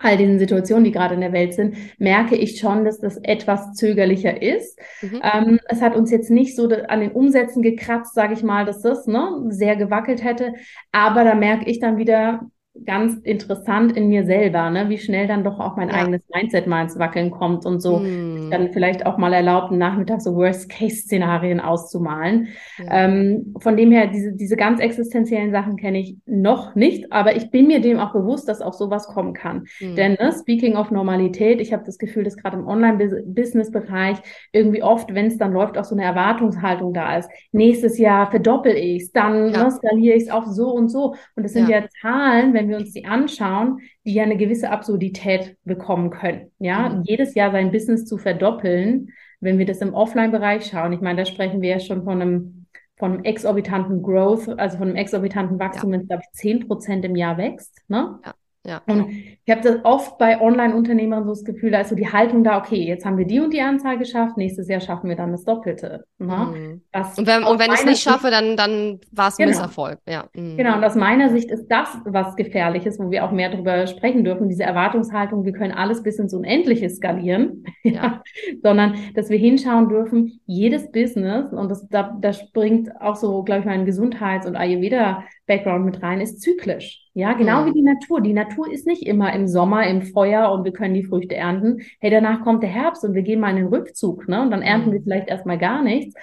all 0.00 0.16
diesen 0.16 0.38
Situationen, 0.38 0.84
die 0.84 0.92
gerade 0.92 1.14
in 1.14 1.20
der 1.20 1.32
Welt 1.32 1.54
sind, 1.54 1.76
merke 1.98 2.34
ich 2.34 2.58
schon, 2.58 2.84
dass 2.84 2.98
das 2.98 3.18
etwas 3.22 3.74
zögerlicher 3.74 4.42
ist. 4.42 4.78
Mhm. 5.02 5.20
Ähm, 5.22 5.60
es 5.68 5.80
hat 5.82 5.94
uns 5.94 6.10
jetzt 6.10 6.30
nicht 6.30 6.56
so 6.56 6.68
an 6.68 7.00
den 7.00 7.12
Umsätzen 7.12 7.62
gekratzt, 7.62 8.14
sage 8.14 8.34
ich 8.34 8.42
mal, 8.42 8.64
dass 8.64 8.80
das 8.80 9.06
ne, 9.06 9.44
sehr 9.50 9.76
gewackelt 9.76 10.24
hätte. 10.24 10.54
Aber 10.90 11.24
da 11.24 11.34
merke 11.34 11.70
ich 11.70 11.80
dann 11.80 11.98
wieder, 11.98 12.50
ganz 12.84 13.16
interessant 13.24 13.96
in 13.96 14.08
mir 14.08 14.24
selber, 14.24 14.70
ne? 14.70 14.88
wie 14.88 14.98
schnell 14.98 15.26
dann 15.26 15.42
doch 15.42 15.58
auch 15.58 15.76
mein 15.76 15.88
ja. 15.88 15.94
eigenes 15.94 16.22
Mindset 16.32 16.68
mal 16.68 16.82
ins 16.82 16.98
Wackeln 16.98 17.30
kommt 17.30 17.66
und 17.66 17.80
so 17.80 17.98
mm. 17.98 18.50
dann 18.50 18.72
vielleicht 18.72 19.06
auch 19.06 19.18
mal 19.18 19.32
erlaubt, 19.32 19.70
einen 19.70 19.78
Nachmittag 19.78 20.20
so 20.20 20.36
Worst-Case-Szenarien 20.36 21.58
auszumalen. 21.60 22.48
Ja. 22.78 23.04
Ähm, 23.04 23.54
von 23.58 23.76
dem 23.76 23.90
her, 23.90 24.06
diese, 24.06 24.32
diese 24.32 24.56
ganz 24.56 24.80
existenziellen 24.80 25.50
Sachen 25.50 25.76
kenne 25.76 25.98
ich 25.98 26.16
noch 26.26 26.76
nicht, 26.76 27.12
aber 27.12 27.34
ich 27.34 27.50
bin 27.50 27.66
mir 27.66 27.80
dem 27.80 27.98
auch 27.98 28.12
bewusst, 28.12 28.48
dass 28.48 28.62
auch 28.62 28.72
sowas 28.72 29.08
kommen 29.08 29.34
kann. 29.34 29.64
Mm. 29.80 29.96
Denn 29.96 30.12
ne, 30.12 30.32
speaking 30.32 30.76
of 30.76 30.92
Normalität, 30.92 31.60
ich 31.60 31.72
habe 31.72 31.82
das 31.84 31.98
Gefühl, 31.98 32.22
dass 32.22 32.36
gerade 32.36 32.56
im 32.56 32.68
Online-Business-Bereich 32.68 34.18
irgendwie 34.52 34.82
oft, 34.82 35.12
wenn 35.12 35.26
es 35.26 35.38
dann 35.38 35.52
läuft, 35.52 35.76
auch 35.76 35.84
so 35.84 35.96
eine 35.96 36.04
Erwartungshaltung 36.04 36.94
da 36.94 37.18
ist. 37.18 37.28
Nächstes 37.50 37.98
Jahr 37.98 38.30
verdoppel 38.30 38.76
ich 38.76 39.02
es, 39.02 39.12
dann 39.12 39.50
ja. 39.52 39.64
ne, 39.64 39.70
skaliere 39.72 40.16
ich 40.16 40.24
es 40.24 40.30
auf 40.30 40.46
so 40.46 40.70
und 40.70 40.88
so. 40.88 41.14
Und 41.34 41.42
das 41.42 41.52
sind 41.52 41.68
ja, 41.68 41.80
Zahlen, 42.00 42.54
wenn 42.54 42.59
wir 42.68 42.76
uns 42.76 42.92
die 42.92 43.04
anschauen, 43.04 43.80
die 44.04 44.14
ja 44.14 44.22
eine 44.22 44.36
gewisse 44.36 44.70
Absurdität 44.70 45.56
bekommen 45.64 46.10
können. 46.10 46.50
Ja, 46.58 46.88
mhm. 46.88 47.02
jedes 47.04 47.34
Jahr 47.34 47.50
sein 47.52 47.70
Business 47.70 48.06
zu 48.06 48.18
verdoppeln, 48.18 49.10
wenn 49.40 49.58
wir 49.58 49.66
das 49.66 49.78
im 49.78 49.94
Offline-Bereich 49.94 50.66
schauen. 50.66 50.92
Ich 50.92 51.00
meine, 51.00 51.22
da 51.22 51.24
sprechen 51.24 51.62
wir 51.62 51.70
ja 51.70 51.80
schon 51.80 52.04
von 52.04 52.20
einem, 52.20 52.66
von 52.96 53.12
einem 53.12 53.24
exorbitanten 53.24 54.02
Growth, 54.02 54.48
also 54.58 54.78
von 54.78 54.88
einem 54.88 54.96
exorbitanten 54.96 55.58
Wachstum, 55.58 55.90
ja. 55.90 55.94
wenn 55.94 56.02
es, 56.02 56.08
glaube 56.08 56.22
ich, 56.24 56.38
10 56.38 56.68
Prozent 56.68 57.04
im 57.04 57.16
Jahr 57.16 57.38
wächst. 57.38 57.82
Ne? 57.88 58.18
Ja. 58.24 58.34
Ja. 58.66 58.82
Und 58.86 59.08
ich 59.10 59.50
habe 59.50 59.62
das 59.62 59.84
oft 59.84 60.18
bei 60.18 60.38
Online-Unternehmern 60.38 61.24
so 61.24 61.30
das 61.30 61.44
Gefühl, 61.44 61.70
da 61.70 61.80
ist 61.80 61.88
so 61.88 61.96
die 61.96 62.12
Haltung 62.12 62.44
da, 62.44 62.58
okay, 62.58 62.76
jetzt 62.76 63.06
haben 63.06 63.16
wir 63.16 63.24
die 63.24 63.40
und 63.40 63.54
die 63.54 63.62
Anzahl 63.62 63.96
geschafft, 63.96 64.36
nächstes 64.36 64.68
Jahr 64.68 64.80
schaffen 64.80 65.08
wir 65.08 65.16
dann 65.16 65.32
das 65.32 65.44
Doppelte. 65.44 66.04
Ne? 66.18 66.26
Mhm. 66.36 66.82
und 67.16 67.26
wenn, 67.26 67.44
und 67.44 67.58
wenn 67.58 67.72
ich 67.72 67.78
es 67.78 67.84
nicht 67.86 68.02
schaffe, 68.02 68.30
dann, 68.30 68.56
dann 68.56 69.00
war 69.12 69.28
es 69.28 69.38
ein 69.38 69.46
genau. 69.46 69.58
Misserfolg. 69.58 69.98
Ja. 70.06 70.26
Mhm. 70.34 70.58
Genau, 70.58 70.76
und 70.76 70.84
aus 70.84 70.94
meiner 70.94 71.30
Sicht 71.30 71.50
ist 71.50 71.68
das 71.68 71.88
was 72.04 72.36
Gefährliches, 72.36 72.98
wo 72.98 73.10
wir 73.10 73.24
auch 73.24 73.32
mehr 73.32 73.48
darüber 73.48 73.86
sprechen 73.86 74.24
dürfen, 74.24 74.50
diese 74.50 74.64
Erwartungshaltung, 74.64 75.46
wir 75.46 75.52
können 75.52 75.72
alles 75.72 76.02
bis 76.02 76.18
ins 76.18 76.34
Unendliche 76.34 76.90
skalieren, 76.90 77.64
ja. 77.82 78.22
sondern 78.62 78.94
dass 79.14 79.30
wir 79.30 79.38
hinschauen 79.38 79.88
dürfen, 79.88 80.40
jedes 80.44 80.92
Business, 80.92 81.50
und 81.50 81.70
das, 81.70 81.88
da, 81.88 82.14
da 82.20 82.34
springt 82.34 82.90
auch 83.00 83.16
so, 83.16 83.42
glaube 83.42 83.60
ich, 83.60 83.66
mein 83.66 83.86
Gesundheits- 83.86 84.46
und 84.46 84.56
Ayurveda- 84.56 85.22
Background 85.50 85.84
mit 85.84 86.00
rein, 86.00 86.20
ist 86.20 86.40
zyklisch. 86.40 87.08
Ja, 87.12 87.32
genau 87.32 87.62
mhm. 87.62 87.66
wie 87.66 87.72
die 87.72 87.82
Natur. 87.82 88.20
Die 88.20 88.32
Natur 88.32 88.72
ist 88.72 88.86
nicht 88.86 89.02
immer 89.02 89.32
im 89.34 89.48
Sommer 89.48 89.84
im 89.88 90.02
Feuer 90.02 90.52
und 90.52 90.64
wir 90.64 90.72
können 90.72 90.94
die 90.94 91.02
Früchte 91.02 91.34
ernten. 91.34 91.80
Hey, 91.98 92.10
danach 92.10 92.42
kommt 92.42 92.62
der 92.62 92.70
Herbst 92.70 93.04
und 93.04 93.14
wir 93.14 93.22
gehen 93.22 93.40
mal 93.40 93.50
in 93.50 93.56
den 93.56 93.66
Rückzug, 93.66 94.28
ne? 94.28 94.40
Und 94.42 94.52
dann 94.52 94.62
ernten 94.62 94.90
mhm. 94.90 94.92
wir 94.92 95.02
vielleicht 95.02 95.28
erstmal 95.28 95.58
gar 95.58 95.82
nichts. 95.82 96.14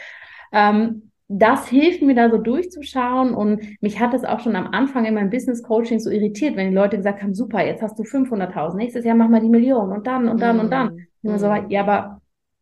Ähm, 0.53 1.11
das 1.27 1.67
hilft 1.67 2.01
mir 2.01 2.15
da 2.15 2.29
so 2.29 2.37
durchzuschauen 2.37 3.33
und 3.33 3.81
mich 3.81 3.99
hat 3.99 4.13
das 4.13 4.23
auch 4.23 4.39
schon 4.39 4.55
am 4.55 4.67
Anfang 4.67 5.03
in 5.03 5.13
meinem 5.13 5.29
Business 5.29 5.61
Coaching 5.61 5.99
so 5.99 6.09
irritiert, 6.09 6.55
wenn 6.55 6.69
die 6.69 6.75
Leute 6.75 6.95
gesagt 6.95 7.21
haben, 7.21 7.33
super, 7.33 7.65
jetzt 7.65 7.81
hast 7.81 7.99
du 7.99 8.03
500.000, 8.03 8.77
nächstes 8.77 9.03
Jahr 9.03 9.15
mach 9.15 9.27
mal 9.27 9.41
die 9.41 9.49
Million 9.49 9.91
und 9.91 10.07
dann 10.07 10.29
und 10.29 10.41
dann 10.41 10.55
mhm. 10.55 10.61
und 10.61 10.71
dann. 10.71 10.87
Und 11.23 11.33
mhm. 11.33 11.37
so, 11.37 11.53
ja, 11.67 11.81
aber 11.81 12.21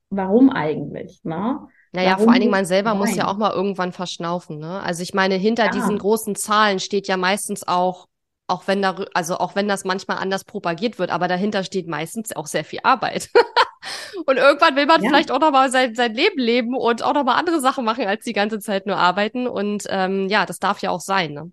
warum 0.09 0.49
eigentlich? 0.49 1.21
Ne? 1.23 1.59
Naja, 1.95 2.11
Warum 2.11 2.25
vor 2.25 2.33
allen 2.33 2.41
Dingen 2.41 2.51
man 2.51 2.65
selber 2.65 2.91
Nein. 2.91 2.99
muss 2.99 3.15
ja 3.15 3.27
auch 3.27 3.37
mal 3.37 3.51
irgendwann 3.51 3.93
verschnaufen. 3.93 4.59
Ne? 4.59 4.81
Also 4.81 5.01
ich 5.01 5.13
meine, 5.13 5.35
hinter 5.35 5.65
ja. 5.65 5.71
diesen 5.71 5.97
großen 5.97 6.35
Zahlen 6.35 6.79
steht 6.79 7.07
ja 7.07 7.15
meistens 7.15 7.67
auch, 7.67 8.07
auch 8.47 8.67
wenn 8.67 8.81
da, 8.81 8.95
also 9.13 9.37
auch 9.37 9.55
wenn 9.55 9.67
das 9.67 9.85
manchmal 9.85 10.17
anders 10.17 10.43
propagiert 10.43 10.99
wird, 10.99 11.09
aber 11.09 11.27
dahinter 11.27 11.63
steht 11.63 11.87
meistens 11.87 12.35
auch 12.35 12.47
sehr 12.47 12.65
viel 12.65 12.79
Arbeit. 12.83 13.29
und 14.25 14.37
irgendwann 14.37 14.75
will 14.75 14.85
man 14.85 15.01
ja. 15.01 15.09
vielleicht 15.09 15.31
auch 15.31 15.39
noch 15.39 15.51
mal 15.51 15.71
sein, 15.71 15.95
sein 15.95 16.13
Leben 16.13 16.39
leben 16.39 16.75
und 16.75 17.01
auch 17.01 17.13
noch 17.13 17.23
mal 17.23 17.35
andere 17.35 17.61
Sachen 17.61 17.85
machen, 17.85 18.05
als 18.05 18.23
die 18.25 18.33
ganze 18.33 18.59
Zeit 18.59 18.85
nur 18.85 18.97
arbeiten. 18.97 19.47
Und 19.47 19.83
ähm, 19.89 20.27
ja, 20.27 20.45
das 20.45 20.59
darf 20.59 20.81
ja 20.81 20.89
auch 20.89 21.01
sein. 21.01 21.33
Ne? 21.33 21.51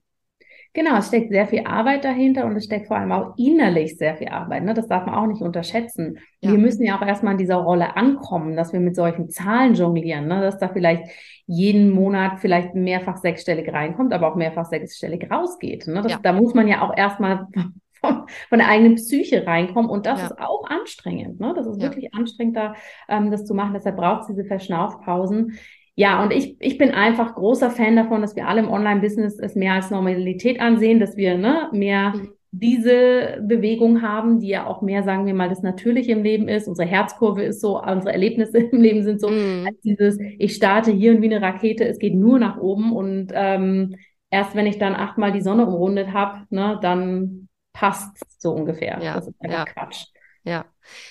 Genau, 0.74 0.96
es 0.96 1.08
steckt 1.08 1.30
sehr 1.30 1.46
viel 1.46 1.66
Arbeit 1.66 2.02
dahinter 2.04 2.46
und 2.46 2.56
es 2.56 2.64
steckt 2.64 2.87
vor 2.87 2.96
allem 2.96 3.12
auch 3.12 3.35
innerlich 3.37 3.98
sehr 3.98 4.16
viel 4.16 4.28
Arbeit. 4.28 4.64
Ne? 4.64 4.72
Das 4.72 4.88
darf 4.88 5.04
man 5.04 5.14
auch 5.14 5.26
nicht 5.26 5.42
unterschätzen. 5.42 6.18
Ja. 6.40 6.52
Wir 6.52 6.58
müssen 6.58 6.82
ja 6.82 6.96
auch 6.96 7.06
erstmal 7.06 7.32
in 7.32 7.38
dieser 7.38 7.56
Rolle 7.56 7.94
ankommen, 7.94 8.56
dass 8.56 8.72
wir 8.72 8.80
mit 8.80 8.96
solchen 8.96 9.28
Zahlen 9.28 9.74
jonglieren, 9.74 10.28
ne? 10.28 10.40
dass 10.40 10.58
da 10.58 10.68
vielleicht 10.68 11.04
jeden 11.46 11.90
Monat 11.90 12.40
vielleicht 12.40 12.74
mehrfach 12.74 13.18
sechsstellig 13.18 13.70
reinkommt, 13.70 14.14
aber 14.14 14.32
auch 14.32 14.37
mehrfach 14.37 14.64
sechsstellig 14.64 15.30
rausgeht. 15.30 15.88
Ne? 15.88 16.00
Das, 16.00 16.12
ja. 16.12 16.18
Da 16.22 16.32
muss 16.32 16.54
man 16.54 16.66
ja 16.66 16.80
auch 16.80 16.96
erstmal 16.96 17.48
von, 18.00 18.22
von 18.48 18.58
der 18.58 18.68
eigenen 18.68 18.94
Psyche 18.94 19.46
reinkommen 19.46 19.90
und 19.90 20.06
das 20.06 20.20
ja. 20.20 20.26
ist 20.28 20.38
auch 20.38 20.64
anstrengend. 20.70 21.38
Ne? 21.38 21.52
Das 21.54 21.66
ist 21.66 21.82
wirklich 21.82 22.14
anstrengend, 22.14 22.56
da 22.56 22.74
ähm, 23.11 23.30
das 23.30 23.44
zu 23.44 23.52
machen. 23.52 23.74
Deshalb 23.74 23.96
braucht 23.98 24.22
es 24.22 24.28
diese 24.28 24.46
Verschnaufpausen. 24.46 25.58
Ja, 25.94 26.22
und 26.22 26.33
ich, 26.33 26.57
ich 26.61 26.78
bin 26.78 26.90
einfach 26.90 27.35
großer 27.35 27.70
Fan 27.70 27.96
davon, 27.96 28.22
dass 28.22 28.35
wir 28.35 28.48
alle 28.48 28.61
im 28.61 28.70
Online-Business 28.70 29.38
es 29.38 29.55
mehr 29.55 29.74
als 29.74 29.90
Normalität 29.90 30.59
ansehen, 30.61 31.00
dass 31.00 31.16
wir 31.16 31.37
ne, 31.37 31.68
mehr 31.72 32.14
mhm. 32.16 32.33
diese 32.50 33.42
Bewegung 33.46 34.00
haben, 34.00 34.40
die 34.40 34.48
ja 34.48 34.66
auch 34.66 34.81
mehr, 34.81 35.02
sagen 35.02 35.26
wir 35.26 35.35
mal, 35.35 35.50
das 35.50 35.62
Natürliche 35.62 36.12
im 36.12 36.22
Leben 36.22 36.48
ist. 36.48 36.66
Unsere 36.66 36.88
Herzkurve 36.88 37.42
ist 37.42 37.61
so, 37.61 37.78
unsere 37.78 38.12
Erlebnisse 38.12 38.59
im 38.72 38.81
Leben 38.81 39.02
sind 39.02 39.20
so, 39.20 39.28
mhm. 39.28 39.66
als 39.66 39.81
dieses, 39.83 40.18
ich 40.38 40.55
starte 40.55 40.90
hier 40.92 41.12
und 41.12 41.20
wie 41.20 41.35
eine 41.35 41.42
Rakete, 41.42 41.87
es 41.87 41.98
geht 41.98 42.14
nur 42.14 42.38
nach 42.38 42.57
oben 42.57 42.92
und 42.92 43.28
ähm, 43.35 43.96
erst 44.31 44.57
wenn 44.57 44.66
ich 44.66 44.78
dann 44.78 44.94
achtmal 44.94 45.33
die 45.33 45.42
Sonne 45.42 45.66
umrundet 45.66 46.14
habe, 46.14 46.46
ne, 46.48 46.78
dann 46.81 47.48
passt 47.74 48.16
so 48.40 48.52
ungefähr. 48.52 48.98
Ja, 49.02 49.14
das 49.14 49.28
ist 49.28 49.40
einfach 49.40 49.59
ja. 49.59 49.64
Quatsch. 49.64 50.07
Ja, 50.44 50.64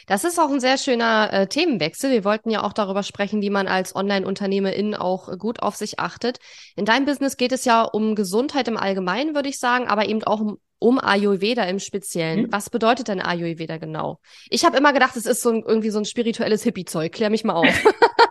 das 0.07 0.25
ist 0.25 0.39
auch 0.39 0.51
ein 0.51 0.59
sehr 0.59 0.77
schöner 0.77 1.31
äh, 1.31 1.47
Themenwechsel. 1.47 2.11
Wir 2.11 2.25
wollten 2.25 2.49
ja 2.49 2.63
auch 2.63 2.73
darüber 2.73 3.01
sprechen, 3.01 3.41
wie 3.41 3.49
man 3.49 3.67
als 3.67 3.95
Online-Unternehmerin 3.95 4.93
auch 4.93 5.37
gut 5.37 5.61
auf 5.61 5.77
sich 5.77 5.99
achtet. 5.99 6.39
In 6.75 6.83
deinem 6.83 7.05
Business 7.05 7.37
geht 7.37 7.53
es 7.53 7.63
ja 7.63 7.83
um 7.83 8.15
Gesundheit 8.15 8.67
im 8.67 8.75
Allgemeinen, 8.75 9.33
würde 9.33 9.47
ich 9.47 9.57
sagen, 9.57 9.87
aber 9.87 10.09
eben 10.09 10.21
auch 10.25 10.41
um, 10.41 10.57
um 10.79 10.99
Ayurveda 10.99 11.63
im 11.63 11.79
Speziellen. 11.79 12.43
Mhm. 12.43 12.51
Was 12.51 12.69
bedeutet 12.69 13.07
denn 13.07 13.21
Ayurveda 13.21 13.77
genau? 13.77 14.19
Ich 14.49 14.65
habe 14.65 14.77
immer 14.77 14.91
gedacht, 14.91 15.15
es 15.15 15.25
ist 15.25 15.41
so 15.41 15.51
ein, 15.51 15.63
irgendwie 15.65 15.91
so 15.91 15.99
ein 15.99 16.05
spirituelles 16.05 16.63
Hippie-Zeug. 16.63 17.13
Klär 17.13 17.29
mich 17.29 17.45
mal 17.45 17.53
auf. 17.53 17.67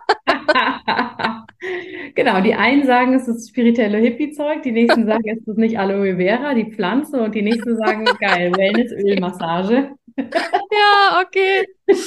genau, 2.15 2.41
die 2.41 2.53
einen 2.53 2.85
sagen, 2.85 3.13
es 3.13 3.27
ist 3.27 3.49
spirituelle 3.49 3.97
Hippie-Zeug, 3.97 4.63
die 4.63 4.71
nächsten 4.71 5.05
sagen, 5.05 5.23
es 5.25 5.47
ist 5.47 5.57
nicht 5.57 5.77
Aloe 5.79 6.15
Vera, 6.17 6.53
die 6.53 6.71
Pflanze, 6.71 7.21
und 7.21 7.35
die 7.35 7.41
nächsten 7.41 7.77
sagen, 7.77 8.05
geil, 8.19 8.51
Wellness-Ölmassage. 8.57 9.91
ja, 10.71 11.23
okay. 11.23 11.67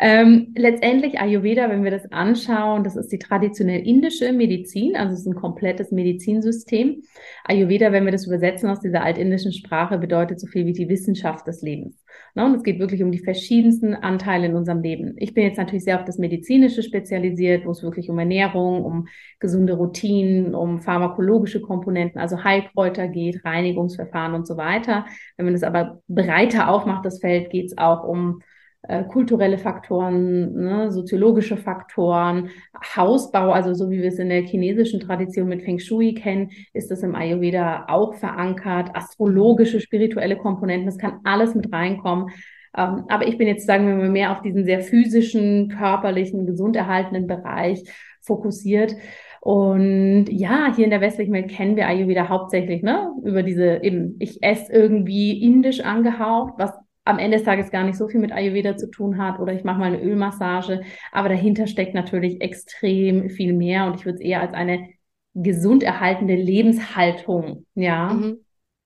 ähm, 0.00 0.52
letztendlich 0.56 1.18
Ayurveda, 1.18 1.68
wenn 1.68 1.84
wir 1.84 1.90
das 1.90 2.10
anschauen, 2.12 2.84
das 2.84 2.96
ist 2.96 3.12
die 3.12 3.18
traditionell 3.18 3.86
indische 3.86 4.32
Medizin, 4.32 4.96
also 4.96 5.14
es 5.14 5.20
ist 5.20 5.26
ein 5.26 5.34
komplettes 5.34 5.90
Medizinsystem. 5.90 7.02
Ayurveda, 7.44 7.92
wenn 7.92 8.04
wir 8.04 8.12
das 8.12 8.26
übersetzen 8.26 8.68
aus 8.68 8.80
dieser 8.80 9.02
altindischen 9.02 9.52
Sprache, 9.52 9.98
bedeutet 9.98 10.40
so 10.40 10.46
viel 10.46 10.66
wie 10.66 10.72
die 10.72 10.88
Wissenschaft 10.88 11.46
des 11.46 11.62
Lebens. 11.62 12.03
Ne? 12.34 12.44
Und 12.44 12.54
es 12.56 12.62
geht 12.62 12.78
wirklich 12.78 13.02
um 13.02 13.12
die 13.12 13.18
verschiedensten 13.18 13.94
Anteile 13.94 14.46
in 14.46 14.56
unserem 14.56 14.82
Leben. 14.82 15.14
Ich 15.18 15.34
bin 15.34 15.44
jetzt 15.44 15.56
natürlich 15.56 15.84
sehr 15.84 15.98
auf 15.98 16.04
das 16.04 16.18
Medizinische 16.18 16.82
spezialisiert, 16.82 17.64
wo 17.64 17.70
es 17.70 17.82
wirklich 17.82 18.10
um 18.10 18.18
Ernährung, 18.18 18.84
um 18.84 19.08
gesunde 19.38 19.74
Routinen, 19.74 20.54
um 20.54 20.80
pharmakologische 20.80 21.60
Komponenten, 21.60 22.20
also 22.20 22.42
Heilkräuter 22.42 23.08
geht, 23.08 23.44
Reinigungsverfahren 23.44 24.34
und 24.34 24.46
so 24.46 24.56
weiter. 24.56 25.06
Wenn 25.36 25.46
man 25.46 25.54
das 25.54 25.62
aber 25.62 26.00
breiter 26.08 26.68
aufmacht, 26.68 27.04
das 27.04 27.20
Feld, 27.20 27.50
geht 27.50 27.66
es 27.66 27.78
auch 27.78 28.04
um 28.04 28.42
äh, 28.88 29.04
kulturelle 29.04 29.58
Faktoren, 29.58 30.52
ne, 30.54 30.92
soziologische 30.92 31.56
Faktoren, 31.56 32.50
Hausbau, 32.96 33.50
also 33.52 33.74
so 33.74 33.90
wie 33.90 34.02
wir 34.02 34.08
es 34.08 34.18
in 34.18 34.28
der 34.28 34.42
chinesischen 34.42 35.00
Tradition 35.00 35.48
mit 35.48 35.62
Feng 35.62 35.78
Shui 35.78 36.14
kennen, 36.14 36.50
ist 36.72 36.90
das 36.90 37.02
im 37.02 37.14
Ayurveda 37.14 37.86
auch 37.88 38.14
verankert, 38.14 38.90
astrologische, 38.94 39.80
spirituelle 39.80 40.36
Komponenten, 40.36 40.86
das 40.86 40.98
kann 40.98 41.20
alles 41.24 41.54
mit 41.54 41.72
reinkommen. 41.72 42.30
Ähm, 42.76 43.04
aber 43.08 43.26
ich 43.26 43.38
bin 43.38 43.48
jetzt, 43.48 43.66
sagen 43.66 43.86
wir 43.86 43.94
mal, 43.94 44.10
mehr 44.10 44.32
auf 44.32 44.42
diesen 44.42 44.64
sehr 44.64 44.80
physischen, 44.80 45.68
körperlichen, 45.68 46.46
gesund 46.46 46.76
erhaltenen 46.76 47.26
Bereich 47.26 47.82
fokussiert. 48.20 48.96
Und 49.40 50.26
ja, 50.30 50.72
hier 50.74 50.84
in 50.84 50.90
der 50.90 51.02
westlichen 51.02 51.32
Welt 51.32 51.50
kennen 51.50 51.76
wir 51.76 51.86
Ayurveda 51.86 52.28
hauptsächlich, 52.28 52.82
ne, 52.82 53.12
über 53.24 53.42
diese 53.42 53.82
eben, 53.82 54.16
ich 54.18 54.42
esse 54.42 54.72
irgendwie 54.72 55.42
indisch 55.42 55.80
angehaucht, 55.80 56.54
was 56.56 56.72
am 57.04 57.18
Ende 57.18 57.36
des 57.36 57.44
Tages 57.44 57.70
gar 57.70 57.84
nicht 57.84 57.96
so 57.96 58.08
viel 58.08 58.20
mit 58.20 58.32
Ayurveda 58.32 58.76
zu 58.76 58.90
tun 58.90 59.18
hat 59.18 59.38
oder 59.38 59.52
ich 59.52 59.64
mache 59.64 59.78
mal 59.78 59.86
eine 59.86 60.02
Ölmassage, 60.02 60.82
aber 61.12 61.28
dahinter 61.28 61.66
steckt 61.66 61.94
natürlich 61.94 62.40
extrem 62.40 63.28
viel 63.28 63.52
mehr 63.52 63.86
und 63.86 63.96
ich 63.96 64.04
würde 64.04 64.16
es 64.16 64.24
eher 64.24 64.40
als 64.40 64.54
eine 64.54 64.88
gesund 65.34 65.82
erhaltende 65.82 66.34
Lebenshaltung, 66.34 67.66
ja, 67.74 68.14
mhm. 68.14 68.38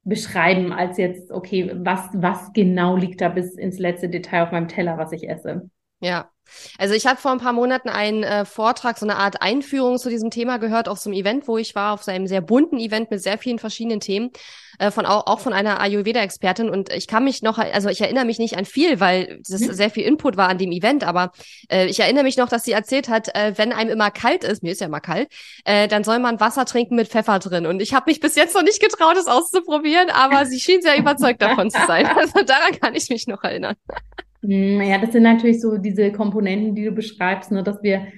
beschreiben, 0.03 0.73
als 0.73 0.97
jetzt, 0.97 1.31
okay, 1.31 1.71
was, 1.75 2.09
was 2.15 2.53
genau 2.53 2.97
liegt 2.97 3.21
da 3.21 3.29
bis 3.29 3.55
ins 3.55 3.79
letzte 3.79 4.09
Detail 4.09 4.45
auf 4.45 4.53
meinem 4.53 4.69
Teller, 4.69 4.99
was 4.99 5.13
ich 5.13 5.29
esse. 5.29 5.71
Ja. 6.01 6.31
Also 6.79 6.95
ich 6.95 7.07
habe 7.07 7.21
vor 7.21 7.31
ein 7.31 7.39
paar 7.39 7.53
Monaten 7.53 7.89
einen 7.89 8.23
äh, 8.23 8.45
Vortrag, 8.45 8.99
so 8.99 9.07
eine 9.07 9.17
Art 9.17 9.43
Einführung 9.43 9.99
zu 9.99 10.09
diesem 10.09 10.31
Thema 10.31 10.59
gehört 10.59 10.89
auf 10.89 10.99
so 10.99 11.11
einem 11.11 11.19
Event, 11.19 11.49
wo 11.49 11.59
ich 11.59 11.75
war, 11.75 11.93
auf 11.93 12.03
so 12.03 12.11
einem 12.11 12.27
sehr 12.27 12.41
bunten 12.41 12.79
Event 12.79 13.11
mit 13.11 13.23
sehr 13.23 13.39
vielen 13.39 13.59
verschiedenen 13.59 14.01
Themen, 14.01 14.31
äh, 14.79 14.91
von 14.91 15.07
auch, 15.07 15.27
auch 15.27 15.41
von 15.41 15.53
einer 15.53 15.81
Ayurveda-Expertin. 15.81 16.71
Und 16.71 16.93
ich 16.93 17.07
kann 17.07 17.25
mich 17.25 17.43
noch, 17.43 17.59
also 17.59 17.89
ich 17.89 18.01
erinnere 18.01 18.25
mich 18.25 18.39
nicht 18.39 18.57
an 18.57 18.65
viel, 18.65 19.01
weil 19.01 19.41
das 19.49 19.61
mhm. 19.61 19.73
sehr 19.73 19.91
viel 19.91 20.05
Input 20.05 20.37
war 20.37 20.49
an 20.49 20.59
dem 20.59 20.73
Event, 20.73 21.05
aber 21.05 21.33
äh, 21.71 21.87
ich 21.87 22.01
erinnere 22.01 22.25
mich 22.25 22.37
noch, 22.37 22.49
dass 22.49 22.65
sie 22.65 22.73
erzählt 22.73 23.09
hat, 23.09 23.35
äh, 23.35 23.53
wenn 23.57 23.73
einem 23.73 23.91
immer 23.91 24.11
kalt 24.11 24.45
ist, 24.45 24.63
mir 24.63 24.73
ist 24.73 24.81
ja 24.81 24.87
immer 24.87 25.01
kalt, 25.01 25.29
äh, 25.65 25.89
dann 25.89 26.05
soll 26.05 26.19
man 26.19 26.41
Wasser 26.41 26.65
trinken 26.65 26.97
mit 26.97 27.09
Pfeffer 27.09 27.39
drin. 27.39 27.67
Und 27.67 27.83
ich 27.83 27.95
habe 27.95 28.11
mich 28.11 28.21
bis 28.21 28.37
jetzt 28.37 28.55
noch 28.55 28.63
nicht 28.63 28.81
getraut, 28.81 29.17
es 29.17 29.27
auszuprobieren, 29.27 30.11
aber 30.11 30.47
sie 30.47 30.61
schien 30.61 30.81
sehr 30.81 30.99
überzeugt 30.99 31.43
davon 31.43 31.71
zu 31.71 31.79
sein. 31.87 32.09
Also 32.19 32.43
daran 32.43 32.79
kann 32.81 32.95
ich 32.95 33.11
mich 33.11 33.27
noch 33.27 33.45
erinnern. 33.45 33.77
Hm, 34.43 34.81
ja, 34.83 34.99
das 34.99 35.13
sind 35.13 35.23
natürlich 35.23 35.61
so 35.61 35.79
diese 35.79 36.13
Komponenten, 36.13 36.75
die 36.75 36.85
du 36.85 36.93
beschreibst, 36.93 37.51
ne, 37.51 37.63
dass 37.63 37.83
wir 37.83 38.09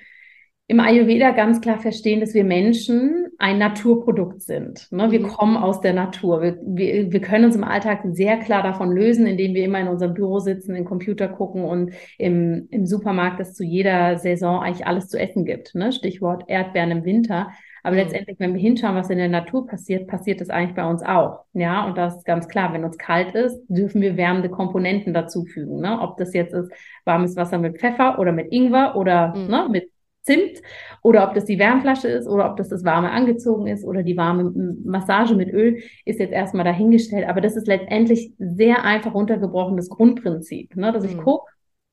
im 0.70 0.78
Ayurveda 0.78 1.32
ganz 1.32 1.60
klar 1.60 1.80
verstehen, 1.80 2.20
dass 2.20 2.32
wir 2.32 2.44
Menschen 2.44 3.26
ein 3.38 3.58
Naturprodukt 3.58 4.40
sind. 4.40 4.86
Ne? 4.92 5.10
Wir 5.10 5.18
mhm. 5.18 5.26
kommen 5.26 5.56
aus 5.56 5.80
der 5.80 5.94
Natur. 5.94 6.42
Wir, 6.42 6.58
wir, 6.62 7.12
wir 7.12 7.20
können 7.20 7.46
uns 7.46 7.56
im 7.56 7.64
Alltag 7.64 8.02
sehr 8.12 8.36
klar 8.36 8.62
davon 8.62 8.92
lösen, 8.92 9.26
indem 9.26 9.54
wir 9.54 9.64
immer 9.64 9.80
in 9.80 9.88
unserem 9.88 10.14
Büro 10.14 10.38
sitzen, 10.38 10.74
den 10.74 10.84
Computer 10.84 11.26
gucken 11.26 11.64
und 11.64 11.92
im, 12.18 12.68
im 12.70 12.86
Supermarkt 12.86 13.40
es 13.40 13.54
zu 13.54 13.64
jeder 13.64 14.18
Saison 14.18 14.60
eigentlich 14.60 14.86
alles 14.86 15.08
zu 15.08 15.18
essen 15.18 15.44
gibt. 15.44 15.74
Ne? 15.74 15.90
Stichwort 15.90 16.44
Erdbeeren 16.46 16.92
im 16.92 17.04
Winter. 17.04 17.50
Aber 17.82 17.92
mhm. 17.92 18.02
letztendlich, 18.02 18.38
wenn 18.40 18.54
wir 18.54 18.60
hinschauen, 18.60 18.94
was 18.94 19.10
in 19.10 19.18
der 19.18 19.28
Natur 19.28 19.66
passiert, 19.66 20.06
passiert 20.06 20.40
das 20.40 20.50
eigentlich 20.50 20.74
bei 20.74 20.88
uns 20.88 21.02
auch. 21.02 21.44
Ja, 21.52 21.86
und 21.86 21.96
das 21.96 22.16
ist 22.16 22.24
ganz 22.24 22.48
klar. 22.48 22.72
Wenn 22.72 22.84
uns 22.84 22.98
kalt 22.98 23.34
ist, 23.34 23.60
dürfen 23.68 24.00
wir 24.00 24.16
wärmende 24.16 24.50
Komponenten 24.50 25.14
dazufügen. 25.14 25.80
Ne? 25.80 25.98
Ob 26.00 26.16
das 26.16 26.34
jetzt 26.34 26.54
ist 26.54 26.70
warmes 27.04 27.36
Wasser 27.36 27.58
mit 27.58 27.78
Pfeffer 27.78 28.18
oder 28.18 28.32
mit 28.32 28.52
Ingwer 28.52 28.96
oder 28.96 29.34
mhm. 29.34 29.48
ne, 29.48 29.68
mit 29.70 29.90
Zimt 30.22 30.60
oder 31.02 31.26
ob 31.26 31.34
das 31.34 31.46
die 31.46 31.58
Wärmflasche 31.58 32.08
ist 32.08 32.28
oder 32.28 32.50
ob 32.50 32.56
das 32.58 32.68
das 32.68 32.84
warme 32.84 33.10
angezogen 33.10 33.66
ist 33.66 33.84
oder 33.84 34.02
die 34.02 34.18
warme 34.18 34.52
Massage 34.84 35.34
mit 35.34 35.50
Öl, 35.50 35.82
ist 36.04 36.20
jetzt 36.20 36.32
erstmal 36.32 36.64
dahingestellt. 36.64 37.26
Aber 37.26 37.40
das 37.40 37.56
ist 37.56 37.66
letztendlich 37.66 38.32
sehr 38.38 38.84
einfach 38.84 39.14
runtergebrochenes 39.14 39.88
Grundprinzip, 39.88 40.76
ne? 40.76 40.92
dass 40.92 41.04
ich 41.04 41.16
mhm. 41.16 41.22
gucke, 41.22 41.50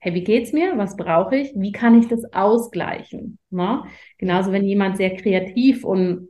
hey, 0.08 0.14
wie 0.14 0.24
geht's 0.24 0.54
mir? 0.54 0.78
Was 0.78 0.96
brauche 0.96 1.36
ich? 1.36 1.52
Wie 1.56 1.72
kann 1.72 2.00
ich 2.00 2.08
das 2.08 2.24
ausgleichen? 2.34 3.40
Ne? 3.50 3.84
Genauso, 4.18 4.52
wenn 4.52 4.64
jemand 4.64 4.98
sehr 4.98 5.16
kreativ 5.16 5.84
und 5.84 6.30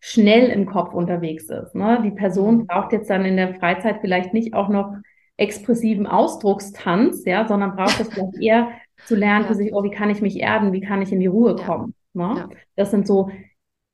schnell 0.00 0.48
im 0.48 0.66
Kopf 0.66 0.94
unterwegs 0.94 1.50
ist. 1.50 1.74
Ne? 1.74 2.00
Die 2.04 2.10
Person 2.12 2.58
mhm. 2.58 2.66
braucht 2.66 2.92
jetzt 2.92 3.10
dann 3.10 3.24
in 3.24 3.36
der 3.36 3.54
Freizeit 3.56 3.98
vielleicht 4.00 4.32
nicht 4.32 4.54
auch 4.54 4.68
noch 4.68 4.94
expressiven 5.36 6.06
Ausdruckstanz, 6.06 7.24
ja, 7.26 7.46
sondern 7.46 7.76
braucht 7.76 8.00
es 8.00 8.08
vielleicht 8.08 8.40
eher 8.40 8.70
zu 9.04 9.14
lernen 9.16 9.42
ja. 9.44 9.48
für 9.48 9.54
sich, 9.54 9.74
oh, 9.74 9.82
wie 9.82 9.90
kann 9.90 10.08
ich 10.08 10.22
mich 10.22 10.40
erden, 10.40 10.72
wie 10.72 10.80
kann 10.80 11.02
ich 11.02 11.12
in 11.12 11.20
die 11.20 11.26
Ruhe 11.26 11.56
kommen. 11.56 11.94
Ne? 12.14 12.34
Ja. 12.38 12.48
Das 12.74 12.90
sind 12.90 13.06
so 13.06 13.30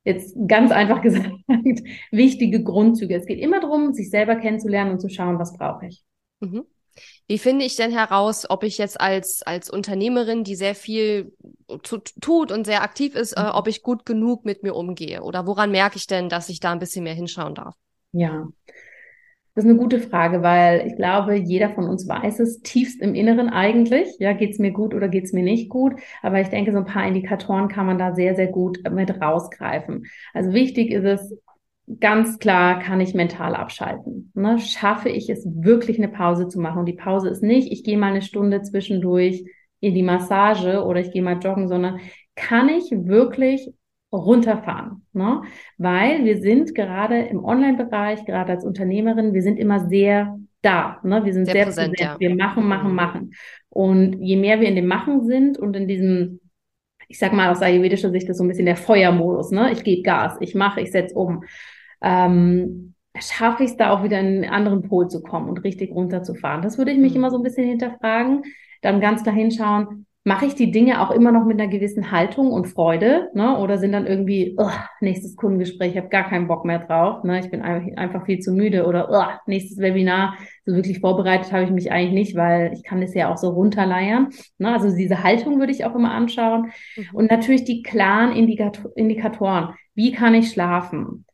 jetzt 0.05 0.37
ganz 0.47 0.71
einfach 0.71 1.01
gesagt 1.01 1.31
wichtige 2.11 2.63
Grundzüge. 2.63 3.15
Es 3.15 3.25
geht 3.25 3.39
immer 3.39 3.59
darum, 3.59 3.93
sich 3.93 4.09
selber 4.09 4.37
kennenzulernen 4.37 4.91
und 4.91 4.99
zu 4.99 5.09
schauen, 5.09 5.37
was 5.37 5.57
brauche 5.57 5.87
ich. 5.87 6.01
Mhm. 6.39 6.63
Wie 7.27 7.37
finde 7.37 7.65
ich 7.65 7.75
denn 7.75 7.91
heraus, 7.91 8.49
ob 8.49 8.63
ich 8.63 8.77
jetzt 8.77 8.99
als, 8.99 9.41
als 9.43 9.69
Unternehmerin, 9.69 10.43
die 10.43 10.55
sehr 10.55 10.75
viel 10.75 11.33
zu, 11.83 11.99
tut 12.19 12.51
und 12.51 12.65
sehr 12.65 12.83
aktiv 12.83 13.15
ist, 13.15 13.33
äh, 13.33 13.43
mhm. 13.43 13.51
ob 13.53 13.67
ich 13.67 13.81
gut 13.81 14.05
genug 14.05 14.45
mit 14.45 14.63
mir 14.63 14.75
umgehe? 14.75 15.23
Oder 15.23 15.47
woran 15.47 15.71
merke 15.71 15.97
ich 15.97 16.07
denn, 16.07 16.29
dass 16.29 16.49
ich 16.49 16.59
da 16.59 16.71
ein 16.71 16.79
bisschen 16.79 17.03
mehr 17.03 17.13
hinschauen 17.13 17.55
darf? 17.55 17.75
Ja, 18.11 18.47
das 19.55 19.65
ist 19.65 19.69
eine 19.69 19.79
gute 19.79 19.99
Frage, 19.99 20.41
weil 20.41 20.87
ich 20.87 20.95
glaube, 20.95 21.35
jeder 21.35 21.69
von 21.69 21.87
uns 21.87 22.07
weiß 22.07 22.39
es 22.39 22.61
tiefst 22.61 22.99
im 22.99 23.13
Inneren 23.13 23.49
eigentlich. 23.49 24.07
Ja, 24.17 24.33
geht's 24.33 24.57
mir 24.57 24.71
gut 24.71 24.95
oder 24.95 25.09
geht's 25.09 25.31
mir 25.31 25.43
nicht 25.43 25.69
gut? 25.69 25.93
Aber 26.23 26.41
ich 26.41 26.47
denke, 26.47 26.71
so 26.71 26.79
ein 26.79 26.85
paar 26.85 27.05
Indikatoren 27.05 27.67
kann 27.67 27.85
man 27.85 27.99
da 27.99 28.15
sehr, 28.15 28.35
sehr 28.35 28.47
gut 28.47 28.79
mit 28.91 29.21
rausgreifen. 29.21 30.07
Also 30.33 30.53
wichtig 30.53 30.89
ist 30.89 31.05
es, 31.05 31.37
ganz 31.99 32.39
klar 32.39 32.79
kann 32.79 33.01
ich 33.01 33.13
mental 33.13 33.55
abschalten. 33.55 34.31
Ne? 34.33 34.59
Schaffe 34.59 35.09
ich 35.09 35.29
es 35.29 35.45
wirklich 35.45 35.97
eine 35.97 36.07
Pause 36.07 36.47
zu 36.47 36.59
machen? 36.59 36.79
Und 36.79 36.85
die 36.85 36.93
Pause 36.93 37.29
ist 37.29 37.43
nicht, 37.43 37.71
ich 37.71 37.83
gehe 37.83 37.97
mal 37.97 38.11
eine 38.11 38.21
Stunde 38.21 38.61
zwischendurch 38.61 39.43
in 39.79 39.93
die 39.93 40.03
Massage 40.03 40.83
oder 40.83 41.01
ich 41.01 41.11
gehe 41.11 41.21
mal 41.21 41.39
joggen, 41.39 41.67
sondern 41.67 41.99
kann 42.35 42.69
ich 42.69 42.89
wirklich 42.91 43.69
runterfahren, 44.13 45.05
ne? 45.13 45.41
weil 45.77 46.23
wir 46.23 46.39
sind 46.39 46.75
gerade 46.75 47.19
im 47.19 47.43
Online-Bereich, 47.43 48.25
gerade 48.25 48.51
als 48.51 48.63
Unternehmerin, 48.63 49.33
wir 49.33 49.41
sind 49.41 49.57
immer 49.57 49.87
sehr 49.89 50.37
da, 50.61 50.99
ne? 51.03 51.25
wir 51.25 51.33
sind 51.33 51.45
sehr, 51.45 51.55
sehr 51.55 51.65
präsent, 51.65 51.95
präsent. 51.95 52.11
Ja. 52.11 52.19
wir 52.19 52.35
machen, 52.35 52.67
machen, 52.67 52.89
mhm. 52.91 52.95
machen. 52.95 53.31
Und 53.69 54.21
je 54.21 54.37
mehr 54.37 54.61
wir 54.61 54.69
in 54.69 54.75
dem 54.75 54.85
Machen 54.85 55.25
sind 55.25 55.57
und 55.57 55.75
in 55.75 55.87
diesem, 55.87 56.39
ich 57.13 57.19
sag 57.19 57.31
mal 57.31 57.51
aus 57.51 57.61
ayurvedischer 57.61 58.09
Sicht, 58.09 58.27
ist 58.27 58.39
so 58.39 58.43
ein 58.43 58.47
bisschen 58.47 58.65
der 58.65 58.75
Feuermodus, 58.75 59.51
ne? 59.51 59.71
ich 59.71 59.83
gebe 59.83 60.01
Gas, 60.01 60.35
ich 60.39 60.55
mache, 60.55 60.81
ich 60.81 60.91
setze 60.91 61.13
um, 61.13 61.43
ähm, 62.01 62.95
schaffe 63.15 63.63
ich 63.63 63.69
es 63.69 63.77
da 63.77 63.91
auch 63.91 64.03
wieder 64.03 64.19
in 64.19 64.25
einen 64.25 64.45
anderen 64.45 64.81
Pol 64.81 65.07
zu 65.09 65.21
kommen 65.21 65.47
und 65.47 65.63
richtig 65.63 65.91
runterzufahren. 65.91 66.63
Das 66.63 66.79
würde 66.79 66.89
ich 66.89 66.97
mich 66.97 67.11
mhm. 67.11 67.17
immer 67.17 67.29
so 67.29 67.37
ein 67.37 67.43
bisschen 67.43 67.67
hinterfragen, 67.67 68.41
dann 68.81 68.99
ganz 68.99 69.21
klar 69.21 69.35
hinschauen, 69.35 70.07
mache 70.25 70.45
ich 70.45 70.55
die 70.55 70.71
Dinge 70.71 71.01
auch 71.01 71.11
immer 71.11 71.33
noch 71.33 71.45
mit 71.45 71.59
einer 71.59 71.69
gewissen 71.69 72.11
Haltung 72.11 72.51
und 72.51 72.67
Freude, 72.67 73.29
ne? 73.33 73.57
Oder 73.57 73.77
sind 73.77 73.91
dann 73.91 74.07
irgendwie, 74.07 74.57
nächstes 75.01 75.35
Kundengespräch, 75.35 75.91
ich 75.91 75.97
habe 75.97 76.07
gar 76.07 76.29
keinen 76.29 76.47
Bock 76.47 76.63
mehr 76.63 76.79
drauf, 76.79 77.23
ne? 77.25 77.39
Ich 77.39 77.51
bin 77.51 77.61
einfach 77.61 78.25
viel 78.25 78.39
zu 78.39 78.53
müde 78.53 78.85
oder 78.85 79.41
nächstes 79.47 79.79
Webinar, 79.79 80.37
so 80.65 80.75
wirklich 80.75 80.99
vorbereitet 80.99 81.51
habe 81.51 81.65
ich 81.65 81.71
mich 81.71 81.91
eigentlich 81.91 82.13
nicht, 82.13 82.35
weil 82.37 82.71
ich 82.73 82.83
kann 82.83 83.01
das 83.01 83.13
ja 83.13 83.31
auch 83.31 83.37
so 83.37 83.49
runterleiern. 83.49 84.29
Ne? 84.59 84.71
Also 84.71 84.95
diese 84.95 85.23
Haltung 85.23 85.59
würde 85.59 85.73
ich 85.73 85.83
auch 85.83 85.93
immer 85.93 86.13
anschauen. 86.13 86.71
Mhm. 86.95 87.07
Und 87.11 87.29
natürlich 87.29 87.65
die 87.65 87.81
klaren 87.81 88.33
Indikator 88.33 88.91
Indikatoren. 88.95 89.73
Wie 89.93 90.13
kann 90.13 90.35
ich 90.35 90.51
schlafen? 90.51 91.25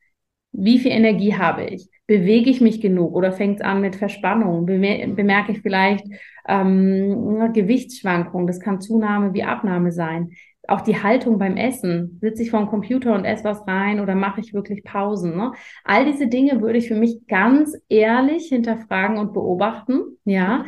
Wie 0.52 0.80
viel 0.80 0.92
Energie 0.92 1.36
habe 1.36 1.66
ich? 1.66 1.88
Bewege 2.08 2.50
ich 2.50 2.60
mich 2.60 2.82
genug 2.82 3.14
oder 3.14 3.32
fängt 3.32 3.60
es 3.60 3.62
an 3.66 3.82
mit 3.82 3.96
Verspannung? 3.96 4.66
Bemerke 4.66 5.52
ich 5.52 5.62
vielleicht 5.62 6.06
ähm, 6.50 7.54
Gewichtsschwankungen? 7.54 8.48
Das 8.48 8.60
kann 8.60 8.82
Zunahme 8.82 9.34
wie 9.34 9.44
Abnahme 9.44 9.92
sein. 9.92 10.32
Auch 10.68 10.82
die 10.82 11.02
Haltung 11.02 11.40
beim 11.40 11.58
Essen. 11.58 12.20
Sitze 12.22 12.44
ich 12.44 12.52
vor 12.52 12.60
dem 12.60 12.70
Computer 12.70 13.16
und 13.16 13.26
esse 13.26 13.44
was 13.44 13.68
rein 13.68 14.00
oder 14.00 14.16
mache 14.16 14.42
ich 14.42 14.54
wirklich 14.54 14.84
Pausen? 14.84 15.36
Ne? 15.36 15.54
All 15.84 16.06
diese 16.06 16.28
Dinge 16.28 16.62
würde 16.62 16.78
ich 16.78 16.88
für 16.88 16.96
mich 16.96 17.26
ganz 17.28 17.76
ehrlich 17.88 18.48
hinterfragen 18.50 19.18
und 19.18 19.34
beobachten. 19.34 20.18
Ja, 20.26 20.66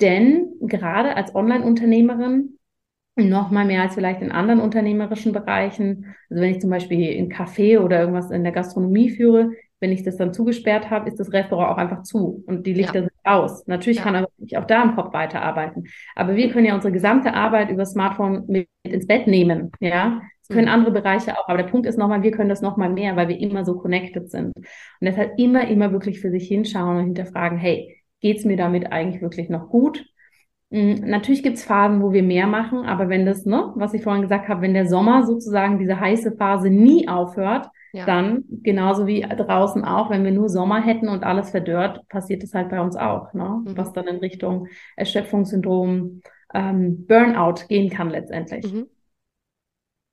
denn 0.00 0.48
gerade 0.60 1.16
als 1.16 1.34
Online-Unternehmerin 1.34 2.58
noch 3.16 3.50
mal 3.50 3.64
mehr 3.64 3.82
als 3.82 3.94
vielleicht 3.94 4.22
in 4.22 4.32
anderen 4.32 4.60
unternehmerischen 4.60 5.32
Bereichen. 5.32 6.14
Also 6.30 6.42
wenn 6.42 6.50
ich 6.50 6.60
zum 6.60 6.70
Beispiel 6.70 7.10
in 7.10 7.30
Café 7.30 7.78
oder 7.78 8.00
irgendwas 8.00 8.30
in 8.30 8.42
der 8.42 8.52
Gastronomie 8.52 9.10
führe, 9.10 9.52
wenn 9.84 9.92
ich 9.92 10.02
das 10.02 10.16
dann 10.16 10.32
zugesperrt 10.32 10.88
habe, 10.88 11.10
ist 11.10 11.20
das 11.20 11.30
Restaurant 11.34 11.70
auch 11.70 11.76
einfach 11.76 12.04
zu 12.04 12.42
und 12.46 12.66
die 12.66 12.72
Lichter 12.72 13.00
ja. 13.00 13.02
sind 13.02 13.12
aus. 13.22 13.66
Natürlich 13.66 13.98
ja. 13.98 14.04
kann 14.04 14.16
aber 14.16 14.28
ich 14.38 14.56
auch 14.56 14.64
da 14.64 14.82
im 14.82 14.96
Kopf 14.96 15.12
weiterarbeiten. 15.12 15.84
Aber 16.14 16.36
wir 16.36 16.50
können 16.50 16.64
ja 16.64 16.74
unsere 16.74 16.90
gesamte 16.90 17.34
Arbeit 17.34 17.68
über 17.68 17.84
Smartphone 17.84 18.44
mit 18.46 18.66
ins 18.82 19.06
Bett 19.06 19.26
nehmen. 19.26 19.72
Ja, 19.80 20.22
das 20.40 20.48
können 20.48 20.68
mhm. 20.68 20.72
andere 20.72 20.92
Bereiche 20.92 21.38
auch. 21.38 21.48
Aber 21.48 21.58
der 21.58 21.68
Punkt 21.68 21.86
ist 21.86 21.98
nochmal, 21.98 22.22
wir 22.22 22.30
können 22.30 22.48
das 22.48 22.62
nochmal 22.62 22.88
mehr, 22.88 23.14
weil 23.16 23.28
wir 23.28 23.38
immer 23.38 23.66
so 23.66 23.76
connected 23.76 24.30
sind. 24.30 24.56
Und 24.56 24.66
deshalb 25.02 25.38
immer, 25.38 25.68
immer 25.68 25.92
wirklich 25.92 26.18
für 26.18 26.30
sich 26.30 26.48
hinschauen 26.48 26.96
und 26.96 27.04
hinterfragen, 27.04 27.58
hey, 27.58 28.02
geht's 28.22 28.46
mir 28.46 28.56
damit 28.56 28.90
eigentlich 28.90 29.20
wirklich 29.20 29.50
noch 29.50 29.68
gut? 29.68 30.02
Hm, 30.74 31.08
natürlich 31.08 31.44
gibt 31.44 31.56
es 31.56 31.64
Phasen, 31.64 32.02
wo 32.02 32.12
wir 32.12 32.24
mehr 32.24 32.48
machen, 32.48 32.84
aber 32.84 33.08
wenn 33.08 33.24
das, 33.24 33.46
ne, 33.46 33.70
was 33.76 33.94
ich 33.94 34.02
vorhin 34.02 34.22
gesagt 34.22 34.48
habe, 34.48 34.62
wenn 34.62 34.74
der 34.74 34.88
Sommer 34.88 35.24
sozusagen 35.24 35.78
diese 35.78 36.00
heiße 36.00 36.32
Phase 36.36 36.68
nie 36.68 37.06
aufhört, 37.06 37.68
ja. 37.92 38.04
dann 38.06 38.42
genauso 38.50 39.06
wie 39.06 39.20
draußen 39.20 39.84
auch, 39.84 40.10
wenn 40.10 40.24
wir 40.24 40.32
nur 40.32 40.48
Sommer 40.48 40.82
hätten 40.82 41.08
und 41.08 41.22
alles 41.22 41.50
verdörrt, 41.50 42.08
passiert 42.08 42.42
es 42.42 42.54
halt 42.54 42.70
bei 42.70 42.80
uns 42.80 42.96
auch, 42.96 43.32
ne? 43.34 43.62
Mhm. 43.64 43.76
was 43.76 43.92
dann 43.92 44.08
in 44.08 44.16
Richtung 44.16 44.66
Erschöpfungssyndrom, 44.96 46.22
ähm, 46.52 47.06
Burnout 47.06 47.66
gehen 47.68 47.88
kann 47.88 48.10
letztendlich. 48.10 48.72
Mhm. 48.72 48.86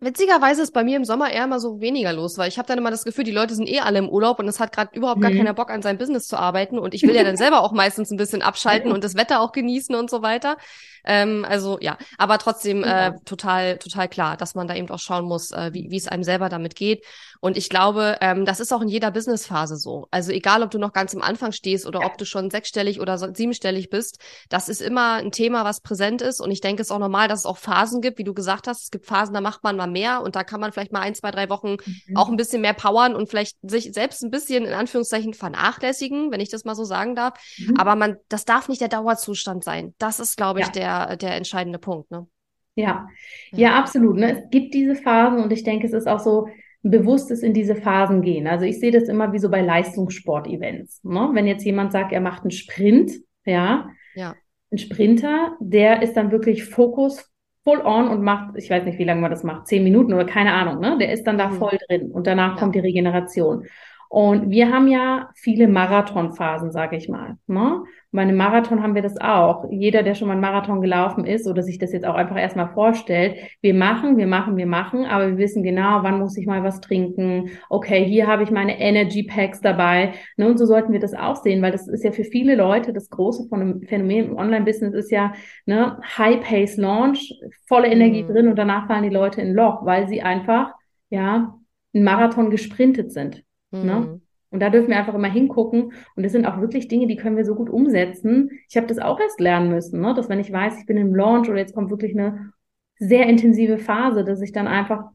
Witzigerweise 0.03 0.63
ist 0.63 0.73
bei 0.73 0.83
mir 0.83 0.97
im 0.97 1.05
Sommer 1.05 1.31
eher 1.31 1.43
immer 1.43 1.59
so 1.59 1.79
weniger 1.79 2.11
los, 2.11 2.39
weil 2.39 2.49
ich 2.49 2.57
habe 2.57 2.67
dann 2.67 2.79
immer 2.79 2.89
das 2.89 3.05
Gefühl, 3.05 3.23
die 3.23 3.31
Leute 3.31 3.53
sind 3.53 3.69
eh 3.69 3.81
alle 3.81 3.99
im 3.99 4.09
Urlaub 4.09 4.39
und 4.39 4.47
es 4.47 4.59
hat 4.59 4.73
gerade 4.73 4.97
überhaupt 4.97 5.19
mhm. 5.19 5.21
gar 5.21 5.31
keiner 5.31 5.53
Bock 5.53 5.69
an 5.69 5.83
seinem 5.83 5.99
Business 5.99 6.25
zu 6.25 6.37
arbeiten 6.37 6.79
und 6.79 6.95
ich 6.95 7.03
will 7.03 7.15
ja 7.15 7.23
dann 7.23 7.37
selber 7.37 7.61
auch 7.61 7.71
meistens 7.71 8.09
ein 8.09 8.17
bisschen 8.17 8.41
abschalten 8.41 8.91
und 8.91 9.03
das 9.03 9.13
Wetter 9.13 9.41
auch 9.41 9.51
genießen 9.51 9.93
und 9.93 10.09
so 10.09 10.23
weiter. 10.23 10.57
Ähm, 11.03 11.45
also 11.47 11.77
ja, 11.81 11.97
aber 12.17 12.39
trotzdem 12.39 12.83
äh, 12.83 13.13
total, 13.25 13.77
total 13.77 14.07
klar, 14.07 14.37
dass 14.37 14.55
man 14.55 14.67
da 14.67 14.75
eben 14.75 14.89
auch 14.89 14.99
schauen 14.99 15.25
muss, 15.25 15.51
äh, 15.51 15.69
wie, 15.73 15.91
wie 15.91 15.97
es 15.97 16.07
einem 16.07 16.23
selber 16.23 16.49
damit 16.49 16.75
geht. 16.75 17.05
Und 17.39 17.57
ich 17.57 17.69
glaube, 17.69 18.17
ähm, 18.21 18.45
das 18.45 18.59
ist 18.59 18.71
auch 18.71 18.81
in 18.81 18.87
jeder 18.87 19.09
Businessphase 19.09 19.77
so. 19.77 20.07
Also 20.11 20.31
egal, 20.31 20.61
ob 20.61 20.69
du 20.69 20.77
noch 20.77 20.93
ganz 20.93 21.15
am 21.15 21.21
Anfang 21.21 21.51
stehst 21.51 21.87
oder 21.87 22.05
ob 22.05 22.17
du 22.17 22.25
schon 22.25 22.51
sechsstellig 22.51 22.99
oder 23.01 23.17
siebenstellig 23.17 23.89
bist, 23.89 24.19
das 24.49 24.69
ist 24.69 24.81
immer 24.81 25.15
ein 25.15 25.31
Thema, 25.31 25.65
was 25.65 25.81
präsent 25.81 26.21
ist. 26.21 26.39
Und 26.39 26.51
ich 26.51 26.61
denke, 26.61 26.81
es 26.81 26.89
ist 26.89 26.91
auch 26.91 26.99
normal, 26.99 27.27
dass 27.27 27.39
es 27.39 27.45
auch 27.47 27.57
Phasen 27.57 28.01
gibt, 28.01 28.19
wie 28.19 28.23
du 28.23 28.35
gesagt 28.35 28.67
hast. 28.67 28.83
Es 28.83 28.91
gibt 28.91 29.07
Phasen, 29.07 29.33
da 29.33 29.41
macht 29.41 29.63
man 29.63 29.75
mal 29.75 29.87
mehr 29.91 30.21
und 30.23 30.35
da 30.35 30.43
kann 30.43 30.59
man 30.59 30.71
vielleicht 30.71 30.91
mal 30.91 31.01
ein, 31.01 31.15
zwei, 31.15 31.31
drei 31.31 31.49
Wochen 31.49 31.77
mhm. 32.07 32.17
auch 32.17 32.29
ein 32.29 32.37
bisschen 32.37 32.61
mehr 32.61 32.73
powern 32.73 33.15
und 33.15 33.29
vielleicht 33.29 33.57
sich 33.61 33.91
selbst 33.93 34.23
ein 34.23 34.31
bisschen 34.31 34.65
in 34.65 34.73
Anführungszeichen 34.73 35.33
vernachlässigen, 35.33 36.31
wenn 36.31 36.39
ich 36.39 36.49
das 36.49 36.65
mal 36.65 36.75
so 36.75 36.83
sagen 36.83 37.15
darf. 37.15 37.33
Mhm. 37.57 37.77
Aber 37.77 37.95
man, 37.95 38.17
das 38.29 38.45
darf 38.45 38.69
nicht 38.69 38.81
der 38.81 38.87
Dauerzustand 38.87 39.63
sein. 39.63 39.93
Das 39.97 40.19
ist, 40.19 40.37
glaube 40.37 40.61
ich, 40.61 40.67
ja. 40.67 40.71
der, 40.71 41.17
der 41.17 41.35
entscheidende 41.35 41.79
Punkt. 41.79 42.09
Ne? 42.11 42.27
Ja. 42.75 43.07
ja, 43.51 43.77
absolut. 43.77 44.17
Ne? 44.17 44.39
Es 44.39 44.49
gibt 44.49 44.73
diese 44.73 44.95
Phasen 44.95 45.43
und 45.43 45.51
ich 45.51 45.63
denke, 45.63 45.85
es 45.87 45.93
ist 45.93 46.07
auch 46.07 46.19
so, 46.19 46.47
bewusstes 46.83 47.43
in 47.43 47.53
diese 47.53 47.75
Phasen 47.75 48.21
gehen. 48.21 48.47
Also 48.47 48.65
ich 48.65 48.79
sehe 48.79 48.91
das 48.91 49.03
immer 49.03 49.33
wie 49.33 49.39
so 49.39 49.49
bei 49.49 49.61
Leistungssport-Events. 49.61 51.03
Ne? 51.03 51.29
Wenn 51.33 51.45
jetzt 51.47 51.63
jemand 51.63 51.91
sagt, 51.91 52.11
er 52.11 52.21
macht 52.21 52.41
einen 52.41 52.51
Sprint, 52.51 53.11
ja, 53.45 53.87
ja, 54.15 54.35
ein 54.71 54.77
Sprinter, 54.77 55.57
der 55.59 56.01
ist 56.01 56.13
dann 56.13 56.31
wirklich 56.31 56.63
Fokus 56.63 57.29
full 57.63 57.81
on 57.81 58.07
und 58.07 58.23
macht, 58.23 58.55
ich 58.55 58.69
weiß 58.69 58.85
nicht, 58.85 58.97
wie 58.97 59.03
lange 59.03 59.21
man 59.21 59.31
das 59.31 59.43
macht, 59.43 59.67
zehn 59.67 59.83
Minuten 59.83 60.13
oder 60.13 60.25
keine 60.25 60.53
Ahnung, 60.53 60.79
ne? 60.79 60.97
Der 60.99 61.11
ist 61.11 61.25
dann 61.25 61.37
da 61.37 61.49
mhm. 61.49 61.53
voll 61.53 61.77
drin 61.87 62.11
und 62.11 62.27
danach 62.27 62.57
kommt 62.57 62.75
die 62.75 62.79
Regeneration. 62.79 63.65
Und 64.11 64.49
wir 64.49 64.69
haben 64.69 64.89
ja 64.89 65.29
viele 65.35 65.69
Marathonphasen, 65.69 66.69
sage 66.73 66.97
ich 66.97 67.07
mal. 67.07 67.37
Ne? 67.47 67.81
Bei 68.11 68.23
einem 68.23 68.35
Marathon 68.35 68.83
haben 68.83 68.93
wir 68.93 69.01
das 69.01 69.15
auch. 69.21 69.63
Jeder, 69.71 70.03
der 70.03 70.15
schon 70.15 70.27
mal 70.27 70.33
einen 70.33 70.41
Marathon 70.41 70.81
gelaufen 70.81 71.25
ist 71.25 71.47
oder 71.47 71.63
sich 71.63 71.77
das 71.77 71.93
jetzt 71.93 72.05
auch 72.05 72.15
einfach 72.15 72.35
erstmal 72.35 72.73
vorstellt, 72.73 73.37
wir 73.61 73.73
machen, 73.73 74.17
wir 74.17 74.27
machen, 74.27 74.57
wir 74.57 74.65
machen, 74.65 75.05
aber 75.05 75.29
wir 75.29 75.37
wissen 75.37 75.63
genau, 75.63 76.03
wann 76.03 76.19
muss 76.19 76.35
ich 76.35 76.45
mal 76.45 76.61
was 76.61 76.81
trinken. 76.81 77.51
Okay, 77.69 78.03
hier 78.03 78.27
habe 78.27 78.43
ich 78.43 78.51
meine 78.51 78.81
Energy 78.81 79.23
Packs 79.23 79.61
dabei. 79.61 80.11
Ne? 80.35 80.49
Und 80.49 80.57
so 80.57 80.65
sollten 80.65 80.91
wir 80.91 80.99
das 80.99 81.13
auch 81.13 81.37
sehen, 81.37 81.61
weil 81.61 81.71
das 81.71 81.87
ist 81.87 82.03
ja 82.03 82.11
für 82.11 82.25
viele 82.25 82.55
Leute 82.55 82.91
das 82.91 83.09
große 83.09 83.47
Phänomen 83.47 84.31
im 84.31 84.35
Online-Business 84.35 84.93
ist 84.93 85.11
ja 85.11 85.31
ne, 85.65 85.97
High-Pace-Launch, 86.17 87.33
volle 87.65 87.87
Energie 87.87 88.23
mhm. 88.23 88.27
drin 88.27 88.47
und 88.49 88.57
danach 88.57 88.87
fallen 88.87 89.03
die 89.03 89.09
Leute 89.09 89.39
in 89.39 89.53
Loch, 89.53 89.85
weil 89.85 90.09
sie 90.09 90.21
einfach 90.21 90.73
ja 91.09 91.57
einen 91.93 92.03
Marathon 92.03 92.49
gesprintet 92.49 93.13
sind. 93.13 93.45
Ne? 93.71 93.79
Mhm. 93.79 93.85
Ne? 93.85 94.21
Und 94.51 94.59
da 94.59 94.69
dürfen 94.69 94.89
wir 94.89 94.97
einfach 94.97 95.13
immer 95.13 95.31
hingucken. 95.31 95.93
Und 96.15 96.23
das 96.23 96.33
sind 96.33 96.45
auch 96.45 96.59
wirklich 96.59 96.89
Dinge, 96.89 97.07
die 97.07 97.15
können 97.15 97.37
wir 97.37 97.45
so 97.45 97.55
gut 97.55 97.69
umsetzen. 97.69 98.51
Ich 98.69 98.75
habe 98.75 98.87
das 98.87 98.99
auch 98.99 99.19
erst 99.19 99.39
lernen 99.39 99.69
müssen, 99.69 100.01
ne? 100.01 100.13
dass 100.13 100.29
wenn 100.29 100.39
ich 100.39 100.51
weiß, 100.51 100.77
ich 100.79 100.85
bin 100.85 100.97
im 100.97 101.15
Launch 101.15 101.49
oder 101.49 101.59
jetzt 101.59 101.73
kommt 101.73 101.89
wirklich 101.89 102.17
eine 102.17 102.51
sehr 102.97 103.27
intensive 103.27 103.77
Phase, 103.77 104.23
dass 104.23 104.41
ich 104.41 104.51
dann 104.51 104.67
einfach 104.67 105.05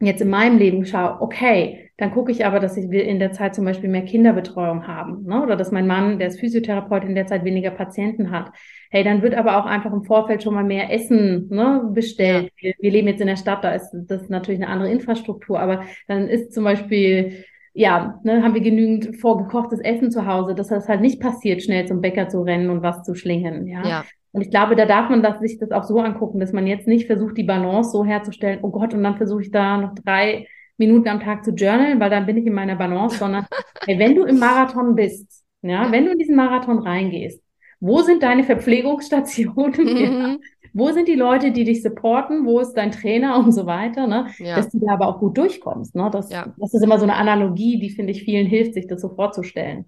jetzt 0.00 0.22
in 0.22 0.30
meinem 0.30 0.58
Leben 0.58 0.86
schaue, 0.86 1.20
okay, 1.20 1.90
dann 1.98 2.12
gucke 2.12 2.32
ich 2.32 2.46
aber, 2.46 2.60
dass 2.60 2.76
wir 2.76 3.04
in 3.04 3.18
der 3.18 3.32
Zeit 3.32 3.54
zum 3.54 3.66
Beispiel 3.66 3.90
mehr 3.90 4.04
Kinderbetreuung 4.04 4.86
haben, 4.86 5.24
ne? 5.24 5.42
oder 5.42 5.56
dass 5.56 5.72
mein 5.72 5.86
Mann, 5.86 6.18
der 6.18 6.28
ist 6.28 6.40
Physiotherapeut, 6.40 7.04
in 7.04 7.14
der 7.14 7.26
Zeit 7.26 7.44
weniger 7.44 7.70
Patienten 7.70 8.30
hat. 8.30 8.50
Hey, 8.90 9.04
dann 9.04 9.20
wird 9.20 9.34
aber 9.34 9.58
auch 9.58 9.66
einfach 9.66 9.92
im 9.92 10.04
Vorfeld 10.04 10.42
schon 10.42 10.54
mal 10.54 10.64
mehr 10.64 10.90
Essen 10.90 11.48
ne, 11.50 11.90
bestellt. 11.92 12.44
Ja. 12.44 12.50
Wir, 12.56 12.74
wir 12.78 12.90
leben 12.90 13.08
jetzt 13.08 13.20
in 13.20 13.26
der 13.26 13.36
Stadt, 13.36 13.62
da 13.62 13.72
ist 13.72 13.90
das 13.92 14.22
ist 14.22 14.30
natürlich 14.30 14.62
eine 14.62 14.70
andere 14.72 14.90
Infrastruktur, 14.90 15.60
aber 15.60 15.84
dann 16.08 16.28
ist 16.28 16.54
zum 16.54 16.64
Beispiel 16.64 17.44
ja, 17.72 18.20
ne, 18.24 18.42
haben 18.42 18.54
wir 18.54 18.60
genügend 18.60 19.16
vorgekochtes 19.16 19.80
Essen 19.80 20.10
zu 20.10 20.26
Hause, 20.26 20.54
dass 20.54 20.68
das 20.68 20.88
halt 20.88 21.00
nicht 21.00 21.20
passiert, 21.20 21.62
schnell 21.62 21.86
zum 21.86 22.00
Bäcker 22.00 22.28
zu 22.28 22.42
rennen 22.42 22.70
und 22.70 22.82
was 22.82 23.02
zu 23.02 23.14
schlingen, 23.14 23.66
ja. 23.66 23.86
ja. 23.86 24.04
Und 24.32 24.42
ich 24.42 24.50
glaube, 24.50 24.76
da 24.76 24.86
darf 24.86 25.10
man 25.10 25.22
das, 25.22 25.40
sich 25.40 25.58
das 25.58 25.72
auch 25.72 25.82
so 25.82 25.98
angucken, 25.98 26.38
dass 26.38 26.52
man 26.52 26.66
jetzt 26.66 26.86
nicht 26.86 27.06
versucht, 27.06 27.36
die 27.36 27.42
Balance 27.42 27.90
so 27.90 28.04
herzustellen, 28.04 28.60
oh 28.62 28.70
Gott, 28.70 28.94
und 28.94 29.02
dann 29.02 29.16
versuche 29.16 29.42
ich 29.42 29.50
da 29.50 29.76
noch 29.76 29.94
drei 29.94 30.46
Minuten 30.76 31.08
am 31.08 31.20
Tag 31.20 31.44
zu 31.44 31.50
journalen, 31.50 32.00
weil 32.00 32.10
dann 32.10 32.26
bin 32.26 32.36
ich 32.36 32.46
in 32.46 32.54
meiner 32.54 32.76
Balance, 32.76 33.18
sondern 33.18 33.46
hey, 33.86 33.98
wenn 33.98 34.14
du 34.14 34.24
im 34.24 34.38
Marathon 34.38 34.94
bist, 34.94 35.44
ja, 35.62 35.90
wenn 35.90 36.06
du 36.06 36.12
in 36.12 36.18
diesen 36.18 36.36
Marathon 36.36 36.78
reingehst, 36.78 37.42
wo 37.80 38.02
sind 38.02 38.22
deine 38.22 38.44
Verpflegungsstationen? 38.44 39.72
Mhm. 39.80 40.40
Wo 40.72 40.90
sind 40.92 41.08
die 41.08 41.14
Leute, 41.14 41.52
die 41.52 41.64
dich 41.64 41.82
supporten? 41.82 42.46
Wo 42.46 42.60
ist 42.60 42.74
dein 42.74 42.92
Trainer 42.92 43.38
und 43.38 43.52
so 43.52 43.66
weiter? 43.66 44.06
Ne? 44.06 44.26
Ja. 44.38 44.56
Dass 44.56 44.70
du 44.70 44.78
da 44.78 44.92
aber 44.92 45.08
auch 45.08 45.18
gut 45.18 45.36
durchkommst. 45.36 45.94
Ne? 45.94 46.08
Das, 46.12 46.30
ja. 46.30 46.52
das 46.58 46.74
ist 46.74 46.82
immer 46.82 46.98
so 46.98 47.04
eine 47.04 47.16
Analogie, 47.16 47.78
die, 47.78 47.90
finde 47.90 48.12
ich, 48.12 48.22
vielen 48.22 48.46
hilft, 48.46 48.74
sich 48.74 48.86
das 48.86 49.00
so 49.00 49.08
vorzustellen. 49.08 49.86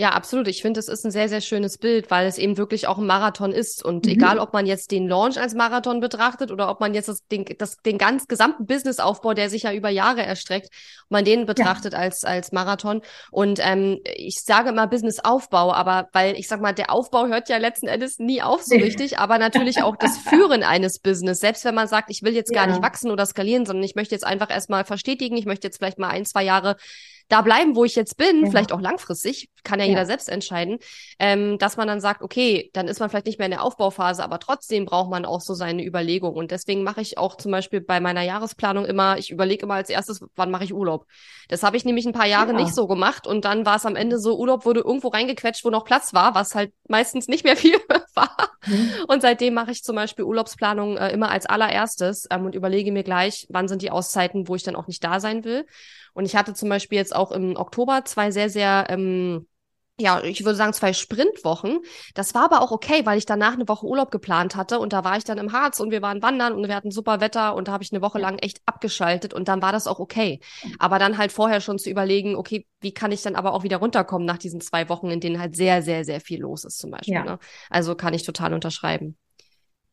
Ja, 0.00 0.12
absolut. 0.12 0.48
Ich 0.48 0.62
finde, 0.62 0.80
es 0.80 0.88
ist 0.88 1.04
ein 1.04 1.10
sehr, 1.10 1.28
sehr 1.28 1.42
schönes 1.42 1.76
Bild, 1.76 2.10
weil 2.10 2.26
es 2.26 2.38
eben 2.38 2.56
wirklich 2.56 2.86
auch 2.86 2.96
ein 2.96 3.06
Marathon 3.06 3.52
ist. 3.52 3.84
Und 3.84 4.06
mhm. 4.06 4.12
egal, 4.12 4.38
ob 4.38 4.54
man 4.54 4.64
jetzt 4.64 4.92
den 4.92 5.06
Launch 5.06 5.38
als 5.38 5.52
Marathon 5.52 6.00
betrachtet 6.00 6.50
oder 6.50 6.70
ob 6.70 6.80
man 6.80 6.94
jetzt 6.94 7.08
das, 7.08 7.26
den, 7.26 7.44
das, 7.58 7.76
den 7.84 7.98
ganz 7.98 8.26
gesamten 8.26 8.64
Businessaufbau, 8.64 9.34
der 9.34 9.50
sich 9.50 9.64
ja 9.64 9.74
über 9.74 9.90
Jahre 9.90 10.22
erstreckt, 10.22 10.70
man 11.10 11.26
den 11.26 11.44
betrachtet 11.44 11.92
ja. 11.92 11.98
als, 11.98 12.24
als 12.24 12.50
Marathon. 12.50 13.02
Und 13.30 13.60
ähm, 13.62 13.98
ich 14.04 14.40
sage 14.40 14.70
immer 14.70 14.86
Businessaufbau, 14.86 15.70
aber 15.74 16.08
weil 16.14 16.34
ich 16.36 16.48
sag 16.48 16.62
mal, 16.62 16.72
der 16.72 16.90
Aufbau 16.90 17.26
hört 17.26 17.50
ja 17.50 17.58
letzten 17.58 17.86
Endes 17.86 18.18
nie 18.18 18.40
auf 18.40 18.62
so 18.62 18.76
richtig, 18.76 19.18
aber 19.18 19.38
natürlich 19.38 19.82
auch 19.82 19.96
das 19.96 20.16
Führen 20.16 20.62
eines 20.62 21.00
Business. 21.00 21.40
Selbst 21.40 21.66
wenn 21.66 21.74
man 21.74 21.88
sagt, 21.88 22.10
ich 22.10 22.22
will 22.22 22.32
jetzt 22.32 22.54
gar 22.54 22.66
ja. 22.66 22.72
nicht 22.72 22.82
wachsen 22.82 23.10
oder 23.10 23.26
skalieren, 23.26 23.66
sondern 23.66 23.84
ich 23.84 23.96
möchte 23.96 24.14
jetzt 24.14 24.24
einfach 24.24 24.50
erstmal 24.50 24.86
verstetigen, 24.86 25.36
ich 25.36 25.44
möchte 25.44 25.66
jetzt 25.66 25.76
vielleicht 25.76 25.98
mal 25.98 26.08
ein, 26.08 26.24
zwei 26.24 26.42
Jahre 26.42 26.76
da 27.30 27.42
bleiben, 27.42 27.76
wo 27.76 27.84
ich 27.84 27.94
jetzt 27.94 28.16
bin, 28.16 28.44
ja. 28.44 28.50
vielleicht 28.50 28.72
auch 28.72 28.80
langfristig, 28.80 29.48
kann 29.62 29.78
ja, 29.78 29.84
ja, 29.84 29.90
jeder 29.90 30.06
selbst 30.06 30.28
entscheiden, 30.28 30.78
ähm, 31.18 31.58
dass 31.58 31.76
man 31.76 31.86
dann 31.86 32.00
sagt, 32.00 32.22
okay, 32.22 32.70
dann 32.72 32.88
ist 32.88 32.98
man 32.98 33.08
vielleicht 33.08 33.26
nicht 33.26 33.38
mehr 33.38 33.46
in 33.46 33.52
der 33.52 33.62
Aufbauphase, 33.62 34.22
aber 34.22 34.40
trotzdem 34.40 34.84
braucht 34.84 35.10
man 35.10 35.24
auch 35.24 35.40
so 35.40 35.54
seine 35.54 35.86
Überlegung. 35.86 36.34
Und 36.34 36.50
deswegen 36.50 36.82
mache 36.82 37.00
ich 37.00 37.18
auch 37.18 37.36
zum 37.36 37.52
Beispiel 37.52 37.80
bei 37.80 38.00
meiner 38.00 38.22
Jahresplanung 38.22 38.84
immer, 38.84 39.16
ich 39.16 39.30
überlege 39.30 39.64
immer 39.64 39.74
als 39.74 39.90
erstes, 39.90 40.20
wann 40.34 40.50
mache 40.50 40.64
ich 40.64 40.74
Urlaub. 40.74 41.06
Das 41.48 41.62
habe 41.62 41.76
ich 41.76 41.84
nämlich 41.84 42.06
ein 42.06 42.12
paar 42.12 42.26
Jahre 42.26 42.52
ja. 42.52 42.58
nicht 42.58 42.74
so 42.74 42.86
gemacht 42.88 43.26
und 43.26 43.44
dann 43.44 43.64
war 43.64 43.76
es 43.76 43.86
am 43.86 43.96
Ende 43.96 44.18
so, 44.18 44.36
Urlaub 44.36 44.64
wurde 44.64 44.80
irgendwo 44.80 45.08
reingequetscht, 45.08 45.64
wo 45.64 45.70
noch 45.70 45.84
Platz 45.84 46.12
war, 46.12 46.34
was 46.34 46.56
halt 46.56 46.72
meistens 46.88 47.28
nicht 47.28 47.44
mehr 47.44 47.56
viel 47.56 47.78
war. 48.16 48.50
Mhm. 48.66 48.90
Und 49.08 49.22
seitdem 49.22 49.54
mache 49.54 49.70
ich 49.70 49.82
zum 49.82 49.96
Beispiel 49.96 50.24
Urlaubsplanung 50.24 50.96
äh, 50.96 51.10
immer 51.10 51.30
als 51.30 51.46
allererstes 51.46 52.26
ähm, 52.30 52.46
und 52.46 52.54
überlege 52.54 52.92
mir 52.92 53.02
gleich, 53.02 53.46
wann 53.50 53.68
sind 53.68 53.82
die 53.82 53.90
Auszeiten, 53.90 54.48
wo 54.48 54.54
ich 54.54 54.62
dann 54.62 54.76
auch 54.76 54.86
nicht 54.86 55.02
da 55.04 55.20
sein 55.20 55.44
will. 55.44 55.66
Und 56.12 56.24
ich 56.24 56.36
hatte 56.36 56.54
zum 56.54 56.68
Beispiel 56.68 56.98
jetzt 56.98 57.14
auch 57.14 57.32
im 57.32 57.56
Oktober 57.56 58.04
zwei 58.04 58.30
sehr, 58.30 58.50
sehr 58.50 58.86
ähm, 58.88 59.46
ja, 60.00 60.22
ich 60.22 60.44
würde 60.44 60.56
sagen 60.56 60.72
zwei 60.72 60.92
Sprintwochen. 60.92 61.80
Das 62.14 62.34
war 62.34 62.44
aber 62.44 62.62
auch 62.62 62.70
okay, 62.70 63.04
weil 63.04 63.18
ich 63.18 63.26
danach 63.26 63.52
eine 63.52 63.68
Woche 63.68 63.86
Urlaub 63.86 64.10
geplant 64.10 64.56
hatte 64.56 64.78
und 64.78 64.92
da 64.92 65.04
war 65.04 65.16
ich 65.16 65.24
dann 65.24 65.38
im 65.38 65.52
Harz 65.52 65.80
und 65.80 65.90
wir 65.90 66.02
waren 66.02 66.22
wandern 66.22 66.54
und 66.54 66.66
wir 66.66 66.74
hatten 66.74 66.90
super 66.90 67.20
Wetter 67.20 67.54
und 67.54 67.68
da 67.68 67.72
habe 67.72 67.84
ich 67.84 67.92
eine 67.92 68.02
Woche 68.02 68.18
lang 68.18 68.38
echt 68.38 68.60
abgeschaltet 68.66 69.34
und 69.34 69.48
dann 69.48 69.62
war 69.62 69.72
das 69.72 69.86
auch 69.86 69.98
okay. 69.98 70.40
Aber 70.78 70.98
dann 70.98 71.18
halt 71.18 71.32
vorher 71.32 71.60
schon 71.60 71.78
zu 71.78 71.90
überlegen, 71.90 72.36
okay, 72.36 72.66
wie 72.80 72.92
kann 72.92 73.12
ich 73.12 73.22
dann 73.22 73.36
aber 73.36 73.52
auch 73.52 73.62
wieder 73.62 73.76
runterkommen 73.76 74.26
nach 74.26 74.38
diesen 74.38 74.60
zwei 74.60 74.88
Wochen, 74.88 75.10
in 75.10 75.20
denen 75.20 75.38
halt 75.38 75.54
sehr, 75.54 75.82
sehr, 75.82 76.04
sehr 76.04 76.20
viel 76.20 76.40
los 76.40 76.64
ist 76.64 76.78
zum 76.78 76.90
Beispiel. 76.90 77.14
Ja. 77.14 77.24
Ne? 77.24 77.38
Also 77.68 77.94
kann 77.94 78.14
ich 78.14 78.22
total 78.22 78.54
unterschreiben. 78.54 79.16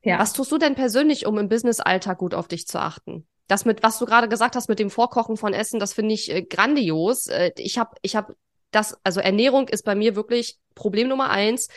Ja. 0.04 0.20
Was 0.20 0.34
tust 0.34 0.52
du 0.52 0.58
denn 0.58 0.76
persönlich, 0.76 1.26
um 1.26 1.38
im 1.38 1.50
Business-Alltag 1.50 2.18
gut 2.18 2.34
auf 2.34 2.48
dich 2.48 2.68
zu 2.68 2.80
achten? 2.80 3.28
das 3.48 3.66
mit, 3.66 3.82
was 3.82 3.98
du 3.98 4.06
gerade 4.06 4.28
gesagt 4.28 4.56
hast 4.56 4.70
mit 4.70 4.80
dem 4.80 4.90
Vorkochen 4.90 5.38
von 5.38 5.54
Essen, 5.54 5.80
das 5.80 5.94
finde 5.94 6.14
ich 6.14 6.32
äh, 6.32 6.44
grandios. 6.44 7.28
Äh, 7.28 7.52
ich 7.58 7.78
habe, 7.78 7.96
ich 8.02 8.16
habe 8.16 8.36
das, 8.78 8.96
also 9.04 9.20
Ernährung 9.20 9.68
ist 9.68 9.84
bei 9.84 9.96
mir 9.96 10.16
wirklich 10.16 10.58
Problem 10.76 11.08
Nummer 11.08 11.30
eins, 11.30 11.68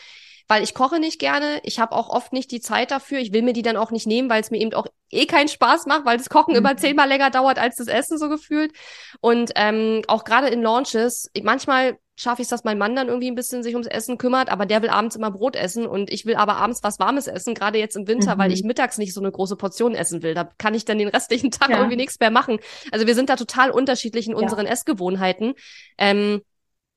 weil 0.48 0.62
ich 0.62 0.74
koche 0.74 0.98
nicht 0.98 1.18
gerne. 1.18 1.61
Ich 1.62 1.78
habe 1.78 1.94
auch 1.94 2.11
oft 2.11 2.32
nicht 2.32 2.51
die 2.51 2.61
Zeit 2.61 2.90
dafür. 2.90 3.18
Ich 3.20 3.32
will 3.32 3.42
mir 3.42 3.53
die 3.53 3.62
dann 3.62 3.76
auch 3.76 3.90
nicht 3.90 4.07
nehmen, 4.07 4.28
weil 4.28 4.40
es 4.40 4.51
mir 4.51 4.59
eben 4.59 4.74
auch 4.74 4.86
eh 5.11 5.26
keinen 5.26 5.48
Spaß 5.48 5.86
macht, 5.86 6.05
weil 6.05 6.18
das 6.18 6.28
Kochen 6.28 6.53
mhm. 6.53 6.59
immer 6.59 6.76
zehnmal 6.76 7.09
länger 7.09 7.30
dauert 7.30 7.59
als 7.59 7.76
das 7.76 7.86
Essen 7.86 8.18
so 8.18 8.28
gefühlt. 8.28 8.72
Und 9.20 9.53
ähm, 9.55 10.03
auch 10.09 10.24
gerade 10.24 10.48
in 10.48 10.62
Launches, 10.62 11.30
manchmal 11.42 11.98
schaffe 12.16 12.42
ich 12.42 12.46
es, 12.46 12.51
dass 12.51 12.64
mein 12.64 12.78
Mann 12.78 12.94
dann 12.94 13.09
irgendwie 13.09 13.30
ein 13.30 13.34
bisschen 13.34 13.62
sich 13.62 13.74
ums 13.74 13.86
Essen 13.86 14.18
kümmert, 14.18 14.51
aber 14.51 14.66
der 14.66 14.82
will 14.82 14.90
abends 14.90 15.16
immer 15.16 15.30
Brot 15.30 15.57
essen 15.57 15.86
und 15.86 16.11
ich 16.11 16.26
will 16.26 16.34
aber 16.34 16.57
abends 16.57 16.82
was 16.82 16.98
Warmes 16.98 17.26
essen, 17.28 17.55
gerade 17.55 17.78
jetzt 17.78 17.96
im 17.96 18.07
Winter, 18.09 18.34
mhm. 18.34 18.40
weil 18.40 18.53
ich 18.53 18.62
mittags 18.62 18.98
nicht 18.98 19.14
so 19.14 19.20
eine 19.20 19.30
große 19.30 19.57
Portion 19.57 19.94
essen 19.94 20.22
will. 20.22 20.34
Da 20.34 20.51
kann 20.59 20.74
ich 20.74 20.84
dann 20.84 20.98
den 20.98 21.09
restlichen 21.09 21.51
Tag 21.51 21.70
ja. 21.70 21.78
irgendwie 21.78 21.96
nichts 21.96 22.20
mehr 22.20 22.30
machen. 22.30 22.59
Also 22.92 23.07
wir 23.07 23.14
sind 23.14 23.30
da 23.30 23.36
total 23.36 23.70
unterschiedlich 23.70 24.26
in 24.28 24.34
unseren 24.34 24.66
ja. 24.66 24.72
Essgewohnheiten. 24.72 25.55
Ähm, 25.96 26.42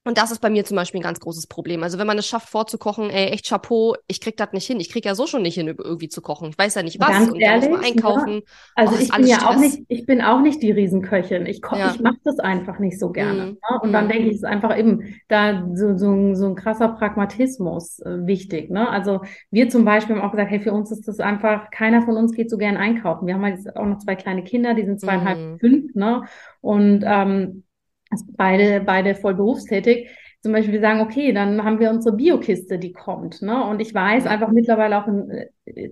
und 0.06 0.18
das 0.18 0.32
ist 0.32 0.39
bei 0.39 0.49
mir 0.49 0.66
zum 0.66 0.76
Beispiel 0.76 0.99
ein 0.99 1.04
ganz 1.04 1.22
großes 1.22 1.47
Problem. 1.47 1.82
Also 1.82 1.97
wenn 1.97 2.08
man 2.08 2.18
es 2.18 2.28
schafft, 2.28 2.49
vorzukochen, 2.49 3.10
ey, 3.10 3.28
echt 3.28 3.47
Chapeau, 3.47 3.95
ich 4.08 4.20
krieg 4.20 4.36
das 4.36 4.51
nicht 4.51 4.68
hin. 4.68 4.80
Ich 4.82 4.91
krieg 4.91 5.06
ja 5.06 5.16
so 5.16 5.28
schon 5.28 5.41
nicht 5.41 5.56
hin, 5.56 5.68
irgendwie 5.68 6.10
zu 6.10 6.22
kochen. 6.22 6.49
Ich 6.49 6.58
weiß 6.58 6.76
ja 6.76 6.84
nicht 6.84 6.99
was. 6.99 7.10
Ganz 7.10 7.32
und 7.32 7.39
ehrlich, 7.39 7.70
muss 7.70 7.80
man 7.80 7.86
einkaufen. 7.86 8.34
Ja. 8.34 8.41
Also 8.76 8.95
oh, 8.95 8.99
ich 9.01 9.12
bin 9.12 9.26
ja 9.28 9.36
Stress. 9.38 9.49
auch 9.49 9.60
nicht, 9.60 9.80
ich 9.88 10.06
bin 10.06 10.22
auch 10.22 10.41
nicht 10.41 10.62
die 10.62 10.72
Riesenköchin. 10.72 11.45
Ich 11.45 11.62
koche, 11.62 11.80
ja. 11.80 11.91
ich 11.93 12.01
mache 12.01 12.18
das 12.26 12.39
einfach 12.39 12.80
nicht 12.80 12.99
so 12.99 13.12
gerne. 13.12 13.45
Mhm. 13.45 13.51
Ne? 13.51 13.80
Und 13.82 13.89
mhm. 13.89 13.93
dann 13.93 14.10
denke 14.10 14.26
ich, 14.26 14.32
es 14.32 14.38
ist 14.39 14.45
einfach 14.45 14.78
eben 14.78 15.16
da 15.30 15.70
so, 15.74 15.97
so, 15.97 16.36
so 16.36 16.47
ein 16.47 16.56
krasser 16.56 16.89
Pragmatismus 16.89 17.99
äh, 17.99 18.28
wichtig. 18.28 18.70
Ne? 18.72 18.89
Also 18.89 19.22
wir 19.51 19.70
zum 19.70 19.86
Beispiel 19.86 20.18
haben 20.18 20.24
auch 20.24 20.32
gesagt, 20.32 20.51
hey, 20.51 20.60
für 20.60 20.74
uns 20.74 20.91
ist 20.91 21.08
das 21.08 21.22
einfach, 21.22 21.72
keiner 21.72 22.01
von 22.01 22.18
uns 22.18 22.34
geht 22.34 22.49
so 22.49 22.58
gern 22.58 22.76
einkaufen. 22.76 23.26
Wir 23.26 23.36
haben 23.36 23.43
halt 23.43 23.76
auch 23.78 23.86
noch 23.86 23.99
zwei 23.99 24.16
kleine 24.16 24.43
Kinder, 24.43 24.74
die 24.74 24.86
sind 24.86 24.99
zweieinhalb, 24.99 25.39
mhm. 25.39 25.60
fünf, 25.60 25.95
ne? 25.95 26.24
Und 26.60 27.04
ähm, 27.06 27.64
also 28.14 28.26
beide, 28.38 28.82
beide 28.82 29.16
voll 29.16 29.36
berufstätig. 29.36 30.09
zum 30.41 30.51
Beispiel 30.51 30.82
sagen, 30.82 30.99
okay, 30.99 31.32
dann 31.32 31.64
haben 31.64 31.80
wir 31.80 31.89
unsere 31.89 32.18
Biokiste, 32.18 32.78
die 32.78 32.91
kommt. 32.91 33.41
Ne? 33.41 33.66
Und 33.66 33.80
ich 33.80 33.93
weiß 33.93 34.28
einfach 34.28 34.51
mittlerweile 34.51 35.01
auch, 35.01 35.07
in, 35.07 35.45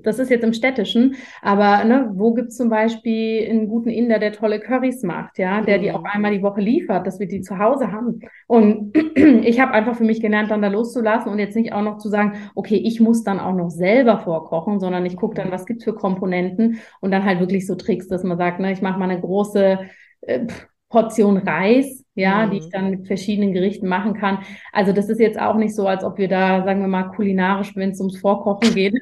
das 0.04 0.20
ist 0.20 0.30
jetzt 0.30 0.44
im 0.44 0.52
Städtischen, 0.52 1.16
aber 1.42 1.86
ne, 1.86 2.12
wo 2.16 2.34
gibt's 2.34 2.58
zum 2.58 2.70
Beispiel 2.70 3.48
einen 3.50 3.70
guten 3.70 3.90
Inder, 3.90 4.20
der 4.20 4.34
tolle 4.34 4.60
Currys 4.60 5.04
macht, 5.04 5.38
ja, 5.38 5.62
der 5.62 5.80
die 5.80 5.94
auch 5.94 6.04
einmal 6.04 6.34
die 6.34 6.44
Woche 6.44 6.60
liefert, 6.60 7.08
dass 7.08 7.22
wir 7.22 7.28
die 7.30 7.40
zu 7.40 7.58
Hause 7.58 7.94
haben. 7.94 8.20
Und 8.48 8.94
ich 9.16 9.62
habe 9.62 9.72
einfach 9.72 9.96
für 9.96 10.04
mich 10.04 10.20
gelernt, 10.22 10.52
dann 10.52 10.62
da 10.62 10.68
loszulassen 10.68 11.32
und 11.32 11.40
jetzt 11.40 11.56
nicht 11.56 11.72
auch 11.72 11.82
noch 11.82 11.98
zu 11.98 12.10
sagen, 12.10 12.34
okay, 12.54 12.76
ich 12.76 13.00
muss 13.00 13.24
dann 13.24 13.40
auch 13.40 13.56
noch 13.56 13.70
selber 13.70 14.20
vorkochen, 14.20 14.82
sondern 14.82 15.06
ich 15.06 15.16
gucke 15.16 15.36
dann, 15.36 15.52
was 15.52 15.66
gibt's 15.66 15.86
für 15.86 15.96
Komponenten 15.96 16.80
und 17.00 17.12
dann 17.12 17.24
halt 17.24 17.40
wirklich 17.40 17.66
so 17.66 17.76
Tricks, 17.76 18.10
dass 18.10 18.24
man 18.24 18.38
sagt, 18.38 18.60
ne, 18.60 18.74
ich 18.74 18.82
mache 18.82 19.00
mal 19.00 19.10
eine 19.10 19.22
große 19.22 19.80
äh, 20.22 20.48
Portion 20.90 21.38
Reis, 21.38 22.01
ja, 22.16 22.46
mhm. 22.46 22.52
die 22.52 22.58
ich 22.58 22.70
dann 22.70 22.90
mit 22.90 23.08
verschiedenen 23.08 23.54
Gerichten 23.54 23.88
machen 23.88 24.14
kann. 24.14 24.40
Also 24.72 24.92
das 24.92 25.10
ist 25.10 25.20
jetzt 25.20 25.40
auch 25.40 25.56
nicht 25.56 25.76
so, 25.76 25.88
als 25.88 26.04
ob 26.04 26.18
wir 26.18 26.28
da, 26.28 26.64
sagen 26.64 26.82
wir 26.82 26.88
mal, 26.88 27.12
kulinarisch, 27.12 27.76
wenn 27.76 27.92
es 27.92 28.00
ums 28.00 28.20
Vorkochen 28.20 28.74
geht. 28.74 28.96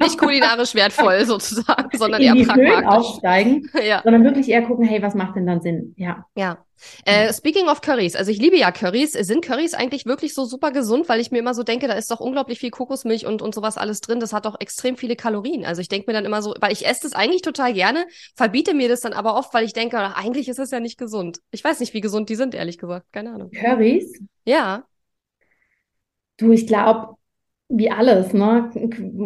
Nicht 0.00 0.18
kulinarisch 0.18 0.74
wertvoll 0.74 1.24
sozusagen, 1.26 1.96
sondern 1.96 2.22
eher 2.22 2.34
pragmatisch. 2.34 2.86
Aufsteigen, 2.86 3.70
ja. 3.86 4.00
sondern 4.02 4.24
wirklich 4.24 4.48
eher 4.48 4.62
gucken, 4.62 4.84
hey, 4.84 5.02
was 5.02 5.14
macht 5.14 5.36
denn 5.36 5.46
dann 5.46 5.60
Sinn? 5.60 5.94
Ja. 5.96 6.26
Ja. 6.34 6.64
Äh, 7.04 7.32
speaking 7.32 7.68
of 7.68 7.82
Curries, 7.82 8.16
also 8.16 8.30
ich 8.30 8.38
liebe 8.38 8.56
ja 8.56 8.72
Curries. 8.72 9.12
Sind 9.12 9.44
Curries 9.44 9.74
eigentlich 9.74 10.06
wirklich 10.06 10.32
so 10.34 10.44
super 10.44 10.70
gesund? 10.70 11.08
Weil 11.08 11.20
ich 11.20 11.30
mir 11.30 11.38
immer 11.38 11.52
so 11.52 11.62
denke, 11.62 11.86
da 11.88 11.94
ist 11.94 12.10
doch 12.10 12.20
unglaublich 12.20 12.58
viel 12.58 12.70
Kokosmilch 12.70 13.26
und, 13.26 13.42
und 13.42 13.54
sowas 13.54 13.76
alles 13.76 14.00
drin. 14.00 14.20
Das 14.20 14.32
hat 14.32 14.46
doch 14.46 14.58
extrem 14.60 14.96
viele 14.96 15.16
Kalorien. 15.16 15.64
Also 15.64 15.82
ich 15.82 15.88
denke 15.88 16.10
mir 16.10 16.14
dann 16.14 16.24
immer 16.24 16.40
so, 16.40 16.54
weil 16.60 16.72
ich 16.72 16.86
esse 16.86 17.02
das 17.02 17.12
eigentlich 17.12 17.42
total 17.42 17.74
gerne, 17.74 18.06
verbiete 18.34 18.74
mir 18.74 18.88
das 18.88 19.00
dann 19.00 19.12
aber 19.12 19.36
oft, 19.36 19.52
weil 19.52 19.64
ich 19.64 19.74
denke, 19.74 19.98
eigentlich 20.16 20.48
ist 20.48 20.58
es 20.58 20.70
ja 20.70 20.80
nicht 20.80 20.98
gesund. 20.98 21.40
Ich 21.50 21.62
weiß 21.62 21.80
nicht, 21.80 21.92
wie 21.92 22.00
gesund 22.00 22.28
die 22.30 22.36
sind, 22.36 22.54
ehrlich 22.54 22.78
gesagt. 22.78 23.12
Keine 23.12 23.34
Ahnung. 23.34 23.50
Curries? 23.50 24.18
Ja. 24.44 24.84
Du, 26.38 26.52
ich 26.52 26.66
glaube, 26.66 27.16
wie 27.72 27.88
alles, 27.88 28.34
ne? 28.34 28.68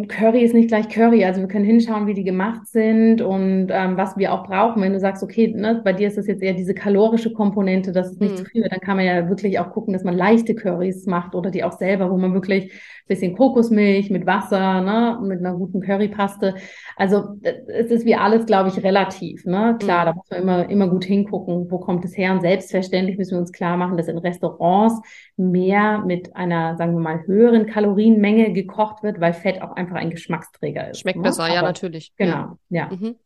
Curry 0.08 0.42
ist 0.42 0.52
nicht 0.52 0.68
gleich 0.68 0.90
Curry. 0.90 1.24
Also 1.24 1.40
wir 1.40 1.48
können 1.48 1.64
hinschauen, 1.64 2.06
wie 2.06 2.12
die 2.12 2.24
gemacht 2.24 2.66
sind 2.66 3.22
und 3.22 3.68
ähm, 3.70 3.96
was 3.96 4.18
wir 4.18 4.34
auch 4.34 4.46
brauchen. 4.46 4.82
Wenn 4.82 4.92
du 4.92 5.00
sagst, 5.00 5.22
okay, 5.22 5.48
ne, 5.56 5.80
bei 5.82 5.94
dir 5.94 6.08
ist 6.08 6.18
das 6.18 6.26
jetzt 6.26 6.42
eher 6.42 6.52
diese 6.52 6.74
kalorische 6.74 7.32
Komponente, 7.32 7.90
das 7.90 8.12
ist 8.12 8.20
nicht 8.20 8.32
mhm. 8.32 8.36
zu 8.36 8.44
viel, 8.44 8.68
dann 8.68 8.80
kann 8.80 8.98
man 8.98 9.06
ja 9.06 9.30
wirklich 9.30 9.58
auch 9.58 9.70
gucken, 9.70 9.94
dass 9.94 10.04
man 10.04 10.14
leichte 10.14 10.54
Currys 10.54 11.06
macht 11.06 11.34
oder 11.34 11.50
die 11.50 11.64
auch 11.64 11.72
selber, 11.72 12.10
wo 12.10 12.18
man 12.18 12.34
wirklich 12.34 12.70
bisschen 13.06 13.36
Kokosmilch 13.36 14.10
mit 14.10 14.26
Wasser, 14.26 14.80
ne, 14.80 15.18
mit 15.22 15.40
einer 15.40 15.54
guten 15.54 15.80
Currypaste. 15.80 16.54
Also 16.96 17.36
es 17.66 17.90
ist 17.90 18.06
wie 18.06 18.14
alles, 18.14 18.46
glaube 18.46 18.70
ich, 18.70 18.82
relativ. 18.82 19.44
Ne? 19.44 19.76
Klar, 19.78 20.02
mhm. 20.02 20.06
da 20.06 20.12
muss 20.14 20.30
man 20.30 20.40
immer, 20.40 20.70
immer 20.70 20.88
gut 20.88 21.04
hingucken, 21.04 21.70
wo 21.70 21.78
kommt 21.78 22.04
es 22.04 22.16
her. 22.16 22.32
Und 22.32 22.40
selbstverständlich 22.40 23.18
müssen 23.18 23.32
wir 23.32 23.40
uns 23.40 23.52
klar 23.52 23.76
machen, 23.76 23.98
dass 23.98 24.08
in 24.08 24.16
Restaurants 24.16 25.02
mehr 25.36 25.98
mit 25.98 26.36
einer, 26.36 26.76
sagen 26.76 26.94
wir 26.94 27.00
mal, 27.00 27.26
höheren 27.26 27.66
Kalorienmenge 27.66 28.52
gekocht 28.52 29.02
wird, 29.02 29.20
weil 29.20 29.32
Fett 29.32 29.62
auch 29.62 29.72
einfach 29.72 29.96
ein 29.96 30.10
Geschmacksträger 30.10 30.90
ist. 30.90 31.00
Schmeckt 31.00 31.18
ne? 31.18 31.24
besser, 31.24 31.44
Aber, 31.44 31.54
ja, 31.54 31.62
natürlich. 31.62 32.12
Genau, 32.16 32.58
ja. 32.68 32.90
ja. 32.90 32.90
Mhm. 32.90 33.16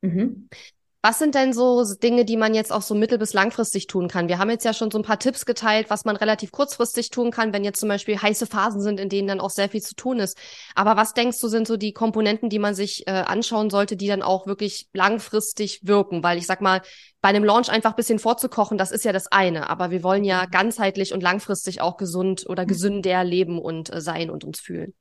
Mhm. 0.00 0.48
Was 1.00 1.20
sind 1.20 1.36
denn 1.36 1.52
so 1.52 1.84
Dinge, 1.94 2.24
die 2.24 2.36
man 2.36 2.54
jetzt 2.54 2.72
auch 2.72 2.82
so 2.82 2.96
mittel- 2.96 3.18
bis 3.18 3.32
langfristig 3.32 3.86
tun 3.86 4.08
kann? 4.08 4.26
Wir 4.26 4.38
haben 4.38 4.50
jetzt 4.50 4.64
ja 4.64 4.74
schon 4.74 4.90
so 4.90 4.98
ein 4.98 5.04
paar 5.04 5.20
Tipps 5.20 5.46
geteilt, 5.46 5.90
was 5.90 6.04
man 6.04 6.16
relativ 6.16 6.50
kurzfristig 6.50 7.10
tun 7.10 7.30
kann, 7.30 7.52
wenn 7.52 7.62
jetzt 7.62 7.78
zum 7.78 7.88
Beispiel 7.88 8.20
heiße 8.20 8.46
Phasen 8.46 8.80
sind, 8.80 8.98
in 8.98 9.08
denen 9.08 9.28
dann 9.28 9.40
auch 9.40 9.50
sehr 9.50 9.68
viel 9.68 9.80
zu 9.80 9.94
tun 9.94 10.18
ist. 10.18 10.36
Aber 10.74 10.96
was 10.96 11.14
denkst 11.14 11.38
du, 11.40 11.46
sind 11.46 11.68
so 11.68 11.76
die 11.76 11.92
Komponenten, 11.92 12.50
die 12.50 12.58
man 12.58 12.74
sich 12.74 13.06
äh, 13.06 13.12
anschauen 13.12 13.70
sollte, 13.70 13.96
die 13.96 14.08
dann 14.08 14.22
auch 14.22 14.48
wirklich 14.48 14.88
langfristig 14.92 15.80
wirken? 15.84 16.24
Weil 16.24 16.36
ich 16.36 16.46
sag 16.46 16.60
mal, 16.60 16.82
bei 17.20 17.28
einem 17.28 17.44
Launch 17.44 17.70
einfach 17.70 17.94
bisschen 17.94 18.18
vorzukochen, 18.18 18.76
das 18.76 18.90
ist 18.90 19.04
ja 19.04 19.12
das 19.12 19.28
eine. 19.28 19.70
Aber 19.70 19.92
wir 19.92 20.02
wollen 20.02 20.24
ja 20.24 20.46
ganzheitlich 20.46 21.12
und 21.14 21.22
langfristig 21.22 21.80
auch 21.80 21.96
gesund 21.96 22.44
oder 22.48 22.66
gesünder 22.66 23.22
leben 23.22 23.60
und 23.60 23.92
äh, 23.94 24.00
sein 24.00 24.30
und 24.30 24.42
uns 24.42 24.58
fühlen. 24.58 24.94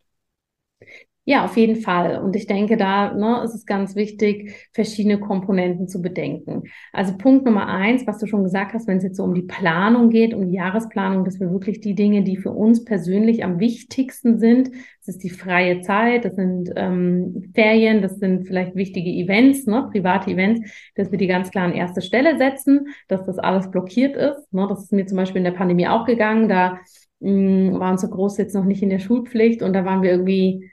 Ja, 1.30 1.44
auf 1.44 1.58
jeden 1.58 1.76
Fall. 1.76 2.20
Und 2.24 2.38
ich 2.38 2.48
denke, 2.48 2.78
da 2.78 3.14
ne, 3.14 3.42
ist 3.44 3.54
es 3.54 3.66
ganz 3.66 3.98
wichtig, 3.98 4.70
verschiedene 4.72 5.20
Komponenten 5.20 5.90
zu 5.90 6.02
bedenken. 6.02 6.64
Also 6.94 7.18
Punkt 7.18 7.44
Nummer 7.44 7.68
eins, 7.68 8.08
was 8.08 8.20
du 8.20 8.28
schon 8.28 8.46
gesagt 8.46 8.74
hast, 8.74 8.88
wenn 8.88 9.00
es 9.00 9.04
jetzt 9.04 9.18
so 9.18 9.26
um 9.26 9.34
die 9.34 9.42
Planung 9.42 10.10
geht, 10.10 10.34
um 10.34 10.48
die 10.48 10.56
Jahresplanung, 10.56 11.26
dass 11.26 11.42
wir 11.42 11.52
wirklich 11.52 11.82
die 11.82 11.96
Dinge, 11.96 12.24
die 12.24 12.38
für 12.38 12.52
uns 12.52 12.86
persönlich 12.86 13.44
am 13.44 13.60
wichtigsten 13.60 14.40
sind, 14.40 14.72
das 15.00 15.16
ist 15.16 15.24
die 15.24 15.30
freie 15.30 15.82
Zeit, 15.82 16.24
das 16.24 16.36
sind 16.36 16.72
ähm, 16.78 17.52
Ferien, 17.54 18.02
das 18.02 18.20
sind 18.20 18.48
vielleicht 18.48 18.76
wichtige 18.76 19.10
Events, 19.10 19.66
ne, 19.66 19.90
private 19.92 20.32
Events, 20.32 20.62
dass 20.96 21.12
wir 21.12 21.18
die 21.18 21.28
ganz 21.28 21.52
klar 21.52 21.66
an 21.66 21.74
erste 21.74 22.02
Stelle 22.02 22.38
setzen, 22.38 22.88
dass 23.10 23.26
das 23.26 23.38
alles 23.38 23.70
blockiert 23.70 24.16
ist. 24.16 24.54
Ne, 24.54 24.66
das 24.70 24.84
ist 24.84 24.94
mir 24.94 25.06
zum 25.06 25.18
Beispiel 25.18 25.40
in 25.40 25.44
der 25.44 25.52
Pandemie 25.52 25.90
auch 25.90 26.06
gegangen. 26.06 26.48
Da 26.48 26.80
mh, 27.20 27.32
mm, 27.74 27.80
war 27.82 27.92
unser 27.92 28.08
Groß 28.08 28.38
jetzt 28.38 28.56
noch 28.56 28.64
nicht 28.64 28.82
in 28.82 28.90
der 28.90 29.00
Schulpflicht 29.00 29.62
und 29.62 29.74
da 29.74 29.84
waren 29.84 30.02
wir 30.02 30.12
irgendwie 30.12 30.72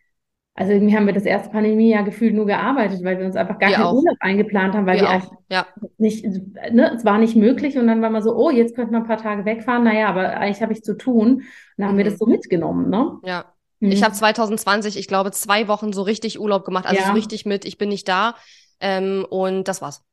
also 0.57 0.73
irgendwie 0.73 0.97
haben 0.97 1.07
wir 1.07 1.13
das 1.13 1.25
erste 1.25 1.51
Pandemiejahr 1.51 2.05
gefühlt 2.05 2.33
nur 2.33 2.47
gearbeitet, 2.47 3.03
weil 3.03 3.19
wir 3.19 3.27
uns 3.27 3.35
einfach 3.35 3.59
gar 3.59 3.71
wir 3.71 3.77
keinen 3.77 3.87
auch. 3.87 3.95
Urlaub 3.95 4.17
eingeplant 4.21 4.75
haben, 4.75 4.87
weil 4.87 4.97
wir, 4.97 5.03
wir 5.03 5.11
einfach 5.11 5.33
ja. 5.51 5.67
nicht, 5.99 6.25
ne, 6.25 6.93
es 6.95 7.05
war 7.05 7.19
nicht 7.19 7.35
möglich 7.35 7.77
und 7.77 7.89
dann 7.89 8.01
war 8.03 8.11
man 8.11 8.23
so, 8.23 8.37
oh, 8.37 8.51
jetzt 8.51 8.77
könnte 8.77 8.93
man 8.93 9.03
ein 9.03 9.09
paar 9.09 9.17
Tage 9.17 9.45
wegfahren, 9.45 9.83
naja, 9.83 10.09
aber 10.09 10.37
eigentlich 10.37 10.63
habe 10.63 10.73
ich 10.73 10.83
zu 10.83 10.97
tun. 10.97 11.29
Und 11.29 11.45
dann 11.77 11.89
haben 11.89 11.95
mhm. 11.95 11.99
wir 11.99 12.05
das 12.05 12.19
so 12.19 12.27
mitgenommen, 12.27 12.89
ne? 12.89 13.19
Ja. 13.25 13.47
Mhm. 13.81 13.91
Ich 13.91 14.05
habe 14.05 14.15
2020, 14.15 14.97
ich 14.97 15.09
glaube, 15.09 15.33
zwei 15.33 15.67
Wochen 15.67 15.93
so 15.93 16.03
richtig 16.03 16.39
Urlaub 16.39 16.65
gemacht, 16.65 16.87
also 16.87 17.01
ja. 17.01 17.09
so 17.09 17.15
richtig 17.15 17.45
mit, 17.47 17.65
ich 17.65 17.77
bin 17.77 17.89
nicht 17.89 18.09
da. 18.09 18.37
Ähm, 18.79 19.27
und 19.29 19.67
das 19.67 19.83
war's. 19.83 20.05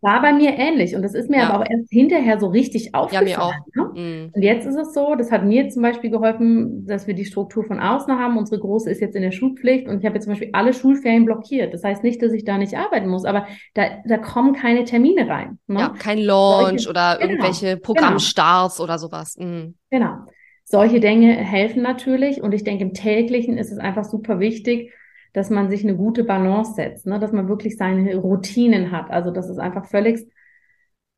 War 0.00 0.20
bei 0.20 0.32
mir 0.32 0.58
ähnlich 0.58 0.96
und 0.96 1.02
das 1.02 1.14
ist 1.14 1.30
mir 1.30 1.38
ja. 1.38 1.50
aber 1.50 1.60
auch 1.60 1.70
erst 1.70 1.90
hinterher 1.90 2.40
so 2.40 2.48
richtig 2.48 2.94
aufgefallen. 2.94 3.28
Ja, 3.28 3.36
mir 3.38 3.42
auch. 3.44 3.54
Ne? 3.74 4.00
Mhm. 4.00 4.30
Und 4.32 4.42
jetzt 4.42 4.66
ist 4.66 4.76
es 4.76 4.94
so, 4.94 5.14
das 5.14 5.30
hat 5.30 5.44
mir 5.44 5.68
zum 5.68 5.82
Beispiel 5.82 6.10
geholfen, 6.10 6.86
dass 6.86 7.06
wir 7.06 7.14
die 7.14 7.24
Struktur 7.24 7.64
von 7.64 7.78
außen 7.78 8.18
haben. 8.18 8.36
Unsere 8.36 8.60
Große 8.60 8.90
ist 8.90 9.00
jetzt 9.00 9.14
in 9.14 9.22
der 9.22 9.30
Schulpflicht 9.32 9.86
und 9.86 10.00
ich 10.00 10.04
habe 10.04 10.14
jetzt 10.16 10.24
zum 10.24 10.32
Beispiel 10.32 10.50
alle 10.52 10.74
Schulferien 10.74 11.24
blockiert. 11.24 11.72
Das 11.72 11.84
heißt 11.84 12.02
nicht, 12.02 12.22
dass 12.22 12.32
ich 12.32 12.44
da 12.44 12.58
nicht 12.58 12.76
arbeiten 12.76 13.08
muss, 13.08 13.24
aber 13.24 13.46
da, 13.74 13.84
da 14.06 14.18
kommen 14.18 14.54
keine 14.54 14.84
Termine 14.84 15.28
rein. 15.28 15.58
Ne? 15.66 15.80
Ja, 15.80 15.88
kein 15.90 16.18
Launch 16.18 16.82
Solche, 16.82 16.90
oder 16.90 17.18
genau, 17.18 17.30
irgendwelche 17.30 17.76
Programmstarts 17.76 18.76
genau. 18.76 18.84
oder 18.84 18.98
sowas. 18.98 19.36
Mhm. 19.38 19.76
Genau. 19.90 20.16
Solche 20.64 21.00
Dinge 21.00 21.34
helfen 21.34 21.82
natürlich 21.82 22.42
und 22.42 22.52
ich 22.54 22.64
denke, 22.64 22.84
im 22.84 22.94
täglichen 22.94 23.58
ist 23.58 23.70
es 23.70 23.78
einfach 23.78 24.04
super 24.04 24.40
wichtig, 24.40 24.92
dass 25.32 25.50
man 25.50 25.70
sich 25.70 25.82
eine 25.82 25.96
gute 25.96 26.24
Balance 26.24 26.74
setzt, 26.74 27.06
ne? 27.06 27.18
dass 27.18 27.32
man 27.32 27.48
wirklich 27.48 27.76
seine 27.76 28.16
Routinen 28.16 28.90
hat. 28.92 29.10
Also 29.10 29.30
dass 29.30 29.48
es 29.48 29.58
einfach 29.58 29.86
völlig 29.86 30.26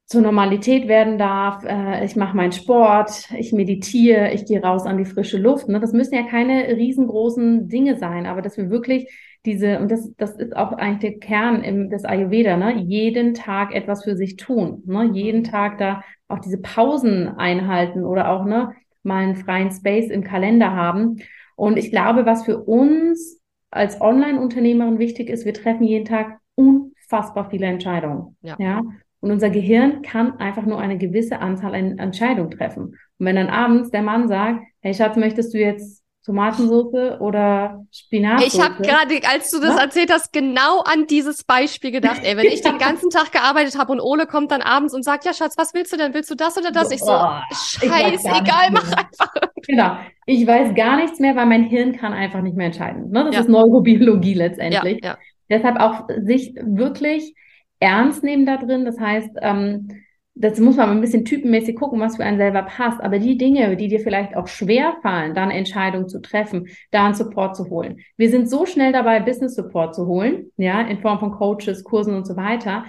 zur 0.06 0.20
Normalität 0.20 0.86
werden 0.86 1.18
darf. 1.18 1.64
Äh, 1.64 2.04
ich 2.04 2.16
mache 2.16 2.36
meinen 2.36 2.52
Sport, 2.52 3.30
ich 3.36 3.52
meditiere, 3.52 4.32
ich 4.32 4.44
gehe 4.46 4.62
raus 4.62 4.86
an 4.86 4.98
die 4.98 5.04
frische 5.04 5.38
Luft. 5.38 5.68
Ne? 5.68 5.80
Das 5.80 5.92
müssen 5.92 6.14
ja 6.14 6.22
keine 6.24 6.68
riesengroßen 6.68 7.68
Dinge 7.68 7.96
sein, 7.96 8.26
aber 8.26 8.42
dass 8.42 8.56
wir 8.56 8.70
wirklich 8.70 9.10
diese, 9.46 9.78
und 9.78 9.90
das, 9.90 10.10
das 10.16 10.36
ist 10.36 10.56
auch 10.56 10.72
eigentlich 10.72 11.12
der 11.12 11.18
Kern 11.20 11.62
im, 11.62 11.90
des 11.90 12.04
Ayurveda, 12.04 12.56
ne? 12.56 12.78
jeden 12.78 13.34
Tag 13.34 13.74
etwas 13.74 14.04
für 14.04 14.16
sich 14.16 14.36
tun. 14.36 14.82
Ne? 14.86 15.10
Jeden 15.12 15.40
mhm. 15.40 15.44
Tag 15.44 15.78
da 15.78 16.02
auch 16.28 16.38
diese 16.38 16.58
Pausen 16.60 17.28
einhalten 17.28 18.04
oder 18.04 18.30
auch 18.30 18.44
ne, 18.44 18.72
mal 19.02 19.22
einen 19.22 19.36
freien 19.36 19.70
Space 19.70 20.10
im 20.10 20.24
Kalender 20.24 20.72
haben. 20.72 21.16
Und 21.56 21.76
ich 21.76 21.90
glaube, 21.90 22.26
was 22.26 22.44
für 22.44 22.58
uns 22.58 23.40
als 23.74 24.00
Online-Unternehmerin 24.00 24.98
wichtig 24.98 25.28
ist, 25.28 25.44
wir 25.44 25.52
treffen 25.52 25.82
jeden 25.82 26.04
Tag 26.04 26.38
unfassbar 26.54 27.50
viele 27.50 27.66
Entscheidungen. 27.66 28.36
Ja. 28.40 28.56
ja. 28.58 28.82
Und 29.20 29.30
unser 29.32 29.50
Gehirn 29.50 30.02
kann 30.02 30.38
einfach 30.38 30.64
nur 30.64 30.78
eine 30.78 30.96
gewisse 30.96 31.40
Anzahl 31.40 31.74
an 31.74 31.98
Entscheidungen 31.98 32.50
treffen. 32.50 32.96
Und 33.18 33.26
wenn 33.26 33.36
dann 33.36 33.48
abends 33.48 33.90
der 33.90 34.02
Mann 34.02 34.28
sagt, 34.28 34.64
hey 34.80 34.94
Schatz, 34.94 35.16
möchtest 35.16 35.54
du 35.54 35.58
jetzt 35.58 36.03
Tomatensauce 36.24 37.20
oder 37.20 37.84
Spinat. 37.92 38.42
Ich 38.46 38.58
habe 38.58 38.82
gerade, 38.82 39.20
als 39.28 39.50
du 39.50 39.60
das 39.60 39.74
Was? 39.74 39.82
erzählt 39.82 40.10
hast, 40.10 40.32
genau 40.32 40.80
an 40.80 41.06
dieses 41.06 41.44
Beispiel 41.44 41.90
gedacht. 41.90 42.20
Ey, 42.22 42.36
wenn 42.36 42.46
ich 42.46 42.62
den 42.62 42.78
ganzen 42.78 43.10
Tag 43.10 43.30
gearbeitet 43.30 43.78
habe 43.78 43.92
und 43.92 44.00
Ole 44.00 44.26
kommt 44.26 44.50
dann 44.50 44.62
abends 44.62 44.94
und 44.94 45.02
sagt, 45.02 45.26
ja 45.26 45.34
Schatz, 45.34 45.58
was 45.58 45.74
willst 45.74 45.92
du 45.92 45.98
denn? 45.98 46.14
Willst 46.14 46.30
du 46.30 46.34
das 46.34 46.56
oder 46.56 46.70
das? 46.70 46.90
Ich 46.90 47.00
so, 47.00 47.12
oh, 47.12 47.40
scheißegal, 47.52 48.70
mach 48.72 48.90
einfach. 48.92 49.34
Genau. 49.66 49.96
Ich 50.24 50.46
weiß 50.46 50.74
gar 50.74 50.96
nichts 50.96 51.20
mehr, 51.20 51.36
weil 51.36 51.46
mein 51.46 51.64
Hirn 51.64 51.96
kann 51.96 52.14
einfach 52.14 52.40
nicht 52.40 52.56
mehr 52.56 52.66
entscheiden. 52.66 53.10
Ne? 53.10 53.24
Das 53.24 53.34
ja. 53.34 53.40
ist 53.42 53.48
Neurobiologie 53.48 54.34
letztendlich. 54.34 55.00
Ja, 55.02 55.10
ja. 55.10 55.18
Deshalb 55.50 55.78
auch 55.78 56.08
sich 56.22 56.54
wirklich 56.56 57.34
ernst 57.80 58.24
nehmen 58.24 58.46
da 58.46 58.56
drin. 58.56 58.86
Das 58.86 58.98
heißt, 58.98 59.30
ähm, 59.42 59.88
das 60.36 60.58
muss 60.58 60.76
man 60.76 60.90
ein 60.90 61.00
bisschen 61.00 61.24
typenmäßig 61.24 61.76
gucken, 61.76 62.00
was 62.00 62.16
für 62.16 62.24
einen 62.24 62.38
selber 62.38 62.62
passt. 62.62 63.00
Aber 63.00 63.18
die 63.18 63.38
Dinge, 63.38 63.76
die 63.76 63.88
dir 63.88 64.00
vielleicht 64.00 64.36
auch 64.36 64.48
schwer 64.48 64.96
fallen, 65.00 65.34
dann 65.34 65.50
Entscheidungen 65.50 66.08
zu 66.08 66.20
treffen, 66.20 66.68
da 66.90 67.06
einen 67.06 67.14
Support 67.14 67.56
zu 67.56 67.70
holen. 67.70 68.00
Wir 68.16 68.30
sind 68.30 68.50
so 68.50 68.66
schnell 68.66 68.92
dabei, 68.92 69.20
Business 69.20 69.54
Support 69.54 69.94
zu 69.94 70.06
holen, 70.06 70.50
ja, 70.56 70.80
in 70.82 71.00
Form 71.00 71.20
von 71.20 71.30
Coaches, 71.30 71.84
Kursen 71.84 72.16
und 72.16 72.26
so 72.26 72.36
weiter. 72.36 72.84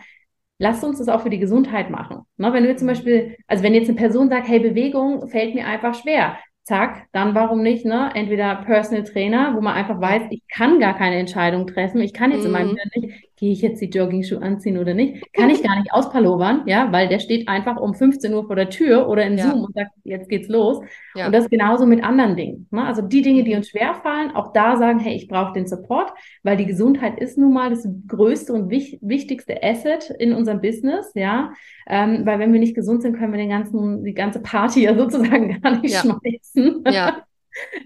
Lass 0.58 0.84
uns 0.84 0.98
das 1.00 1.10
auch 1.10 1.22
für 1.22 1.30
die 1.30 1.39
Gesundheit 1.39 1.89
machen. 1.89 2.22
Ne, 2.38 2.52
wenn 2.54 2.64
du 2.64 2.76
zum 2.76 2.88
Beispiel, 2.88 3.36
also 3.46 3.64
wenn 3.64 3.74
jetzt 3.74 3.89
eine 3.89 3.98
Person 3.98 4.30
sagt, 4.30 4.48
hey, 4.48 4.60
Bewegung 4.60 5.28
fällt 5.28 5.54
mir 5.54 5.68
einfach 5.68 5.93
schwer, 5.93 6.38
zack, 6.64 7.08
dann 7.12 7.36
warum 7.36 7.62
nicht, 7.62 7.86
ne? 7.86 8.10
Entweder 8.16 8.56
Personal 8.56 9.04
Trainer, 9.04 9.54
wo 9.56 9.62
man 9.62 9.76
einfach 9.76 10.02
weiß, 10.02 10.24
ich 10.32 10.41
kann 10.52 10.80
gar 10.80 10.98
keine 10.98 11.18
Entscheidung 11.18 11.68
treffen, 11.68 12.02
ich 12.02 12.14
kann 12.14 12.32
jetzt 12.32 12.39
mhm. 12.39 12.46
in 12.48 12.52
meinem 12.52 12.76
Hirn 12.76 12.89
mhm. 12.96 13.02
nicht, 13.02 13.30
gehe 13.38 13.51
ich 13.51 13.61
jetzt 13.61 13.81
die 13.81 13.89
Jogging-Schuhe 13.89 14.41
anziehen 14.41 14.77
oder 14.77 14.93
nicht? 14.93 15.33
Kann 15.33 15.49
ich 15.49 15.61
gar 15.61 15.77
nicht 15.77 15.91
auspalovern, 15.91 16.63
ja, 16.67 16.91
weil 16.91 17.09
der 17.09 17.19
steht 17.19 17.47
einfach 17.49 17.77
um 17.77 17.93
15 17.93 18.33
Uhr 18.33 18.45
vor 18.47 18.55
der 18.55 18.69
Tür 18.69 19.09
oder 19.09 19.25
in 19.25 19.38
ja. 19.38 19.49
Zoom 19.49 19.65
und 19.65 19.73
sagt, 19.73 19.91
jetzt 20.03 20.29
geht's 20.29 20.47
los. 20.47 20.81
Ja. 21.15 21.25
Und 21.25 21.36
das 21.36 21.49
genauso 21.49 21.86
mit 21.86 22.03
anderen 22.03 22.38
Dingen. 22.38 22.67
Ne? 22.71 22.83
Also 22.83 23.01
die 23.01 23.21
Dinge, 23.21 23.43
die 23.43 23.55
uns 23.55 23.69
schwerfallen, 23.69 24.31
auch 24.31 24.53
da 24.53 24.77
sagen, 24.77 24.99
hey, 24.99 25.15
ich 25.15 25.27
brauche 25.27 25.53
den 25.53 25.67
Support, 25.67 26.13
weil 26.43 26.55
die 26.55 26.65
Gesundheit 26.65 27.19
ist 27.19 27.38
nun 27.38 27.53
mal 27.53 27.69
das 27.69 27.88
größte 28.07 28.53
und 28.53 28.69
wich 28.69 28.99
wichtigste 29.01 29.61
Asset 29.61 30.09
in 30.17 30.33
unserem 30.33 30.61
Business, 30.61 31.11
ja. 31.15 31.51
Ähm, 31.88 32.25
weil 32.25 32.39
wenn 32.39 32.53
wir 32.53 32.59
nicht 32.59 32.75
gesund 32.75 33.01
sind, 33.01 33.17
können 33.17 33.33
wir 33.33 33.39
den 33.39 33.49
ganzen, 33.49 34.03
die 34.03 34.13
ganze 34.13 34.41
Party 34.41 34.81
ja 34.83 34.97
sozusagen 34.97 35.61
gar 35.61 35.81
nicht 35.81 35.93
ja. 35.93 36.01
schmeißen. 36.01 36.83
Ja. 36.89 37.23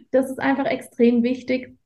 Das 0.09 0.31
ist 0.31 0.39
einfach 0.39 0.65
extrem 0.65 1.21
wichtig. 1.21 1.77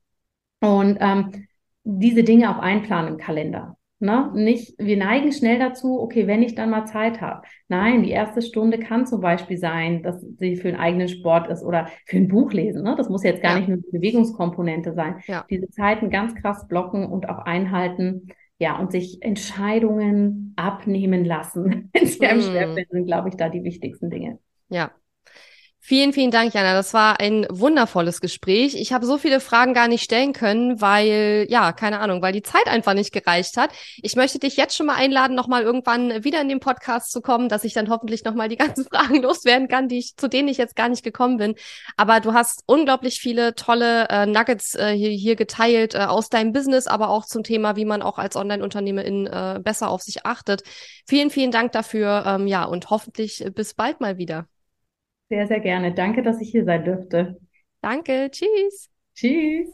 Und 0.61 0.97
ähm, 1.01 1.47
diese 1.83 2.23
Dinge 2.23 2.49
auch 2.49 2.59
einplanen 2.59 3.13
im 3.13 3.17
Kalender. 3.17 3.77
Ne? 4.03 4.31
Nicht, 4.33 4.77
wir 4.79 4.97
neigen 4.97 5.31
schnell 5.31 5.59
dazu, 5.59 6.01
okay, 6.01 6.27
wenn 6.27 6.43
ich 6.43 6.55
dann 6.55 6.69
mal 6.69 6.85
Zeit 6.85 7.21
habe. 7.21 7.43
Nein, 7.69 8.03
die 8.03 8.11
erste 8.11 8.41
Stunde 8.41 8.77
kann 8.77 9.05
zum 9.05 9.21
Beispiel 9.21 9.57
sein, 9.57 10.03
dass 10.03 10.19
sie 10.19 10.57
für 10.57 10.67
einen 10.67 10.77
eigenen 10.77 11.07
Sport 11.07 11.47
ist 11.47 11.63
oder 11.63 11.87
für 12.05 12.17
ein 12.17 12.27
Buch 12.27 12.51
lesen. 12.51 12.83
Ne? 12.83 12.95
Das 12.97 13.07
muss 13.07 13.23
jetzt 13.23 13.41
gar 13.41 13.53
ja. 13.53 13.59
nicht 13.59 13.69
nur 13.69 13.77
die 13.77 13.97
Bewegungskomponente 13.97 14.93
sein. 14.93 15.21
Ja. 15.27 15.45
Diese 15.49 15.69
Zeiten 15.69 16.09
ganz 16.09 16.35
krass 16.35 16.67
blocken 16.67 17.05
und 17.05 17.29
auch 17.29 17.39
einhalten. 17.39 18.27
Ja, 18.59 18.77
und 18.77 18.91
sich 18.91 19.21
Entscheidungen 19.21 20.53
abnehmen 20.57 21.25
lassen, 21.25 21.89
wenn 21.93 22.05
sie 22.05 22.25
einem 22.25 22.39
mm. 22.39 22.43
schwerfällt, 22.43 22.89
sind, 22.91 23.05
glaube 23.05 23.29
ich, 23.29 23.35
da 23.35 23.49
die 23.49 23.63
wichtigsten 23.63 24.09
Dinge. 24.09 24.37
Ja, 24.69 24.91
Vielen, 25.85 26.13
vielen 26.13 26.31
Dank, 26.31 26.53
Jana. 26.53 26.73
Das 26.75 26.93
war 26.93 27.19
ein 27.19 27.45
wundervolles 27.49 28.21
Gespräch. 28.21 28.73
Ich 28.73 28.93
habe 28.93 29.05
so 29.05 29.17
viele 29.17 29.41
Fragen 29.41 29.73
gar 29.73 29.89
nicht 29.89 30.01
stellen 30.01 30.31
können, 30.31 30.79
weil, 30.79 31.45
ja, 31.49 31.73
keine 31.73 31.99
Ahnung, 31.99 32.21
weil 32.21 32.31
die 32.31 32.41
Zeit 32.41 32.67
einfach 32.67 32.93
nicht 32.93 33.11
gereicht 33.11 33.57
hat. 33.57 33.69
Ich 34.01 34.15
möchte 34.15 34.39
dich 34.39 34.55
jetzt 34.55 34.77
schon 34.77 34.85
mal 34.85 34.95
einladen, 34.95 35.35
nochmal 35.35 35.63
irgendwann 35.63 36.23
wieder 36.23 36.39
in 36.39 36.47
den 36.47 36.61
Podcast 36.61 37.11
zu 37.11 37.19
kommen, 37.19 37.49
dass 37.49 37.65
ich 37.65 37.73
dann 37.73 37.89
hoffentlich 37.89 38.23
nochmal 38.23 38.47
die 38.47 38.55
ganzen 38.63 38.85
Fragen 38.85 39.21
loswerden 39.21 39.67
kann, 39.67 39.89
die 39.89 39.97
ich, 39.97 40.15
zu 40.15 40.29
denen 40.29 40.47
ich 40.47 40.57
jetzt 40.57 40.77
gar 40.77 40.87
nicht 40.87 41.03
gekommen 41.03 41.35
bin. 41.35 41.55
Aber 41.97 42.21
du 42.21 42.33
hast 42.33 42.63
unglaublich 42.65 43.19
viele 43.19 43.53
tolle 43.53 44.07
äh, 44.07 44.25
Nuggets 44.25 44.75
äh, 44.75 44.93
hier, 44.93 45.09
hier 45.09 45.35
geteilt 45.35 45.95
äh, 45.95 46.05
aus 46.05 46.29
deinem 46.29 46.53
Business, 46.53 46.87
aber 46.87 47.09
auch 47.09 47.25
zum 47.25 47.43
Thema, 47.43 47.75
wie 47.75 47.83
man 47.83 48.01
auch 48.01 48.19
als 48.19 48.37
Online-Unternehmerin 48.37 49.27
äh, 49.27 49.59
besser 49.61 49.89
auf 49.89 50.01
sich 50.01 50.25
achtet. 50.25 50.63
Vielen, 51.05 51.29
vielen 51.29 51.51
Dank 51.51 51.73
dafür. 51.73 52.23
Ähm, 52.25 52.47
ja, 52.47 52.63
und 52.63 52.89
hoffentlich 52.89 53.43
bis 53.53 53.73
bald 53.73 53.99
mal 53.99 54.17
wieder. 54.17 54.47
Sehr, 55.33 55.47
sehr 55.47 55.61
gerne. 55.61 55.91
Danke, 55.95 56.21
dass 56.21 56.39
ich 56.41 56.51
hier 56.51 56.63
sein 56.63 56.85
dürfte. 56.85 57.39
Danke. 57.81 58.29
Tschüss. 58.29 58.91
Tschüss. 59.15 59.73